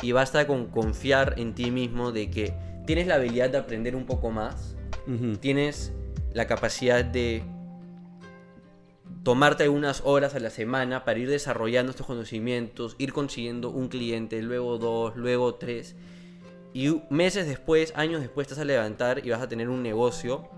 Y 0.02 0.12
basta 0.12 0.48
con 0.48 0.66
confiar 0.68 1.36
en 1.38 1.54
ti 1.54 1.70
mismo 1.70 2.12
de 2.12 2.32
que 2.32 2.54
tienes 2.88 3.06
la 3.06 3.16
habilidad 3.16 3.52
de 3.52 3.60
aprender 3.60 3.96
un 3.96 4.06
poco 4.06 4.32
más, 4.32 4.76
tienes 5.40 5.94
la 6.34 6.48
capacidad 6.48 7.06
de 7.06 7.44
tomarte 9.22 9.64
algunas 9.64 10.02
horas 10.04 10.34
a 10.34 10.40
la 10.40 10.50
semana 10.50 11.06
para 11.06 11.20
ir 11.20 11.30
desarrollando 11.30 11.92
estos 11.92 12.08
conocimientos, 12.08 12.96
ir 12.98 13.14
consiguiendo 13.14 13.70
un 13.70 13.88
cliente, 13.88 14.42
luego 14.42 14.80
dos, 14.80 15.16
luego 15.16 15.56
tres. 15.56 15.96
Y 16.74 17.02
meses 17.12 17.46
después, 17.46 17.94
años 17.96 18.22
después, 18.22 18.48
te 18.48 18.56
vas 18.56 18.62
a 18.62 18.66
levantar 18.66 19.24
y 19.24 19.30
vas 19.30 19.44
a 19.44 19.48
tener 19.48 19.70
un 19.70 19.84
negocio 19.84 20.50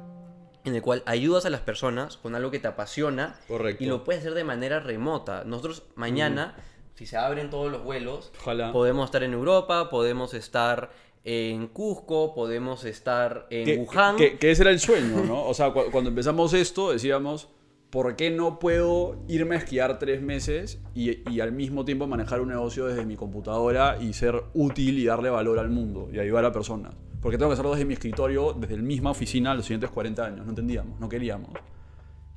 en 0.65 0.75
el 0.75 0.81
cual 0.81 1.03
ayudas 1.05 1.45
a 1.45 1.49
las 1.49 1.61
personas 1.61 2.17
con 2.17 2.35
algo 2.35 2.51
que 2.51 2.59
te 2.59 2.67
apasiona 2.67 3.39
Correcto. 3.47 3.83
y 3.83 3.87
lo 3.87 4.03
puedes 4.03 4.21
hacer 4.21 4.33
de 4.33 4.43
manera 4.43 4.79
remota. 4.79 5.43
Nosotros 5.45 5.83
mañana, 5.95 6.55
si 6.95 7.05
se 7.05 7.17
abren 7.17 7.49
todos 7.49 7.71
los 7.71 7.83
vuelos, 7.83 8.31
Ojalá. 8.41 8.71
podemos 8.71 9.05
estar 9.05 9.23
en 9.23 9.33
Europa, 9.33 9.89
podemos 9.89 10.33
estar 10.33 10.89
en 11.23 11.67
Cusco, 11.67 12.33
podemos 12.35 12.83
estar 12.85 13.47
en 13.49 13.65
que, 13.65 13.77
Wuhan. 13.77 14.15
que- 14.15 14.37
que 14.37 14.51
ese 14.51 14.61
era 14.63 14.71
el 14.71 14.79
sueño, 14.79 15.23
¿no? 15.25 15.45
O 15.47 15.53
sea, 15.53 15.71
cu- 15.71 15.89
cuando 15.91 16.09
empezamos 16.09 16.53
esto 16.53 16.91
decíamos, 16.91 17.49
¿por 17.89 18.15
qué 18.15 18.29
no 18.29 18.59
puedo 18.59 19.17
irme 19.27 19.55
a 19.55 19.57
esquiar 19.59 19.97
tres 19.99 20.21
meses 20.21 20.79
y, 20.93 21.27
y 21.29 21.39
al 21.39 21.51
mismo 21.51 21.83
tiempo 21.85 22.05
manejar 22.07 22.41
un 22.41 22.49
negocio 22.49 22.85
desde 22.85 23.05
mi 23.05 23.15
computadora 23.15 23.97
y 23.99 24.13
ser 24.13 24.43
útil 24.53 24.99
y 24.99 25.05
darle 25.05 25.29
valor 25.29 25.57
al 25.59 25.69
mundo 25.69 26.09
y 26.13 26.19
ayudar 26.19 26.45
a 26.45 26.51
personas? 26.51 26.93
Porque 27.25 27.39
tengo 27.39 27.49
que 27.49 27.53
hacerlo 27.53 27.71
desde 27.71 27.85
mi 27.85 27.95
escritorio, 27.95 28.53
desde 28.53 28.77
la 28.77 28.83
misma 28.83 29.09
oficina 29.09 29.55
los 29.55 29.65
siguientes 29.65 29.89
40 29.89 30.23
años. 30.23 30.45
No 30.45 30.51
entendíamos, 30.51 30.99
no 30.99 31.09
queríamos. 31.09 31.49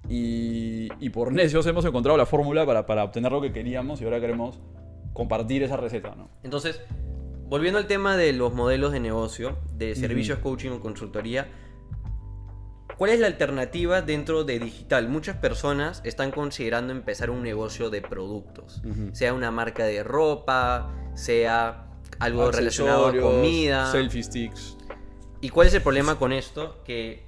Y, 0.08 0.88
y 0.98 1.10
por 1.10 1.30
necios 1.30 1.66
hemos 1.66 1.84
encontrado 1.84 2.16
la 2.16 2.24
fórmula 2.24 2.64
para, 2.64 2.86
para 2.86 3.04
obtener 3.04 3.30
lo 3.30 3.42
que 3.42 3.52
queríamos 3.52 4.00
y 4.00 4.04
ahora 4.04 4.18
queremos 4.18 4.60
compartir 5.12 5.62
esa 5.62 5.76
receta, 5.76 6.14
¿no? 6.14 6.30
Entonces, 6.42 6.80
volviendo 7.50 7.78
al 7.78 7.86
tema 7.86 8.16
de 8.16 8.32
los 8.32 8.54
modelos 8.54 8.92
de 8.92 9.00
negocio, 9.00 9.58
de 9.74 9.94
servicios 9.94 10.38
coaching 10.38 10.70
o 10.70 10.80
consultoría, 10.80 11.48
¿cuál 12.96 13.10
es 13.10 13.20
la 13.20 13.26
alternativa 13.26 14.00
dentro 14.00 14.44
de 14.44 14.58
digital? 14.58 15.10
Muchas 15.10 15.36
personas 15.36 16.00
están 16.06 16.30
considerando 16.30 16.94
empezar 16.94 17.28
un 17.28 17.42
negocio 17.42 17.90
de 17.90 18.00
productos, 18.00 18.80
sea 19.12 19.34
una 19.34 19.50
marca 19.50 19.84
de 19.84 20.02
ropa, 20.02 20.94
sea 21.12 21.90
algo 22.20 22.50
relacionado 22.50 23.08
a 23.08 23.20
comida. 23.20 23.92
Selfie 23.92 24.22
sticks. 24.22 24.77
¿Y 25.40 25.50
cuál 25.50 25.68
es 25.68 25.74
el 25.74 25.82
problema 25.82 26.18
con 26.18 26.32
esto? 26.32 26.82
Que 26.84 27.22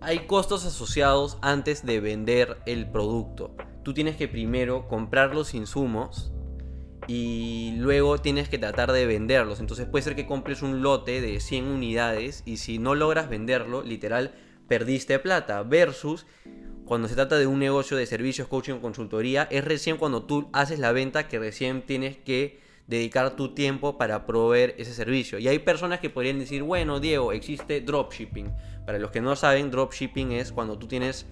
hay 0.00 0.26
costos 0.26 0.64
asociados 0.64 1.38
antes 1.40 1.86
de 1.86 2.00
vender 2.00 2.58
el 2.66 2.90
producto. 2.90 3.54
Tú 3.84 3.94
tienes 3.94 4.16
que 4.16 4.26
primero 4.26 4.88
comprar 4.88 5.32
los 5.32 5.54
insumos 5.54 6.32
y 7.06 7.74
luego 7.78 8.18
tienes 8.18 8.48
que 8.48 8.58
tratar 8.58 8.90
de 8.90 9.06
venderlos. 9.06 9.60
Entonces 9.60 9.86
puede 9.86 10.02
ser 10.02 10.16
que 10.16 10.26
compres 10.26 10.62
un 10.62 10.82
lote 10.82 11.20
de 11.20 11.38
100 11.38 11.66
unidades 11.66 12.42
y 12.44 12.56
si 12.56 12.78
no 12.78 12.96
logras 12.96 13.28
venderlo, 13.28 13.82
literal, 13.82 14.34
perdiste 14.66 15.20
plata. 15.20 15.62
Versus 15.62 16.26
cuando 16.84 17.06
se 17.06 17.14
trata 17.14 17.38
de 17.38 17.46
un 17.46 17.60
negocio 17.60 17.96
de 17.96 18.06
servicios, 18.06 18.48
coaching 18.48 18.74
o 18.74 18.80
consultoría, 18.80 19.44
es 19.44 19.64
recién 19.64 19.96
cuando 19.96 20.24
tú 20.24 20.50
haces 20.52 20.80
la 20.80 20.90
venta 20.90 21.28
que 21.28 21.38
recién 21.38 21.82
tienes 21.82 22.16
que 22.16 22.61
dedicar 22.96 23.36
tu 23.36 23.54
tiempo 23.54 23.98
para 23.98 24.26
proveer 24.26 24.74
ese 24.78 24.94
servicio. 24.94 25.38
Y 25.38 25.48
hay 25.48 25.58
personas 25.58 26.00
que 26.00 26.10
podrían 26.10 26.38
decir, 26.38 26.62
bueno, 26.62 27.00
Diego, 27.00 27.32
existe 27.32 27.80
dropshipping. 27.80 28.52
Para 28.86 28.98
los 28.98 29.10
que 29.10 29.20
no 29.20 29.36
saben, 29.36 29.70
dropshipping 29.70 30.32
es 30.32 30.52
cuando 30.52 30.78
tú 30.78 30.86
tienes 30.86 31.26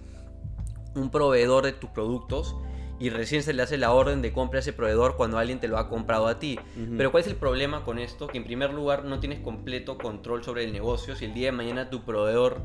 un 0.95 1.09
proveedor 1.09 1.65
de 1.65 1.71
tus 1.71 1.89
productos 1.89 2.55
y 2.99 3.09
recién 3.09 3.41
se 3.41 3.53
le 3.53 3.63
hace 3.63 3.77
la 3.77 3.91
orden 3.93 4.21
de 4.21 4.31
compra 4.31 4.59
a 4.59 4.61
ese 4.61 4.73
proveedor 4.73 5.15
cuando 5.17 5.37
alguien 5.39 5.59
te 5.59 5.67
lo 5.67 5.77
ha 5.77 5.89
comprado 5.89 6.27
a 6.27 6.37
ti. 6.37 6.59
Pero 6.97 7.11
¿cuál 7.11 7.21
es 7.21 7.27
el 7.27 7.35
problema 7.35 7.83
con 7.83 7.97
esto? 7.97 8.27
Que 8.27 8.37
en 8.37 8.43
primer 8.43 8.73
lugar 8.73 9.05
no 9.05 9.19
tienes 9.19 9.39
completo 9.39 9.97
control 9.97 10.43
sobre 10.43 10.65
el 10.65 10.71
negocio. 10.71 11.15
Si 11.15 11.25
el 11.25 11.33
día 11.33 11.47
de 11.47 11.51
mañana 11.53 11.89
tu 11.89 12.03
proveedor 12.03 12.61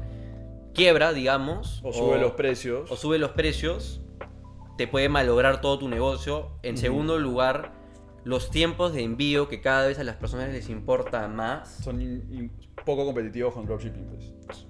quiebra, 0.74 1.14
digamos, 1.14 1.80
O 1.82 1.92
sube 1.92 2.18
los 2.18 2.32
precios. 2.32 2.90
o 2.90 2.96
sube 2.96 3.18
los 3.18 3.30
precios, 3.30 4.02
te 4.76 4.86
puede 4.86 5.08
malograr 5.08 5.62
todo 5.62 5.78
tu 5.78 5.88
negocio. 5.88 6.50
En 6.62 6.76
segundo 6.76 7.18
lugar, 7.18 7.72
los 8.26 8.50
tiempos 8.50 8.92
de 8.92 9.02
envío 9.04 9.48
que 9.48 9.60
cada 9.60 9.86
vez 9.86 9.98
a 10.00 10.04
las 10.04 10.16
personas 10.16 10.50
les 10.52 10.68
importa 10.68 11.28
más. 11.28 11.68
son 11.82 12.00
in- 12.02 12.26
in- 12.32 12.52
poco 12.84 13.04
competitivos 13.06 13.54
con 13.54 13.64
dropshipping. 13.66 14.04
Pues. 14.06 14.66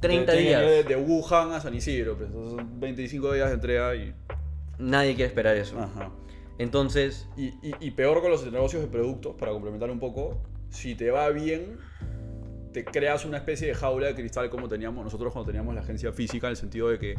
Tienen 0.00 0.26
que 0.26 0.42
ir 0.42 0.48
días. 0.48 0.60
De, 0.62 0.84
de 0.84 0.96
Wuhan 0.96 1.52
a 1.52 1.60
San 1.60 1.74
Isidro, 1.74 2.16
pues. 2.18 2.30
Son 2.30 2.78
25 2.80 3.32
días 3.32 3.48
de 3.48 3.54
entrega 3.54 3.94
y. 3.96 4.14
Nadie 4.78 5.14
quiere 5.14 5.28
esperar 5.28 5.56
eso. 5.56 5.78
Ajá. 5.80 6.10
Entonces, 6.58 7.26
Y, 7.36 7.46
y- 7.66 7.74
y 7.80 7.90
peor 7.92 8.20
con 8.20 8.30
los 8.30 8.44
negocios 8.52 8.82
de 8.82 8.88
productos, 8.88 9.34
para 9.38 9.52
complementar 9.52 9.90
un 9.90 9.98
poco, 9.98 10.42
si 10.68 10.94
te 10.94 11.10
va 11.10 11.30
bien, 11.30 11.78
te 12.74 12.84
creas 12.84 13.24
una 13.24 13.38
especie 13.38 13.68
de 13.68 13.74
jaula 13.74 14.08
de 14.08 14.14
cristal 14.14 14.50
como 14.50 14.68
teníamos 14.68 15.02
nosotros 15.04 15.32
cuando 15.32 15.46
teníamos 15.50 15.74
la 15.74 15.80
agencia 15.80 16.12
física, 16.12 16.46
en 16.46 16.52
el 16.52 16.56
sentido 16.56 16.88
de 16.88 16.98
que 16.98 17.14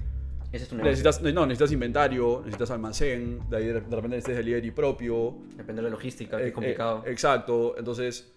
ese 0.54 0.64
es 0.66 0.70
tu 0.70 0.76
negocio. 0.76 0.92
necesitas, 0.92 1.34
no, 1.34 1.46
necesitas 1.48 1.72
inventario, 1.72 2.38
necesitas 2.42 2.70
almacén, 2.70 3.40
de 3.50 3.58
ahí 3.58 3.66
de, 3.66 3.74
repente 3.80 4.10
necesitas 4.10 4.38
delivery 4.38 4.70
propio, 4.72 5.36
Depende 5.58 5.82
de 5.82 5.82
la 5.82 5.90
logística, 5.90 6.38
que 6.38 6.44
Eh, 6.44 6.48
es 6.50 6.54
complicado. 6.54 7.04
eh, 7.06 7.12
exacto. 7.12 7.76
Entonces, 7.76 8.32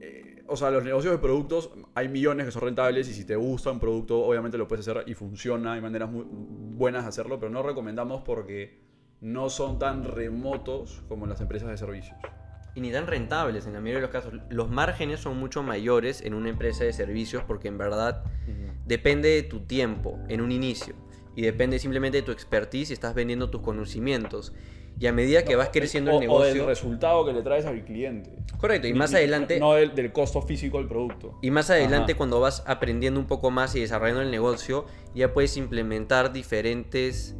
eh, 0.00 0.42
o 0.48 0.56
sea, 0.56 0.70
los 0.72 0.82
negocios 0.82 1.12
de 1.12 1.18
productos, 1.18 1.70
hay 1.94 2.08
millones 2.08 2.44
que 2.46 2.50
son 2.50 2.62
rentables 2.62 3.08
y 3.08 3.14
si 3.14 3.24
te 3.24 3.36
gusta 3.36 3.70
un 3.70 3.78
producto, 3.78 4.18
obviamente 4.24 4.58
lo 4.58 4.66
puedes 4.66 4.86
hacer 4.88 5.04
y 5.06 5.14
funciona. 5.14 5.74
Hay 5.74 5.80
maneras 5.80 6.10
muy 6.10 6.24
buenas 6.28 7.04
de 7.04 7.08
hacerlo, 7.10 7.38
pero 7.38 7.52
no 7.52 7.62
recomendamos 7.62 8.22
porque 8.22 8.80
no 9.20 9.48
son 9.48 9.78
tan 9.78 10.04
remotos 10.04 11.04
como 11.08 11.26
las 11.28 11.40
empresas 11.40 11.68
de 11.70 11.76
servicios. 11.76 12.16
y 12.74 12.80
ni 12.80 12.92
tan 12.92 13.08
rentables 13.08 13.66
en 13.66 13.72
la 13.72 13.80
mayoría 13.80 13.96
de 13.96 14.02
los 14.02 14.10
casos. 14.10 14.34
Los 14.50 14.70
márgenes 14.70 15.18
son 15.18 15.36
mucho 15.36 15.64
mayores 15.64 16.20
en 16.20 16.32
una 16.34 16.48
empresa 16.48 16.84
de 16.84 16.92
servicios 16.92 17.42
porque 17.44 17.66
en 17.66 17.76
verdad 17.76 18.22
depende 18.86 19.30
de 19.30 19.42
tu 19.42 19.60
tiempo 19.60 20.18
en 20.28 20.40
un 20.40 20.52
inicio 20.52 20.94
y 21.36 21.42
depende 21.42 21.78
simplemente 21.78 22.18
de 22.18 22.22
tu 22.22 22.32
expertise 22.32 22.90
y 22.90 22.92
estás 22.92 23.14
vendiendo 23.14 23.50
tus 23.50 23.60
conocimientos. 23.62 24.52
Y 25.00 25.06
a 25.06 25.12
medida 25.12 25.44
que 25.44 25.54
vas 25.54 25.68
creciendo 25.72 26.10
o, 26.10 26.20
el 26.20 26.28
o 26.28 26.40
del 26.42 26.54
negocio... 26.54 26.66
resultado 26.66 27.24
que 27.24 27.32
le 27.32 27.42
traes 27.42 27.64
al 27.66 27.84
cliente. 27.84 28.32
Correcto, 28.58 28.88
y 28.88 28.94
más 28.94 29.12
ni- 29.12 29.18
adelante... 29.18 29.60
No 29.60 29.74
del, 29.74 29.94
del 29.94 30.10
costo 30.12 30.42
físico 30.42 30.78
del 30.78 30.88
producto. 30.88 31.38
Y 31.40 31.52
más 31.52 31.70
adelante, 31.70 32.12
Ajá. 32.12 32.18
cuando 32.18 32.40
vas 32.40 32.64
aprendiendo 32.66 33.20
un 33.20 33.26
poco 33.26 33.52
más 33.52 33.76
y 33.76 33.80
desarrollando 33.80 34.22
el 34.22 34.30
negocio, 34.32 34.86
ya 35.14 35.32
puedes 35.32 35.56
implementar 35.56 36.32
diferentes 36.32 37.36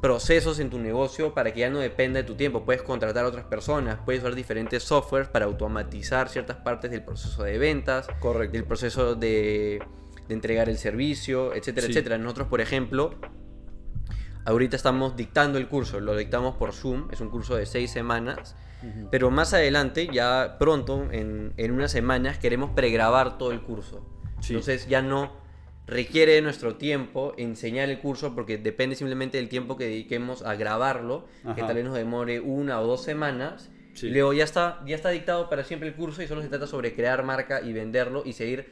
procesos 0.00 0.60
en 0.60 0.68
tu 0.70 0.78
negocio 0.78 1.32
para 1.34 1.52
que 1.52 1.60
ya 1.60 1.70
no 1.70 1.78
dependa 1.78 2.20
de 2.20 2.24
tu 2.24 2.34
tiempo. 2.34 2.64
Puedes 2.64 2.82
contratar 2.82 3.24
a 3.24 3.28
otras 3.28 3.46
personas, 3.46 3.98
puedes 4.04 4.20
usar 4.22 4.34
diferentes 4.34 4.82
softwares 4.82 5.28
para 5.28 5.46
automatizar 5.46 6.28
ciertas 6.28 6.58
partes 6.58 6.90
del 6.90 7.02
proceso 7.02 7.42
de 7.42 7.58
ventas, 7.58 8.06
Correcto. 8.20 8.52
del 8.52 8.64
proceso 8.64 9.14
de, 9.14 9.82
de 10.28 10.34
entregar 10.34 10.68
el 10.68 10.78
servicio, 10.78 11.54
etcétera, 11.54 11.86
Sí. 11.86 11.92
etcétera. 11.92 12.18
Nosotros, 12.18 12.48
por 12.48 12.60
ejemplo, 12.60 13.14
ahorita 14.44 14.76
estamos 14.76 15.16
dictando 15.16 15.58
el 15.58 15.68
curso, 15.68 16.00
lo 16.00 16.16
dictamos 16.16 16.56
por 16.56 16.72
Zoom, 16.72 17.08
es 17.10 17.20
un 17.20 17.30
curso 17.30 17.56
de 17.56 17.66
seis 17.66 17.90
semanas. 17.90 18.56
Pero 19.10 19.30
más 19.30 19.54
adelante, 19.54 20.10
ya 20.12 20.56
pronto, 20.58 21.08
en, 21.10 21.54
en 21.56 21.70
unas 21.72 21.90
semanas, 21.90 22.36
queremos 22.38 22.70
pregrabar 22.72 23.38
todo 23.38 23.50
el 23.52 23.62
curso. 23.62 24.06
Sí. 24.40 24.52
Entonces 24.52 24.86
ya 24.88 25.00
no 25.00 25.32
requiere 25.86 26.32
de 26.32 26.42
nuestro 26.42 26.76
tiempo 26.76 27.32
enseñar 27.38 27.88
el 27.88 27.98
curso 28.00 28.34
porque 28.34 28.58
depende 28.58 28.94
simplemente 28.94 29.38
del 29.38 29.48
tiempo 29.48 29.78
que 29.78 29.84
dediquemos 29.84 30.42
a 30.42 30.54
grabarlo, 30.56 31.26
que 31.56 31.62
tal 31.62 31.76
vez 31.76 31.84
nos 31.86 31.94
demore 31.94 32.40
una 32.40 32.78
o 32.78 32.86
dos 32.86 33.02
semanas. 33.02 33.70
Sí. 33.94 34.10
Luego 34.10 34.34
ya 34.34 34.44
está, 34.44 34.82
ya 34.86 34.96
está 34.96 35.08
dictado 35.08 35.48
para 35.48 35.64
siempre 35.64 35.88
el 35.88 35.94
curso 35.94 36.22
y 36.22 36.26
solo 36.26 36.42
se 36.42 36.48
trata 36.48 36.66
sobre 36.66 36.94
crear 36.94 37.22
marca 37.24 37.62
y 37.62 37.72
venderlo 37.72 38.22
y 38.26 38.34
seguir 38.34 38.70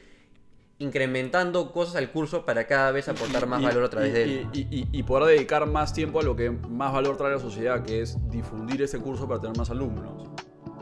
incrementando 0.83 1.71
cosas 1.71 1.95
al 1.95 2.11
curso 2.11 2.45
para 2.45 2.65
cada 2.67 2.91
vez 2.91 3.07
aportar 3.09 3.47
más 3.47 3.61
Y- 3.61 3.65
valor 3.65 3.83
a 3.83 3.89
través 3.89 4.09
y- 4.09 4.13
de 4.13 4.23
él. 4.23 4.47
Y, 4.53 5.03
poder 5.03 5.35
dedicar 5.35 5.65
más 5.65 5.93
tiempo 5.93 6.19
a 6.19 6.23
lo 6.23 6.35
que 6.35 6.51
más 6.51 6.93
valor 6.93 7.17
trae 7.17 7.31
a 7.31 7.35
la 7.35 7.39
sociedad, 7.41 7.83
que 7.83 8.01
es 8.01 8.17
difundir 8.29 8.81
ese 8.81 8.99
curso 8.99 9.27
para 9.27 9.39
tener 9.41 9.57
más 9.57 9.69
alumnos. 9.69 10.29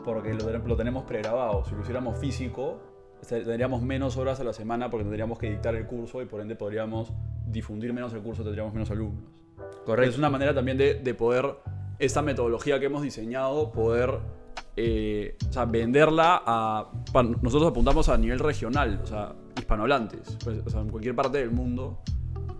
Porque 0.04 0.34
lo, 0.34 0.58
lo 0.58 0.76
tenemos 0.76 1.04
pregrabado. 1.04 1.64
Si 1.64 1.74
lo 1.74 1.82
hiciéramos 1.82 2.18
físico, 2.18 2.80
tendríamos 3.28 3.82
menos 3.82 4.16
horas 4.16 4.40
a 4.40 4.44
la 4.44 4.52
semana 4.52 4.90
porque 4.90 5.04
tendríamos 5.04 5.38
que 5.38 5.48
dictar 5.50 5.74
el 5.76 5.86
curso 5.86 6.20
y 6.20 6.26
por 6.26 6.40
ende 6.40 6.56
podríamos 6.56 7.12
difundir 7.46 7.92
menos 7.92 8.12
el 8.12 8.20
curso 8.20 8.42
tendríamos 8.42 8.74
menos 8.74 8.90
alumnos. 8.90 9.30
Correcto. 9.86 10.10
Es 10.10 10.18
una 10.18 10.30
manera 10.30 10.52
también 10.54 10.76
de, 10.76 10.94
de 10.94 11.14
poder, 11.14 11.56
esta 11.98 12.20
metodología 12.22 12.80
que 12.80 12.86
hemos 12.86 13.02
diseñado, 13.02 13.70
poder 13.70 14.18
eh, 14.76 15.36
o 15.48 15.52
sea, 15.52 15.66
venderla 15.66 16.42
a... 16.44 16.90
nosotros 17.42 17.70
apuntamos 17.70 18.08
a 18.08 18.16
nivel 18.16 18.38
regional, 18.38 19.00
o 19.02 19.06
sea, 19.06 19.34
hispanohablantes, 19.58 20.38
pues, 20.42 20.62
o 20.64 20.70
sea, 20.70 20.80
en 20.80 20.88
cualquier 20.88 21.14
parte 21.14 21.38
del 21.38 21.50
mundo, 21.50 22.00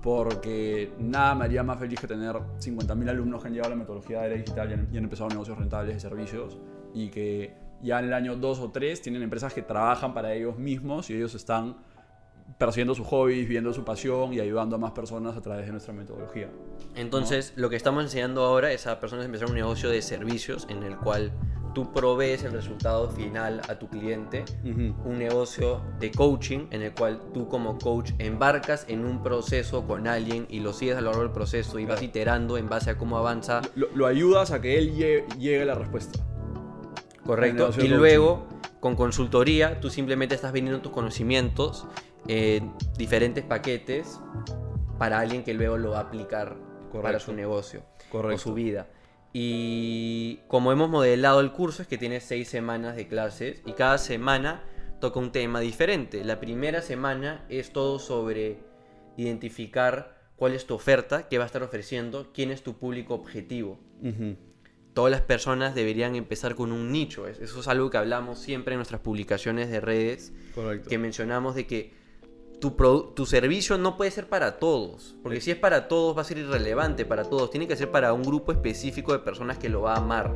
porque 0.02 0.92
nada 0.98 1.34
me 1.34 1.44
haría 1.44 1.62
más 1.62 1.78
feliz 1.78 2.00
que 2.00 2.06
tener 2.06 2.34
50.000 2.34 3.08
alumnos 3.08 3.40
que 3.40 3.48
han 3.48 3.54
llevado 3.54 3.70
la 3.70 3.76
metodología 3.76 4.20
de 4.20 4.26
era 4.26 4.36
digital 4.36 4.70
y 4.70 4.74
han, 4.74 4.88
y 4.92 4.98
han 4.98 5.04
empezado 5.04 5.28
negocios 5.30 5.58
rentables 5.58 5.94
de 5.94 6.00
servicios 6.00 6.58
y 6.92 7.08
que 7.08 7.56
ya 7.82 7.98
en 7.98 8.06
el 8.06 8.14
año 8.14 8.36
2 8.36 8.58
o 8.60 8.70
3 8.70 9.00
tienen 9.00 9.22
empresas 9.22 9.52
que 9.52 9.62
trabajan 9.62 10.14
para 10.14 10.32
ellos 10.34 10.58
mismos 10.58 11.10
y 11.10 11.14
ellos 11.14 11.34
están 11.34 11.76
persiguiendo 12.58 12.94
sus 12.94 13.06
hobbies, 13.06 13.48
viendo 13.48 13.72
su 13.72 13.84
pasión 13.84 14.32
y 14.32 14.40
ayudando 14.40 14.76
a 14.76 14.78
más 14.78 14.92
personas 14.92 15.36
a 15.36 15.40
través 15.40 15.66
de 15.66 15.72
nuestra 15.72 15.92
metodología. 15.92 16.48
Entonces, 16.94 17.52
lo 17.56 17.70
que 17.70 17.76
estamos 17.76 18.04
enseñando 18.04 18.44
ahora 18.44 18.72
es 18.72 18.86
a 18.86 19.00
personas 19.00 19.24
a 19.24 19.26
empezar 19.26 19.48
un 19.48 19.54
negocio 19.54 19.88
de 19.88 20.02
servicios 20.02 20.66
en 20.68 20.82
el 20.82 20.96
cual 20.96 21.32
tú 21.74 21.92
provees 21.92 22.42
el 22.44 22.52
resultado 22.52 23.08
final 23.10 23.60
a 23.68 23.78
tu 23.78 23.88
cliente. 23.88 24.44
Un 24.64 25.18
negocio 25.18 25.80
de 25.98 26.10
coaching 26.10 26.66
en 26.70 26.82
el 26.82 26.92
cual 26.92 27.20
tú 27.32 27.48
como 27.48 27.78
coach 27.78 28.12
embarcas 28.18 28.84
en 28.88 29.04
un 29.04 29.22
proceso 29.22 29.86
con 29.86 30.06
alguien 30.06 30.46
y 30.48 30.60
lo 30.60 30.72
sigues 30.72 30.96
a 30.96 31.00
lo 31.00 31.06
largo 31.10 31.22
del 31.22 31.32
proceso 31.32 31.78
y 31.78 31.86
vas 31.86 32.02
iterando 32.02 32.56
en 32.58 32.68
base 32.68 32.90
a 32.90 32.98
cómo 32.98 33.16
avanza. 33.18 33.62
Lo, 33.74 33.88
lo 33.94 34.06
ayudas 34.06 34.50
a 34.50 34.60
que 34.60 34.78
él 34.78 34.94
lle- 34.94 35.26
llegue 35.38 35.62
a 35.62 35.66
la 35.66 35.74
respuesta. 35.74 36.18
Correcto. 37.24 37.68
Y 37.70 37.72
coaching. 37.72 37.90
luego, 37.90 38.46
con 38.80 38.96
consultoría, 38.96 39.80
tú 39.80 39.90
simplemente 39.90 40.34
estás 40.34 40.52
vendiendo 40.52 40.82
tus 40.82 40.92
conocimientos 40.92 41.86
en 42.28 42.72
diferentes 42.96 43.44
paquetes 43.44 44.20
para 44.98 45.18
alguien 45.20 45.44
que 45.44 45.54
luego 45.54 45.78
lo 45.78 45.90
va 45.92 45.98
a 45.98 46.02
aplicar 46.02 46.50
para 46.56 46.90
Correcto. 46.90 47.20
su 47.20 47.32
negocio 47.32 47.82
o 48.08 48.12
Correcto. 48.12 48.38
su 48.42 48.54
vida. 48.54 48.86
Y 49.32 50.40
como 50.48 50.72
hemos 50.72 50.90
modelado 50.90 51.40
el 51.40 51.52
curso 51.52 51.82
es 51.82 51.88
que 51.88 51.98
tiene 51.98 52.20
seis 52.20 52.48
semanas 52.48 52.96
de 52.96 53.08
clases 53.08 53.62
y 53.64 53.72
cada 53.72 53.98
semana 53.98 54.62
toca 55.00 55.18
un 55.18 55.32
tema 55.32 55.60
diferente. 55.60 56.22
La 56.24 56.38
primera 56.38 56.82
semana 56.82 57.44
es 57.48 57.72
todo 57.72 57.98
sobre 57.98 58.58
identificar 59.16 60.20
cuál 60.36 60.54
es 60.54 60.66
tu 60.66 60.74
oferta, 60.74 61.28
qué 61.28 61.38
va 61.38 61.44
a 61.44 61.46
estar 61.46 61.62
ofreciendo, 61.62 62.30
quién 62.34 62.50
es 62.50 62.62
tu 62.62 62.74
público 62.78 63.14
objetivo 63.14 63.78
todas 64.94 65.10
las 65.10 65.22
personas 65.22 65.74
deberían 65.74 66.16
empezar 66.16 66.54
con 66.54 66.70
un 66.70 66.92
nicho. 66.92 67.26
Es- 67.26 67.38
Eso 67.38 67.60
es 67.60 67.68
algo 67.68 67.88
que 67.88 67.96
hablamos 67.96 68.38
siempre 68.38 68.74
en 68.74 68.78
nuestras 68.78 69.00
publicaciones 69.00 69.70
de 69.70 69.80
redes, 69.80 70.34
Correcto. 70.54 70.90
que 70.90 70.98
mencionamos 70.98 71.54
de 71.54 71.66
que 71.66 71.94
tu, 72.62 72.76
produ- 72.76 73.12
tu 73.12 73.26
servicio 73.26 73.76
no 73.76 73.96
puede 73.96 74.12
ser 74.12 74.28
para 74.28 74.60
todos, 74.60 75.16
porque 75.22 75.40
si 75.40 75.50
es 75.50 75.56
para 75.56 75.88
todos 75.88 76.16
va 76.16 76.22
a 76.22 76.24
ser 76.24 76.38
irrelevante 76.38 77.04
para 77.04 77.24
todos, 77.24 77.50
tiene 77.50 77.66
que 77.66 77.74
ser 77.74 77.90
para 77.90 78.12
un 78.12 78.22
grupo 78.22 78.52
específico 78.52 79.12
de 79.12 79.18
personas 79.18 79.58
que 79.58 79.68
lo 79.68 79.82
va 79.82 79.94
a 79.94 79.98
amar. 79.98 80.32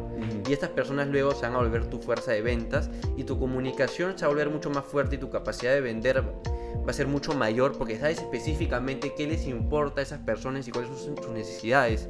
Y 0.46 0.52
estas 0.52 0.70
personas 0.70 1.06
luego 1.06 1.30
se 1.34 1.42
van 1.42 1.54
a 1.54 1.58
volver 1.58 1.86
tu 1.88 2.00
fuerza 2.00 2.32
de 2.32 2.42
ventas 2.42 2.90
y 3.16 3.22
tu 3.22 3.38
comunicación 3.38 4.18
se 4.18 4.24
va 4.24 4.26
a 4.26 4.34
volver 4.34 4.50
mucho 4.50 4.70
más 4.70 4.84
fuerte 4.84 5.14
y 5.14 5.18
tu 5.18 5.30
capacidad 5.30 5.72
de 5.72 5.80
vender 5.80 6.20
va 6.22 6.90
a 6.90 6.92
ser 6.92 7.06
mucho 7.06 7.32
mayor 7.32 7.78
porque 7.78 7.96
sabes 7.96 8.18
específicamente 8.18 9.14
qué 9.16 9.28
les 9.28 9.46
importa 9.46 10.00
a 10.00 10.02
esas 10.02 10.18
personas 10.18 10.66
y 10.66 10.72
cuáles 10.72 10.90
son 10.98 11.16
sus 11.16 11.30
necesidades. 11.30 12.08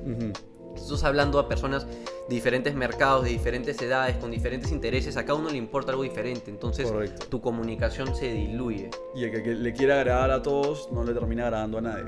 Estás 0.76 1.04
hablando 1.04 1.38
a 1.38 1.48
personas 1.48 1.86
de 1.86 2.34
diferentes 2.34 2.74
mercados, 2.74 3.24
de 3.24 3.30
diferentes 3.30 3.80
edades, 3.80 4.16
con 4.16 4.30
diferentes 4.30 4.70
intereses. 4.72 5.16
A 5.16 5.24
cada 5.24 5.38
uno 5.38 5.50
le 5.50 5.56
importa 5.56 5.90
algo 5.90 6.02
diferente. 6.02 6.50
Entonces, 6.50 6.90
Correcto. 6.90 7.26
tu 7.26 7.40
comunicación 7.40 8.14
se 8.14 8.32
diluye. 8.32 8.90
Y 9.14 9.24
el 9.24 9.30
que, 9.30 9.42
que 9.42 9.54
le 9.54 9.72
quiera 9.72 9.96
agradar 10.00 10.30
a 10.30 10.42
todos 10.42 10.90
no 10.92 11.04
le 11.04 11.12
termina 11.12 11.44
agradando 11.44 11.78
a 11.78 11.80
nadie. 11.82 12.04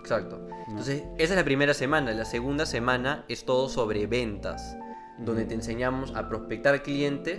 Exacto. 0.00 0.40
Entonces, 0.68 1.02
esa 1.18 1.34
es 1.34 1.38
la 1.38 1.44
primera 1.44 1.74
semana. 1.74 2.12
La 2.12 2.24
segunda 2.24 2.66
semana 2.66 3.24
es 3.28 3.44
todo 3.44 3.68
sobre 3.68 4.06
ventas, 4.06 4.76
donde 5.18 5.44
te 5.44 5.54
enseñamos 5.54 6.14
a 6.14 6.28
prospectar 6.28 6.82
clientes 6.82 7.38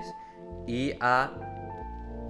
y 0.67 0.93
a 0.99 1.50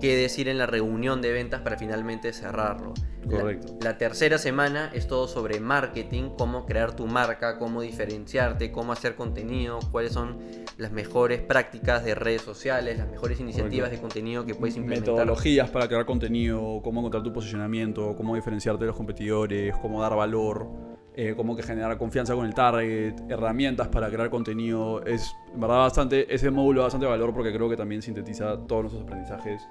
qué 0.02 0.18
decir 0.18 0.48
en 0.50 0.58
la 0.58 0.66
reunión 0.66 1.22
de 1.22 1.32
ventas 1.32 1.62
para 1.62 1.78
finalmente 1.78 2.34
cerrarlo. 2.34 2.94
La- 3.30 3.40
Correcto. 3.40 3.78
La, 3.82 3.98
tercera 3.98 4.38
semana 4.40 4.92
es 4.94 5.08
todo 5.08 5.28
sobre 5.28 5.60
marketing, 5.60 6.32
cómo 6.38 6.66
crear 6.66 6.96
tu 6.96 7.06
marca, 7.08 7.58
cómo 7.60 7.82
diferenciarte, 7.82 8.72
cómo 8.72 8.92
hacer 8.92 9.16
contenido, 9.16 9.80
cuáles 9.92 10.12
son 10.14 10.40
las 10.78 10.92
mejores 10.92 11.40
prácticas 11.42 12.04
de 12.04 12.16
redes 12.16 12.42
sociales, 12.42 12.98
las 12.98 13.08
mejores 13.10 13.40
iniciativas 13.40 13.90
Correcto. 13.90 13.96
de 13.96 14.02
contenido 14.02 14.46
que 14.46 14.56
puedes 14.56 14.76
implementar. 14.76 15.14
Metodologías 15.14 15.70
para 15.70 15.88
crear 15.88 16.06
contenido, 16.06 16.82
cómo 16.84 17.00
encontrar 17.02 17.24
tu 17.24 17.32
posicionamiento, 17.32 18.16
cómo 18.16 18.36
diferenciarte 18.36 18.82
de 18.84 18.88
los 18.88 18.98
competidores, 18.98 19.76
cómo 19.82 20.02
dar 20.02 20.16
valor, 20.16 20.68
eh, 21.16 21.34
cómo 21.36 21.56
que 21.56 21.64
generar 21.64 21.98
confianza 21.98 22.34
con 22.36 22.46
el 22.46 22.54
target, 22.54 23.14
herramientas 23.30 23.88
para 23.90 24.10
crear 24.10 24.30
contenido. 24.30 25.04
Es 25.06 25.34
en 25.54 25.60
verdad 25.60 25.78
bastante, 25.80 26.34
ese 26.34 26.50
módulo 26.52 26.80
da 26.82 26.86
bastante 26.86 27.06
valor 27.08 27.34
porque 27.34 27.52
creo 27.54 27.70
que 27.70 27.76
también 27.78 28.02
sintetiza 28.02 28.58
todos 28.68 28.84
nuestros 28.84 29.04
aprendizajes 29.04 29.62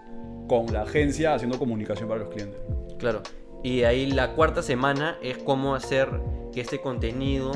con 0.49 0.73
la 0.73 0.83
agencia 0.83 1.35
haciendo 1.35 1.59
comunicación 1.59 2.09
para 2.09 2.21
los 2.25 2.31
clientes. 2.31 2.61
Claro. 2.99 3.23
Y 3.63 3.83
ahí 3.83 4.11
la 4.11 4.33
cuarta 4.35 4.63
semana 4.63 5.19
es 5.23 5.39
cómo 5.39 5.75
hacer 5.75 6.09
que 6.53 6.61
este 6.61 6.81
contenido 6.81 7.53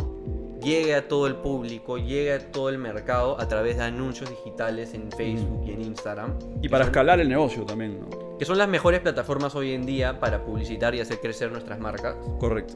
llegue 0.63 0.95
a 0.95 1.09
todo 1.09 1.27
el 1.27 1.37
público, 1.37 1.99
llegue 1.99 2.33
a 2.33 2.51
todo 2.53 2.69
el 2.71 2.79
mercado 2.79 3.39
a 3.41 3.49
través 3.49 3.77
de 3.77 3.85
anuncios 3.85 4.31
digitales 4.31 4.95
en 4.95 5.11
Facebook 5.13 5.65
y 5.67 5.73
en 5.73 5.83
Instagram. 5.83 6.39
Y 6.63 6.69
para 6.69 6.85
son- 6.85 6.93
escalar 6.93 7.21
el 7.21 7.29
negocio 7.29 7.65
también, 7.65 8.01
¿no? 8.01 8.24
Que 8.45 8.49
son 8.49 8.59
las 8.59 8.69
mejores 8.69 9.01
plataformas 9.01 9.55
hoy 9.55 9.73
en 9.73 9.87
día 9.87 10.21
para 10.21 10.45
publicitar 10.45 10.95
y 10.95 11.01
hacer 11.01 11.19
crecer 11.19 11.51
nuestras 11.51 11.81
marcas. 11.81 12.15
Correcto. 12.39 12.75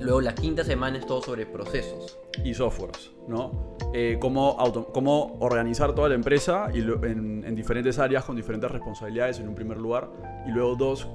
Luego 0.00 0.22
la 0.22 0.34
quinta 0.34 0.64
semana 0.64 0.96
es 0.96 1.04
todo 1.04 1.20
sobre 1.20 1.44
procesos. 1.44 2.18
y 2.42 2.54
softwares, 2.54 3.10
¿no? 3.28 3.76
Eh, 3.92 4.16
cómo, 4.18 4.56
auto- 4.58 4.86
cómo 4.90 5.36
organizar 5.40 5.94
toda 5.94 6.08
la 6.08 6.14
empresa 6.14 6.68
y 6.72 6.80
lo- 6.80 7.04
en, 7.04 7.44
en 7.46 7.54
diferentes 7.54 7.98
áreas 7.98 8.24
con 8.24 8.36
diferentes 8.36 8.70
responsabilidades 8.70 9.38
en 9.38 9.48
un 9.48 9.54
primer 9.54 9.76
lugar. 9.76 10.08
Y 10.46 10.50
luego 10.50 10.76
dos, 10.76 11.06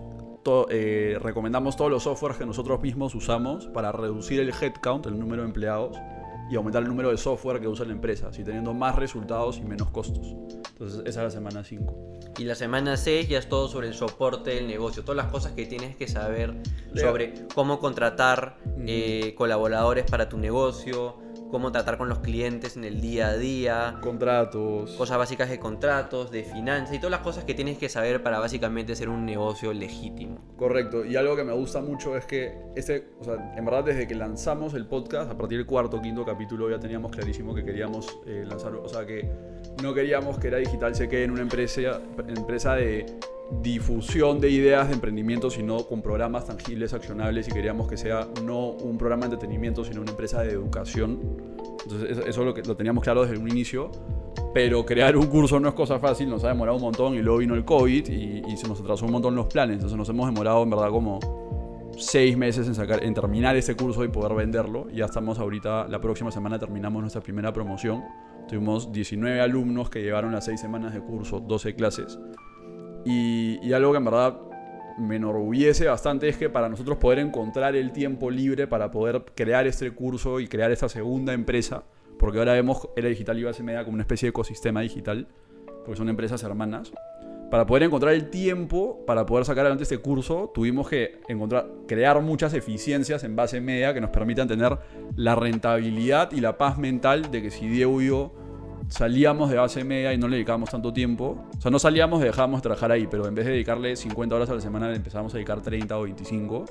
to- 0.43 0.67
eh, 0.69 1.17
recomendamos 1.19 1.75
todos 1.75 1.89
los 1.89 2.03
softwares 2.03 2.37
que 2.37 2.45
nosotros 2.45 2.79
mismos 2.79 3.15
usamos 3.15 3.65
para 3.65 3.91
reducir 3.91 4.39
el 4.41 4.49
headcount, 4.61 5.07
el 5.07 5.17
número 5.17 5.41
de 5.41 5.47
empleados, 5.47 5.97
y 6.49 6.55
aumentar 6.55 6.83
el 6.83 6.87
número 6.87 7.11
de 7.11 7.17
software 7.17 7.59
que 7.59 7.67
usa 7.67 7.85
la 7.85 7.93
empresa, 7.93 8.27
así 8.29 8.43
teniendo 8.43 8.73
más 8.73 8.95
resultados 8.95 9.57
y 9.57 9.61
menos 9.63 9.89
costos. 9.89 10.35
Entonces 10.69 11.01
esa 11.05 11.21
es 11.21 11.23
la 11.25 11.31
semana 11.31 11.63
5. 11.63 12.19
Y 12.37 12.43
la 12.43 12.55
semana 12.55 12.97
6 12.97 13.29
ya 13.29 13.39
es 13.39 13.49
todo 13.49 13.67
sobre 13.67 13.87
el 13.87 13.93
soporte 13.93 14.51
del 14.51 14.67
negocio, 14.67 15.03
todas 15.03 15.17
las 15.17 15.31
cosas 15.31 15.53
que 15.53 15.65
tienes 15.65 15.95
que 15.95 16.07
saber 16.07 16.53
Lea. 16.93 17.05
sobre 17.05 17.47
cómo 17.53 17.79
contratar 17.79 18.57
eh, 18.85 19.33
colaboradores 19.35 20.05
para 20.09 20.29
tu 20.29 20.37
negocio, 20.37 21.17
cómo 21.49 21.71
tratar 21.71 21.97
con 21.97 22.09
los 22.09 22.19
clientes 22.19 22.77
en 22.77 22.83
el 22.83 23.01
día 23.01 23.27
a 23.27 23.37
día, 23.37 23.97
Contratos. 24.01 24.91
cosas 24.91 25.17
básicas 25.17 25.49
de 25.49 25.59
contratos, 25.59 26.31
de 26.31 26.43
finanzas 26.43 26.95
y 26.95 26.99
todas 26.99 27.11
las 27.11 27.21
cosas 27.21 27.43
que 27.43 27.53
tienes 27.53 27.77
que 27.77 27.89
saber 27.89 28.23
para 28.23 28.39
básicamente 28.39 28.95
ser 28.95 29.09
un 29.09 29.25
negocio 29.25 29.73
legítimo. 29.73 30.39
Correcto, 30.57 31.05
y 31.05 31.15
algo 31.15 31.35
que 31.35 31.43
me 31.43 31.53
gusta 31.53 31.81
mucho 31.81 32.15
es 32.17 32.25
que 32.25 32.57
este, 32.75 33.09
o 33.19 33.23
sea, 33.23 33.53
en 33.55 33.65
verdad 33.65 33.83
desde 33.83 34.07
que 34.07 34.15
lanzamos 34.15 34.73
el 34.73 34.85
podcast, 34.87 35.31
a 35.31 35.37
partir 35.37 35.57
del 35.57 35.67
cuarto 35.67 35.97
o 35.97 36.01
quinto 36.01 36.25
capítulo 36.25 36.69
ya 36.69 36.79
teníamos 36.79 37.11
clarísimo 37.11 37.53
que 37.53 37.63
queríamos 37.63 38.19
eh, 38.25 38.43
lanzar, 38.45 38.73
o 38.75 38.87
sea, 38.87 39.05
que 39.05 39.29
no 39.81 39.93
queríamos 39.93 40.37
que 40.39 40.47
era 40.47 40.57
digital 40.57 40.95
se 40.95 41.07
quede 41.07 41.25
en 41.25 41.31
una 41.31 41.41
empresa, 41.41 42.01
empresa 42.27 42.75
de 42.75 43.05
difusión 43.61 44.39
de 44.39 44.49
ideas 44.49 44.87
de 44.89 44.95
emprendimiento, 44.95 45.49
sino 45.49 45.85
con 45.85 46.01
programas 46.01 46.45
tangibles, 46.45 46.93
accionables, 46.93 47.47
y 47.47 47.51
queríamos 47.51 47.87
que 47.87 47.97
sea 47.97 48.27
no 48.43 48.69
un 48.69 48.97
programa 48.97 49.27
de 49.27 49.33
entretenimiento, 49.33 49.85
sino 49.85 50.01
una 50.01 50.11
empresa 50.11 50.41
de 50.41 50.51
educación. 50.51 51.19
Entonces 51.83 52.25
eso, 52.27 52.43
lo, 52.43 52.53
que, 52.53 52.61
lo 52.63 52.75
teníamos 52.75 53.03
claro 53.03 53.23
desde 53.23 53.37
un 53.37 53.49
inicio, 53.49 53.91
pero 54.53 54.85
crear 54.85 55.15
un 55.15 55.27
curso 55.27 55.59
no 55.59 55.69
es 55.69 55.75
cosa 55.75 55.99
fácil, 55.99 56.29
nos 56.29 56.43
ha 56.43 56.49
demorado 56.49 56.77
un 56.77 56.83
montón 56.83 57.15
y 57.15 57.21
luego 57.21 57.39
vino 57.39 57.55
el 57.55 57.63
COVID 57.63 58.07
y, 58.09 58.43
y 58.45 58.57
se 58.57 58.67
nos 58.67 58.79
atrasó 58.81 59.05
un 59.05 59.11
montón 59.11 59.35
los 59.35 59.47
planes, 59.47 59.75
entonces 59.75 59.97
nos 59.97 60.09
hemos 60.09 60.27
demorado 60.27 60.63
en 60.63 60.69
verdad 60.69 60.89
como 60.89 61.19
seis 61.97 62.37
meses 62.37 62.67
en, 62.67 62.75
sacar, 62.75 63.03
en 63.03 63.13
terminar 63.13 63.55
este 63.55 63.75
curso 63.75 64.03
y 64.03 64.07
poder 64.07 64.33
venderlo. 64.35 64.87
Ya 64.91 65.05
estamos 65.05 65.39
ahorita, 65.39 65.87
la 65.87 65.99
próxima 65.99 66.31
semana 66.31 66.59
terminamos 66.59 67.01
nuestra 67.01 67.21
primera 67.21 67.51
promoción. 67.51 68.03
Tuvimos 68.47 68.91
19 68.91 69.41
alumnos 69.41 69.89
que 69.89 70.01
llevaron 70.01 70.31
las 70.31 70.45
seis 70.45 70.61
semanas 70.61 70.93
de 70.93 71.01
curso, 71.01 71.39
12 71.39 71.75
clases. 71.75 72.17
Y, 73.07 73.65
y 73.65 73.71
algo 73.71 73.93
que 73.93 73.99
en 73.99 74.05
verdad 74.05 74.37
me 74.97 75.15
enorgullece 75.15 75.85
bastante 75.87 76.27
es 76.27 76.37
que 76.37 76.49
para 76.49 76.69
nosotros 76.69 76.97
poder 76.97 77.19
encontrar 77.19 77.75
el 77.75 77.91
tiempo 77.91 78.31
libre 78.31 78.67
para 78.67 78.91
poder 78.91 79.23
crear 79.35 79.67
este 79.67 79.91
curso 79.91 80.39
y 80.39 80.47
crear 80.47 80.71
esta 80.71 80.89
segunda 80.89 81.33
empresa, 81.33 81.83
porque 82.19 82.39
ahora 82.39 82.53
vemos 82.53 82.89
Era 82.95 83.07
Digital 83.07 83.37
y 83.37 83.43
Base 83.43 83.63
Media 83.63 83.83
como 83.83 83.93
una 83.93 84.03
especie 84.03 84.27
de 84.27 84.31
ecosistema 84.31 84.81
digital, 84.81 85.27
porque 85.85 85.97
son 85.97 86.09
empresas 86.09 86.43
hermanas. 86.43 86.91
Para 87.51 87.65
poder 87.65 87.83
encontrar 87.83 88.13
el 88.13 88.29
tiempo 88.29 89.05
para 89.05 89.25
poder 89.25 89.45
sacar 89.45 89.61
adelante 89.61 89.83
este 89.83 89.99
curso, 89.99 90.51
tuvimos 90.53 90.89
que 90.89 91.21
encontrar, 91.29 91.69
crear 91.87 92.21
muchas 92.21 92.53
eficiencias 92.53 93.23
en 93.23 93.37
base 93.37 93.61
media 93.61 93.93
que 93.93 94.01
nos 94.01 94.09
permitan 94.09 94.49
tener 94.49 94.77
la 95.15 95.33
rentabilidad 95.35 96.33
y 96.33 96.41
la 96.41 96.57
paz 96.57 96.77
mental 96.77 97.31
de 97.31 97.41
que 97.41 97.51
si 97.51 97.69
Diego 97.69 98.01
salíamos 98.89 99.49
de 99.49 99.57
base 99.57 99.83
media 99.83 100.13
y 100.13 100.17
no 100.17 100.27
le 100.27 100.37
dedicábamos 100.37 100.69
tanto 100.69 100.93
tiempo, 100.93 101.45
o 101.57 101.61
sea, 101.61 101.71
no 101.71 101.79
salíamos 101.79 102.21
y 102.21 102.25
dejábamos 102.25 102.59
de 102.59 102.63
trabajar 102.63 102.91
ahí, 102.91 103.07
pero 103.09 103.27
en 103.27 103.35
vez 103.35 103.45
de 103.45 103.51
dedicarle 103.51 103.95
50 103.95 104.35
horas 104.35 104.49
a 104.49 104.55
la 104.55 104.61
semana, 104.61 104.89
le 104.89 104.95
empezábamos 104.95 105.33
a 105.33 105.37
dedicar 105.37 105.61
30 105.61 105.97
o 105.97 106.03
25, 106.03 106.65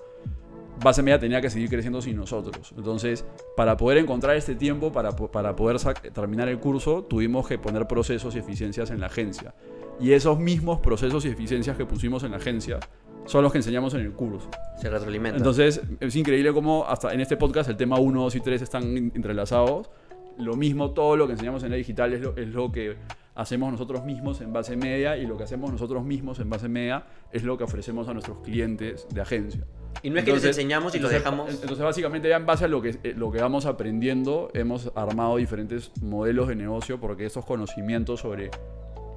base 0.82 1.02
media 1.02 1.18
tenía 1.18 1.40
que 1.40 1.50
seguir 1.50 1.68
creciendo 1.68 2.00
sin 2.02 2.16
nosotros. 2.16 2.72
Entonces, 2.76 3.24
para 3.56 3.76
poder 3.76 3.98
encontrar 3.98 4.36
este 4.36 4.54
tiempo, 4.54 4.92
para, 4.92 5.14
para 5.14 5.56
poder 5.56 5.78
terminar 6.12 6.48
el 6.48 6.58
curso, 6.58 7.04
tuvimos 7.04 7.46
que 7.48 7.58
poner 7.58 7.86
procesos 7.86 8.34
y 8.34 8.38
eficiencias 8.38 8.90
en 8.90 9.00
la 9.00 9.06
agencia. 9.06 9.54
Y 9.98 10.12
esos 10.12 10.38
mismos 10.38 10.80
procesos 10.80 11.24
y 11.24 11.28
eficiencias 11.28 11.76
que 11.76 11.86
pusimos 11.86 12.22
en 12.22 12.32
la 12.32 12.36
agencia 12.36 12.78
son 13.24 13.42
los 13.42 13.50
que 13.50 13.58
enseñamos 13.58 13.94
en 13.94 14.00
el 14.00 14.12
curso. 14.12 14.48
Se 14.80 14.90
retroalimenta. 14.90 15.38
Entonces, 15.38 15.80
es 16.00 16.16
increíble 16.16 16.52
cómo 16.52 16.84
hasta 16.86 17.12
en 17.12 17.20
este 17.20 17.36
podcast 17.36 17.68
el 17.70 17.76
tema 17.76 17.98
1, 17.98 18.22
2 18.22 18.34
y 18.36 18.40
3 18.40 18.62
están 18.62 18.96
entrelazados. 19.14 19.90
Lo 20.38 20.56
mismo, 20.56 20.90
todo 20.90 21.16
lo 21.16 21.26
que 21.26 21.32
enseñamos 21.32 21.62
en 21.62 21.70
la 21.70 21.76
digital 21.76 22.12
es 22.12 22.20
lo, 22.20 22.36
es 22.36 22.48
lo 22.48 22.70
que 22.70 22.96
hacemos 23.34 23.70
nosotros 23.70 24.04
mismos 24.04 24.40
en 24.40 24.52
base 24.52 24.76
media 24.76 25.16
y 25.16 25.26
lo 25.26 25.36
que 25.36 25.44
hacemos 25.44 25.70
nosotros 25.70 26.04
mismos 26.04 26.40
en 26.40 26.50
base 26.50 26.68
media 26.68 27.04
es 27.32 27.44
lo 27.44 27.56
que 27.56 27.64
ofrecemos 27.64 28.08
a 28.08 28.12
nuestros 28.14 28.38
clientes 28.38 29.06
de 29.12 29.20
agencia. 29.20 29.64
Y 30.02 30.10
no 30.10 30.18
es 30.18 30.24
que 30.24 30.32
les 30.32 30.44
enseñamos 30.44 30.94
y 30.94 30.98
los 30.98 31.10
dejamos. 31.10 31.50
Entonces, 31.50 31.78
básicamente, 31.78 32.28
ya 32.28 32.36
en 32.36 32.46
base 32.46 32.64
a 32.64 32.68
lo 32.68 32.82
que, 32.82 32.98
eh, 33.02 33.14
lo 33.16 33.30
que 33.30 33.40
vamos 33.40 33.66
aprendiendo, 33.66 34.50
hemos 34.54 34.92
armado 34.94 35.36
diferentes 35.36 35.90
modelos 36.02 36.48
de 36.48 36.56
negocio 36.56 37.00
porque 37.00 37.26
esos 37.26 37.44
conocimientos 37.44 38.20
sobre 38.20 38.50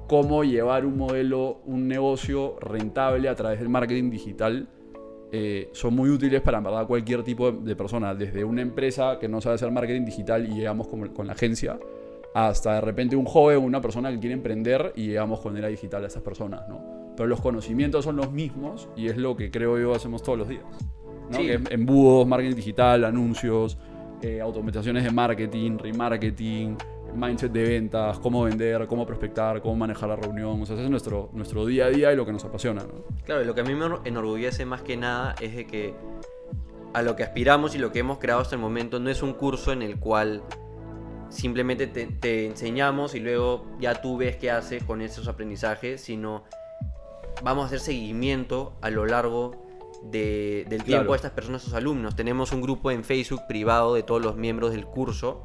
cómo 0.06 0.42
llevar 0.42 0.84
un 0.86 0.96
modelo, 0.96 1.60
un 1.64 1.86
negocio 1.86 2.58
rentable 2.60 3.28
a 3.28 3.36
través 3.36 3.60
del 3.60 3.68
marketing 3.68 4.10
digital 4.10 4.68
eh, 5.32 5.70
son 5.72 5.94
muy 5.94 6.10
útiles 6.10 6.40
para 6.40 6.60
verdad, 6.60 6.86
cualquier 6.86 7.22
tipo 7.22 7.52
de, 7.52 7.76
persona, 7.76 8.14
desde 8.14 8.44
una 8.44 8.62
empresa 8.62 9.18
que 9.18 9.28
no 9.28 9.40
sabe 9.40 9.54
hacer 9.54 9.70
marketing 9.70 10.04
digital 10.04 10.46
y 10.50 10.54
llegamos 10.54 10.88
con, 10.88 11.08
con 11.08 11.26
la 11.26 11.34
agencia, 11.34 11.78
hasta 12.34 12.74
de 12.74 12.80
repente 12.80 13.16
un 13.16 13.24
joven 13.24 13.58
una 13.58 13.80
persona 13.80 14.10
que 14.10 14.18
quiere 14.18 14.34
emprender 14.34 14.92
y 14.96 15.08
llegamos 15.08 15.40
con 15.40 15.56
era 15.56 15.68
digital 15.68 16.04
a 16.04 16.06
esas 16.06 16.22
personas, 16.22 16.68
¿no? 16.68 17.12
pero 17.16 17.28
los 17.28 17.40
conocimientos 17.40 18.04
son 18.04 18.16
los 18.16 18.32
mismos 18.32 18.88
y 18.96 19.08
es 19.08 19.16
lo 19.16 19.36
que 19.36 19.50
creo 19.50 19.78
yo 19.78 19.94
hacemos 19.94 20.22
todos 20.22 20.38
los 20.38 20.48
días. 20.48 20.64
¿no? 21.30 21.38
embudos, 21.38 22.26
marketing 22.26 22.56
digital, 22.56 23.04
anuncios, 23.04 23.78
eh, 24.22 24.40
automatizaciones 24.40 25.04
de 25.04 25.10
marketing, 25.10 25.78
remarketing, 25.78 26.76
mindset 27.14 27.52
de 27.52 27.62
ventas, 27.62 28.18
cómo 28.18 28.44
vender, 28.44 28.86
cómo 28.86 29.06
prospectar, 29.06 29.60
cómo 29.60 29.76
manejar 29.76 30.08
la 30.08 30.16
reunión. 30.16 30.60
O 30.60 30.66
sea, 30.66 30.74
ese 30.74 30.84
es 30.84 30.90
nuestro, 30.90 31.30
nuestro 31.32 31.66
día 31.66 31.86
a 31.86 31.88
día 31.90 32.12
y 32.12 32.16
lo 32.16 32.26
que 32.26 32.32
nos 32.32 32.44
apasiona. 32.44 32.82
¿no? 32.82 33.04
Claro, 33.24 33.44
lo 33.44 33.54
que 33.54 33.60
a 33.60 33.64
mí 33.64 33.74
me 33.74 33.86
enorgullece 34.04 34.64
más 34.64 34.82
que 34.82 34.96
nada 34.96 35.34
es 35.40 35.56
de 35.56 35.66
que 35.66 35.94
a 36.92 37.02
lo 37.02 37.16
que 37.16 37.22
aspiramos 37.22 37.74
y 37.74 37.78
lo 37.78 37.92
que 37.92 38.00
hemos 38.00 38.18
creado 38.18 38.40
hasta 38.40 38.56
el 38.56 38.60
momento 38.60 38.98
no 38.98 39.10
es 39.10 39.22
un 39.22 39.34
curso 39.34 39.72
en 39.72 39.82
el 39.82 39.98
cual 39.98 40.42
simplemente 41.28 41.86
te, 41.86 42.06
te 42.06 42.46
enseñamos 42.46 43.14
y 43.14 43.20
luego 43.20 43.66
ya 43.78 44.00
tú 44.00 44.16
ves 44.16 44.36
qué 44.36 44.50
haces 44.50 44.82
con 44.82 45.00
esos 45.00 45.28
aprendizajes, 45.28 46.00
sino 46.00 46.44
vamos 47.42 47.64
a 47.64 47.66
hacer 47.66 47.80
seguimiento 47.80 48.72
a 48.80 48.90
lo 48.90 49.06
largo 49.06 49.52
del 50.02 50.82
tiempo 50.84 51.12
a 51.12 51.16
estas 51.16 51.32
personas, 51.32 51.62
a 51.62 51.64
sus 51.64 51.74
alumnos. 51.74 52.16
Tenemos 52.16 52.52
un 52.52 52.62
grupo 52.62 52.90
en 52.90 53.04
Facebook 53.04 53.42
privado 53.48 53.94
de 53.94 54.02
todos 54.02 54.22
los 54.22 54.36
miembros 54.36 54.72
del 54.72 54.86
curso, 54.86 55.42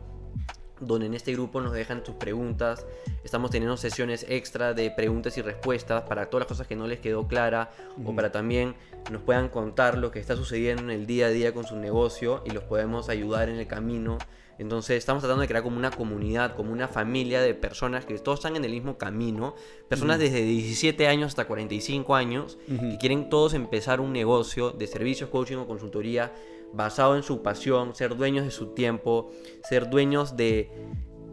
donde 0.80 1.06
en 1.08 1.14
este 1.14 1.34
grupo 1.34 1.62
nos 1.62 1.74
dejan 1.74 2.06
sus 2.06 2.16
preguntas. 2.16 2.86
Estamos 3.24 3.52
teniendo 3.52 3.78
sesiones 3.78 4.26
extra 4.30 4.74
de 4.74 4.92
preguntas 4.92 5.38
y 5.38 5.42
respuestas 5.42 6.04
para 6.04 6.30
todas 6.30 6.42
las 6.42 6.48
cosas 6.48 6.68
que 6.68 6.76
no 6.76 6.88
les 6.88 7.00
quedó 7.00 7.28
clara 7.28 7.72
o 8.04 8.16
para 8.16 8.32
también 8.32 8.76
nos 9.12 9.22
puedan 9.22 9.50
contar 9.50 9.98
lo 9.98 10.12
que 10.12 10.20
está 10.20 10.36
sucediendo 10.36 10.84
en 10.84 10.92
el 10.92 11.06
día 11.06 11.28
a 11.28 11.30
día 11.30 11.54
con 11.54 11.66
su 11.66 11.76
negocio 11.76 12.44
y 12.46 12.52
los 12.52 12.64
podemos 12.64 13.10
ayudar 13.10 13.50
en 13.50 13.58
el 13.58 13.68
camino 13.68 14.18
entonces 14.58 14.98
estamos 14.98 15.22
tratando 15.22 15.42
de 15.42 15.48
crear 15.48 15.64
como 15.64 15.78
una 15.78 15.92
comunidad, 15.92 16.56
como 16.56 16.72
una 16.72 16.88
familia 16.88 17.42
de 17.42 17.54
personas 17.54 18.06
que 18.06 18.18
todos 18.20 18.40
están 18.40 18.56
en 18.56 18.64
el 18.64 18.72
mismo 18.72 18.98
camino. 18.98 19.56
Personas 19.90 20.20
desde 20.20 20.42
17 20.44 21.08
años 21.08 21.30
hasta 21.30 21.46
45 21.46 22.16
años 22.16 22.58
que 22.68 22.98
quieren 22.98 23.30
todos 23.30 23.54
empezar 23.54 24.00
un 24.00 24.14
negocio 24.14 24.72
de 24.72 24.88
servicios, 24.88 25.30
coaching 25.30 25.58
o 25.58 25.68
consultoría 25.68 26.32
basado 26.74 27.16
en 27.16 27.24
su 27.24 27.42
pasión, 27.42 27.96
ser 27.96 28.16
dueños 28.16 28.46
de 28.46 28.52
su 28.52 28.68
tiempo, 28.68 29.32
ser 29.64 29.90
dueños 29.90 30.36
de 30.36 30.72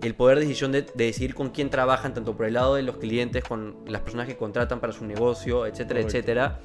el 0.02 0.14
poder 0.14 0.38
de 0.38 0.44
decisión 0.44 0.72
de, 0.72 0.82
decidir 0.94 1.34
con 1.34 1.50
quién 1.50 1.70
trabajan, 1.70 2.12
tanto 2.12 2.36
por 2.36 2.46
el 2.46 2.54
lado 2.54 2.74
de 2.74 2.82
los 2.82 2.96
clientes, 2.96 3.44
con 3.44 3.76
las 3.86 4.02
personas 4.02 4.26
que 4.26 4.36
contratan 4.36 4.80
para 4.80 4.92
su 4.92 5.06
negocio, 5.06 5.64
etcétera, 5.66 6.00
etcétera. 6.00 6.60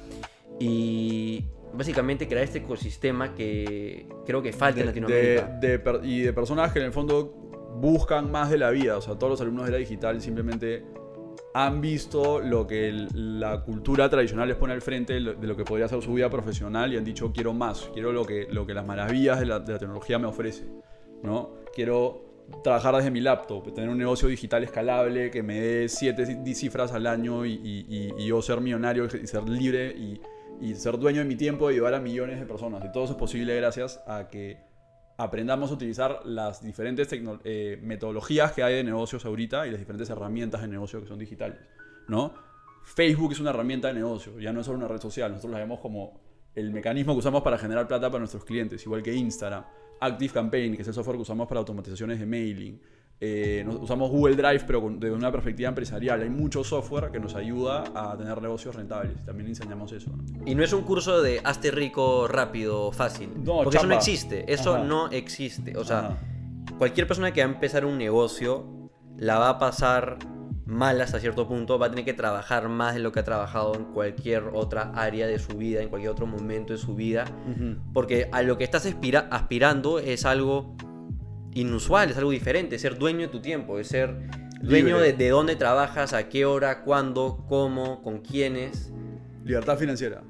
Y 0.58 1.44
básicamente 1.72 2.26
crear 2.26 2.42
este 2.42 2.58
ecosistema 2.58 3.34
que 3.34 4.08
creo 4.26 4.42
que 4.42 4.52
falta 4.52 4.80
en 4.80 4.86
Latinoamérica. 4.86 5.60
y 6.02 6.20
de 6.22 6.32
personas 6.32 6.72
que 6.72 6.80
en 6.80 6.86
el 6.86 6.92
fondo 6.92 7.32
buscan 7.76 8.30
más 8.30 8.50
de 8.50 8.58
la 8.58 8.70
vida. 8.70 8.96
O 8.96 9.00
sea, 9.00 9.14
todos 9.14 9.30
los 9.30 9.40
alumnos 9.40 9.66
de 9.66 9.72
la 9.72 9.78
digital 9.78 10.20
simplemente 10.20 10.84
han 11.64 11.80
visto 11.80 12.40
lo 12.40 12.66
que 12.66 13.08
la 13.14 13.62
cultura 13.62 14.08
tradicional 14.08 14.48
les 14.48 14.56
pone 14.56 14.72
al 14.72 14.80
frente 14.80 15.14
de 15.14 15.20
lo, 15.20 15.56
que 15.56 15.64
podría 15.64 15.88
ser 15.88 16.00
su 16.02 16.14
vida 16.14 16.30
profesional 16.30 16.92
y 16.92 16.96
han 16.96 17.04
dicho 17.04 17.32
quiero 17.32 17.52
más, 17.52 17.90
quiero 17.92 18.12
lo 18.12 18.24
que, 18.24 18.46
lo 18.50 18.64
que 18.64 18.74
las 18.74 18.86
maravillas 18.86 19.40
de 19.40 19.46
la, 19.46 19.64
tecnología 19.64 20.18
me 20.18 20.26
ofrece. 20.26 20.64
¿no? 21.22 21.50
Quiero 21.74 22.44
trabajar 22.62 22.96
desde 22.96 23.10
mi 23.10 23.20
laptop, 23.20 23.74
tener 23.74 23.90
un 23.90 23.98
negocio 23.98 24.28
digital 24.28 24.62
escalable 24.62 25.30
que 25.30 25.42
me 25.42 25.60
dé 25.60 25.88
siete 25.88 26.24
cifras 26.54 26.92
al 26.92 27.06
año 27.06 27.44
y, 27.44 27.60
y 27.88 28.26
yo 28.26 28.40
ser 28.40 28.60
millonario 28.60 29.06
y 29.06 29.26
ser 29.26 29.48
libre 29.48 29.88
y 29.88 30.20
y 30.60 30.74
ser 30.74 30.98
dueño 30.98 31.20
de 31.20 31.24
mi 31.24 31.36
tiempo 31.36 31.70
y 31.70 31.74
ayudar 31.74 31.94
a 31.94 32.00
millones 32.00 32.40
de 32.40 32.46
personas. 32.46 32.84
Y 32.84 32.92
todo 32.92 33.04
eso 33.04 33.12
es 33.12 33.18
posible 33.18 33.54
gracias 33.56 34.00
a 34.06 34.28
que 34.28 34.58
aprendamos 35.18 35.70
a 35.72 35.74
utilizar 35.74 36.20
las 36.24 36.62
diferentes 36.62 37.08
eh, 37.12 37.78
metodologías 37.82 38.52
que 38.52 38.62
hay 38.62 38.76
de 38.76 38.84
negocios 38.84 39.24
ahorita 39.24 39.66
y 39.66 39.70
las 39.72 39.80
diferentes 39.80 40.08
herramientas 40.08 40.62
de 40.62 40.68
negocio 40.68 41.00
que 41.00 41.08
son 41.08 41.18
digitales. 41.18 41.58
¿no? 42.06 42.32
Facebook 42.84 43.32
es 43.32 43.40
una 43.40 43.50
herramienta 43.50 43.88
de 43.88 43.94
negocio, 43.94 44.38
ya 44.38 44.52
no 44.52 44.60
es 44.60 44.66
solo 44.66 44.78
una 44.78 44.88
red 44.88 45.00
social, 45.00 45.32
nosotros 45.32 45.52
la 45.52 45.58
vemos 45.58 45.80
como 45.80 46.20
el 46.54 46.70
mecanismo 46.72 47.14
que 47.14 47.18
usamos 47.18 47.42
para 47.42 47.58
generar 47.58 47.86
plata 47.88 48.08
para 48.08 48.20
nuestros 48.20 48.44
clientes, 48.44 48.84
igual 48.86 49.02
que 49.02 49.12
Instagram, 49.12 49.64
Active 50.00 50.32
Campaign, 50.32 50.76
que 50.76 50.82
es 50.82 50.88
el 50.88 50.94
software 50.94 51.16
que 51.16 51.22
usamos 51.22 51.48
para 51.48 51.58
automatizaciones 51.60 52.20
de 52.20 52.26
mailing, 52.26 52.80
eh, 53.20 53.66
usamos 53.80 54.10
Google 54.10 54.36
Drive, 54.36 54.64
pero 54.66 54.80
desde 54.96 55.14
una 55.14 55.32
perspectiva 55.32 55.68
empresarial. 55.68 56.22
Hay 56.22 56.30
mucho 56.30 56.62
software 56.62 57.10
que 57.10 57.18
nos 57.18 57.34
ayuda 57.34 57.84
a 57.94 58.16
tener 58.16 58.40
negocios 58.40 58.76
rentables. 58.76 59.24
También 59.24 59.48
enseñamos 59.48 59.90
eso. 59.92 60.10
Y 60.46 60.54
no 60.54 60.62
es 60.62 60.72
un 60.72 60.82
curso 60.82 61.20
de 61.20 61.40
hazte 61.42 61.70
rico 61.70 62.28
rápido, 62.28 62.92
fácil. 62.92 63.30
porque 63.44 63.76
eso 63.76 63.86
no 63.86 63.94
existe. 63.94 64.52
Eso 64.52 64.84
no 64.84 65.10
existe. 65.10 65.76
O 65.76 65.84
sea, 65.84 66.16
cualquier 66.78 67.06
persona 67.06 67.32
que 67.32 67.40
va 67.44 67.50
a 67.50 67.54
empezar 67.54 67.84
un 67.84 67.98
negocio 67.98 68.90
la 69.16 69.38
va 69.38 69.48
a 69.50 69.58
pasar 69.58 70.18
mal 70.68 71.00
hasta 71.00 71.18
cierto 71.18 71.48
punto, 71.48 71.78
va 71.78 71.86
a 71.86 71.90
tener 71.90 72.04
que 72.04 72.12
trabajar 72.12 72.68
más 72.68 72.94
de 72.94 73.00
lo 73.00 73.10
que 73.10 73.20
ha 73.20 73.24
trabajado 73.24 73.74
en 73.74 73.84
cualquier 73.86 74.50
otra 74.52 74.92
área 74.94 75.26
de 75.26 75.38
su 75.38 75.56
vida, 75.56 75.80
en 75.80 75.88
cualquier 75.88 76.12
otro 76.12 76.26
momento 76.26 76.74
de 76.74 76.78
su 76.78 76.94
vida, 76.94 77.24
porque 77.94 78.28
a 78.32 78.42
lo 78.42 78.58
que 78.58 78.64
estás 78.64 78.86
aspirando 79.30 79.98
es 79.98 80.26
algo 80.26 80.76
inusual, 81.54 82.10
es 82.10 82.16
algo 82.16 82.30
diferente, 82.30 82.78
ser 82.78 82.98
dueño 82.98 83.20
de 83.20 83.28
tu 83.28 83.40
tiempo, 83.40 83.78
es 83.78 83.88
ser 83.88 84.14
dueño 84.62 84.98
de, 84.98 85.28
dónde 85.28 85.56
trabajas, 85.56 86.12
a 86.12 86.28
qué 86.28 86.44
hora, 86.44 86.82
cuándo, 86.82 87.44
cómo, 87.48 88.02
con 88.02 88.18
quiénes. 88.18 88.92
Libertad 89.44 89.78
financiera. 89.78 90.22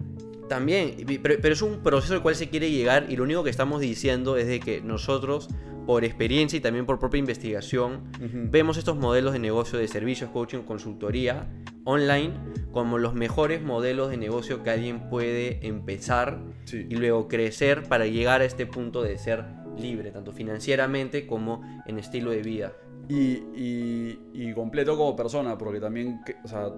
También, 0.49 0.97
pero, 1.23 1.53
es 1.53 1.63
un 1.63 1.83
proceso 1.83 2.15
al 2.15 2.23
cual 2.23 2.35
se 2.35 2.49
quiere 2.49 2.71
llegar 2.71 3.07
y 3.09 3.17
lo 3.17 3.25
único 3.25 3.45
que 3.45 3.51
estamos 3.51 3.81
diciendo 3.81 4.37
es 4.37 4.47
de 4.47 4.61
que 4.61 4.81
nosotros, 4.81 5.49
por 5.87 6.05
experiencia 6.05 6.57
y 6.57 6.61
también 6.61 6.87
por 6.87 6.99
propia 6.99 7.19
investigación, 7.19 8.11
vemos 8.51 8.79
estos 8.79 8.97
modelos 8.97 9.35
de 9.35 9.39
negocio 9.41 9.79
de 9.79 9.89
servicios, 9.89 10.31
coaching, 10.31 10.61
consultoría 10.61 11.49
online 11.85 12.35
como 12.71 12.99
los 12.99 13.15
mejores 13.15 13.63
modelos 13.63 14.11
de 14.11 14.19
negocio 14.19 14.63
que 14.63 14.71
alguien 14.71 15.09
puede 15.09 15.67
empezar 15.67 16.39
y 16.71 16.95
luego 16.97 17.29
crecer 17.29 17.85
para 17.85 18.07
llegar 18.07 18.43
a 18.43 18.45
este 18.45 18.67
punto 18.67 19.03
de 19.03 19.17
ser 19.17 19.45
libre, 19.79 20.11
tanto 20.11 20.33
financieramente 20.33 21.27
como 21.27 21.63
en 21.87 21.99
estilo 21.99 22.31
de 22.31 22.43
vida. 22.43 22.73
Y, 23.09 24.53
completo 24.55 24.97
como 24.97 25.15
persona, 25.17 25.57
porque 25.57 25.81
también 25.81 26.21
o 26.45 26.49
sea, 26.49 26.69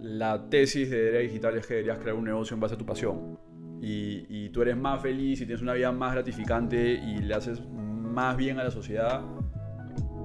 la 0.00 0.48
tesis 0.48 0.90
de 0.90 1.04
Derecho 1.04 1.28
Digital 1.28 1.56
es 1.56 1.66
que 1.66 1.74
deberías 1.74 1.98
crear 1.98 2.16
un 2.16 2.24
negocio 2.24 2.54
en 2.54 2.60
base 2.60 2.74
a 2.74 2.78
tu 2.78 2.86
pasión. 2.86 3.38
Y, 3.80 4.48
tú 4.50 4.62
eres 4.62 4.76
más 4.76 5.00
feliz 5.00 5.40
y 5.40 5.46
tienes 5.46 5.62
una 5.62 5.74
vida 5.74 5.92
más 5.92 6.12
gratificante 6.12 6.92
y 6.92 7.18
le 7.18 7.34
haces 7.34 7.62
más 7.70 8.36
bien 8.36 8.58
a 8.58 8.64
la 8.64 8.70
sociedad 8.70 9.22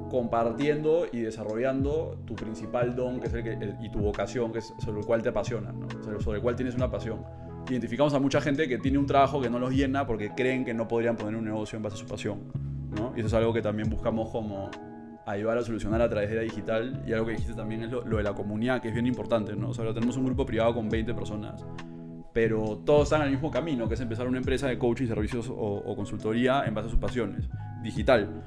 compartiendo 0.09 1.07
y 1.11 1.21
desarrollando 1.21 2.19
tu 2.25 2.35
principal 2.35 2.95
don 2.95 3.19
que 3.19 3.27
es 3.27 3.33
el 3.33 3.43
que, 3.43 3.75
y 3.81 3.89
tu 3.89 3.99
vocación, 3.99 4.51
que 4.51 4.59
es 4.59 4.73
sobre 4.79 4.99
el 4.99 5.05
cual 5.05 5.21
te 5.21 5.29
apasiona, 5.29 5.73
sobre 6.19 6.37
el 6.37 6.43
cual 6.43 6.55
tienes 6.55 6.75
una 6.75 6.89
pasión 6.89 7.23
identificamos 7.69 8.13
a 8.13 8.19
mucha 8.19 8.41
gente 8.41 8.67
que 8.67 8.77
tiene 8.77 8.97
un 8.97 9.05
trabajo 9.05 9.41
que 9.41 9.49
no 9.49 9.59
los 9.59 9.73
llena 9.73 10.05
porque 10.05 10.31
creen 10.35 10.65
que 10.65 10.73
no 10.73 10.87
podrían 10.87 11.15
poner 11.15 11.35
un 11.35 11.45
negocio 11.45 11.77
en 11.77 11.83
base 11.83 11.95
a 11.95 11.99
su 11.99 12.05
pasión. 12.05 12.39
¿no? 12.95 13.13
Y 13.15 13.19
eso 13.19 13.27
es 13.27 13.33
algo 13.33 13.53
que 13.53 13.61
también 13.61 13.89
buscamos 13.89 14.29
como 14.29 14.69
ayudar 15.25 15.57
a 15.57 15.63
solucionar 15.63 16.01
a 16.01 16.09
través 16.09 16.29
de 16.29 16.35
la 16.35 16.41
digital. 16.43 17.03
Y 17.07 17.13
algo 17.13 17.25
que 17.25 17.33
dijiste 17.33 17.53
también 17.53 17.83
es 17.83 17.91
lo, 17.91 18.03
de 18.03 18.23
la 18.23 18.33
comunidad, 18.33 18.81
que 18.81 18.89
es 18.89 18.93
bien 18.93 19.07
importante. 19.07 19.55
¿no? 19.55 19.69
O 19.69 19.73
sea, 19.73 19.91
tenemos 19.93 20.17
un 20.17 20.25
grupo 20.25 20.45
privado 20.45 20.73
con 20.73 20.89
20 20.89 21.13
personas, 21.13 21.65
pero 22.33 22.81
todos 22.85 23.03
están 23.03 23.21
en 23.21 23.27
el 23.27 23.33
mismo 23.33 23.51
camino, 23.51 23.87
que 23.87 23.95
es 23.95 24.01
empezar 24.01 24.27
una 24.27 24.37
empresa 24.37 24.67
de 24.67 24.77
coaching, 24.77 25.07
servicios 25.07 25.49
o, 25.49 25.95
consultoría 25.95 26.65
en 26.65 26.73
base 26.73 26.87
a 26.87 26.91
sus 26.91 26.99
pasiones, 26.99 27.49
digital. 27.81 28.43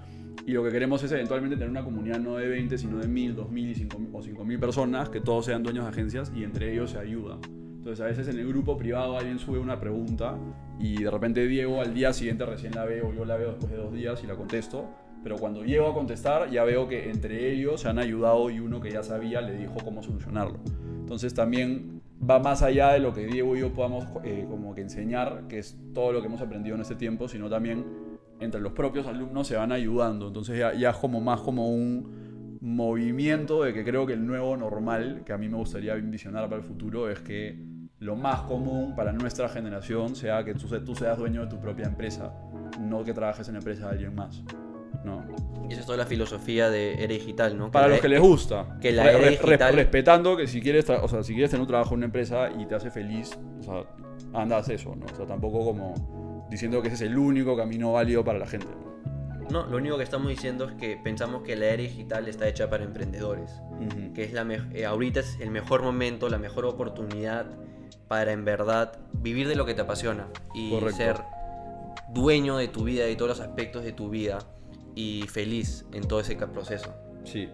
Y 0.46 0.52
lo 0.52 0.64
que 0.64 0.70
queremos 0.70 1.02
es 1.02 1.12
eventualmente 1.12 1.56
tener 1.56 1.68
una 1.68 1.84
comunidad 1.84 2.18
no 2.20 2.36
de 2.36 2.48
20, 2.48 2.78
sino 2.78 2.98
de 2.98 3.08
1000, 3.08 3.34
2000 3.34 3.70
y 3.70 3.74
5000 3.74 4.10
o 4.14 4.22
5000 4.22 4.60
personas 4.60 5.08
que 5.10 5.20
todos 5.20 5.44
sean 5.44 5.62
dueños 5.62 5.84
de 5.84 5.90
agencias 5.90 6.32
y 6.34 6.44
entre 6.44 6.72
ellos 6.72 6.92
se 6.92 6.98
ayudan 6.98 7.57
Entonces 7.88 8.04
a 8.04 8.08
veces 8.08 8.28
en 8.34 8.38
el 8.38 8.46
grupo 8.46 8.76
privado 8.76 9.16
alguien 9.16 9.38
sube 9.38 9.58
una 9.58 9.80
pregunta 9.80 10.36
y 10.78 11.04
de 11.04 11.10
repente 11.10 11.46
Diego 11.46 11.80
al 11.80 11.94
día 11.94 12.12
siguiente 12.12 12.44
recién 12.44 12.74
la 12.74 12.84
veo, 12.84 13.14
yo 13.14 13.24
la 13.24 13.38
veo 13.38 13.52
después 13.52 13.72
de 13.72 13.78
dos 13.78 13.94
días 13.94 14.22
y 14.22 14.26
la 14.26 14.36
contesto. 14.36 14.90
Pero 15.22 15.36
cuando 15.38 15.64
llego 15.64 15.86
a 15.86 15.94
contestar 15.94 16.50
ya 16.50 16.64
veo 16.64 16.86
que 16.86 17.08
entre 17.08 17.50
ellos 17.50 17.80
se 17.80 17.88
han 17.88 17.98
ayudado 17.98 18.50
y 18.50 18.60
uno 18.60 18.78
que 18.82 18.90
ya 18.90 19.02
sabía 19.02 19.40
le 19.40 19.56
dijo 19.56 19.76
cómo 19.82 20.02
solucionarlo. 20.02 20.58
Entonces 21.00 21.32
también 21.32 22.02
va 22.28 22.38
más 22.40 22.60
allá 22.60 22.92
de 22.92 22.98
lo 22.98 23.14
que 23.14 23.24
Diego 23.26 23.56
y 23.56 23.60
yo 23.60 23.72
podamos 23.72 24.04
eh, 24.22 24.44
como 24.50 24.74
que 24.74 24.82
enseñar, 24.82 25.44
que 25.48 25.58
es 25.58 25.78
todo 25.94 26.12
lo 26.12 26.20
que 26.20 26.26
hemos 26.26 26.42
aprendido 26.42 26.74
en 26.74 26.82
este 26.82 26.94
tiempo, 26.94 27.26
sino 27.26 27.48
también 27.48 27.86
entre 28.38 28.60
los 28.60 28.72
propios 28.74 29.06
alumnos 29.06 29.46
se 29.46 29.56
van 29.56 29.72
ayudando. 29.72 30.28
Entonces 30.28 30.58
ya, 30.58 30.74
ya 30.74 30.92
como 30.92 31.22
más 31.22 31.40
como 31.40 31.70
un 31.70 32.58
movimiento 32.60 33.62
de 33.62 33.72
que 33.72 33.82
creo 33.82 34.04
que 34.04 34.12
el 34.12 34.26
nuevo 34.26 34.58
normal, 34.58 35.22
que 35.24 35.32
a 35.32 35.38
mí 35.38 35.48
me 35.48 35.56
gustaría 35.56 35.94
visionar 35.94 36.50
para 36.50 36.60
el 36.60 36.64
futuro, 36.64 37.08
es 37.08 37.20
que 37.20 37.77
lo 38.00 38.14
más 38.16 38.42
común 38.42 38.94
para 38.94 39.12
nuestra 39.12 39.48
generación 39.48 40.14
sea 40.14 40.44
que 40.44 40.54
tú, 40.54 40.66
tú 40.84 40.94
seas 40.94 41.18
dueño 41.18 41.42
de 41.42 41.48
tu 41.48 41.60
propia 41.60 41.86
empresa, 41.86 42.32
no 42.80 43.02
que 43.04 43.12
trabajes 43.12 43.48
en 43.48 43.54
la 43.54 43.58
empresa 43.58 43.86
de 43.86 43.90
alguien 43.92 44.14
más. 44.14 44.42
¿no? 45.04 45.24
Y 45.68 45.72
esa 45.72 45.80
es 45.80 45.86
toda 45.86 45.98
la 45.98 46.06
filosofía 46.06 46.70
de 46.70 46.94
Era 47.04 47.12
Digital, 47.12 47.56
¿no? 47.56 47.70
Para 47.70 47.86
la- 47.86 47.92
los 47.94 48.00
que 48.00 48.08
les 48.08 48.20
gusta. 48.20 48.78
que 48.80 48.90
la 48.92 49.04
era 49.10 49.18
re- 49.18 49.30
digital- 49.30 49.74
respetando 49.74 50.36
que 50.36 50.46
si 50.46 50.60
quieres, 50.60 50.88
o 50.90 51.08
sea, 51.08 51.22
si 51.22 51.32
quieres 51.34 51.50
tener 51.50 51.60
un 51.62 51.68
trabajo 51.68 51.90
en 51.94 51.98
una 51.98 52.06
empresa 52.06 52.50
y 52.50 52.66
te 52.66 52.74
hace 52.74 52.90
feliz, 52.90 53.38
o 53.60 53.62
sea, 53.62 53.84
andas 54.34 54.68
eso, 54.70 54.94
¿no? 54.96 55.06
O 55.12 55.16
sea, 55.16 55.26
tampoco 55.26 55.64
como 55.64 56.46
diciendo 56.50 56.80
que 56.82 56.88
ese 56.88 56.96
es 57.04 57.10
el 57.10 57.16
único 57.18 57.56
camino 57.56 57.92
válido 57.92 58.24
para 58.24 58.38
la 58.38 58.46
gente. 58.46 58.66
¿no? 59.50 59.66
Lo 59.66 59.76
único 59.78 59.96
que 59.96 60.02
estamos 60.04 60.28
diciendo 60.28 60.66
es 60.66 60.72
que 60.74 60.98
pensamos 61.02 61.42
que 61.42 61.56
la 61.56 61.66
era 61.66 61.82
digital 61.82 62.28
está 62.28 62.46
hecha 62.48 62.68
para 62.68 62.84
emprendedores. 62.84 63.62
Ujú. 63.80 64.12
que 64.12 64.24
es 64.24 64.32
la 64.32 64.42
eh, 64.74 64.84
ahorita 64.84 65.20
es 65.20 65.38
el 65.40 65.50
mejor 65.50 65.82
momento, 65.82 66.28
la 66.28 66.38
mejor 66.38 66.64
oportunidad 66.66 67.46
para 68.08 68.32
en 68.32 68.44
verdad 68.44 68.98
vivir 69.12 69.46
de 69.48 69.54
lo 69.54 69.66
que 69.66 69.74
te 69.74 69.82
apasiona 69.82 70.28
y 70.54 70.70
Correcto. 70.70 70.96
ser 70.96 71.16
dueño 72.10 72.56
de 72.56 72.68
tu 72.68 72.84
vida 72.84 73.08
y 73.08 73.16
todos 73.16 73.28
los 73.38 73.40
aspectos 73.40 73.84
de 73.84 73.92
tu 73.92 74.08
vida 74.08 74.38
y 74.94 75.22
feliz 75.28 75.84
en 75.92 76.08
todo 76.08 76.20
ese 76.20 76.34
proceso. 76.36 76.94
Sí, 77.24 77.48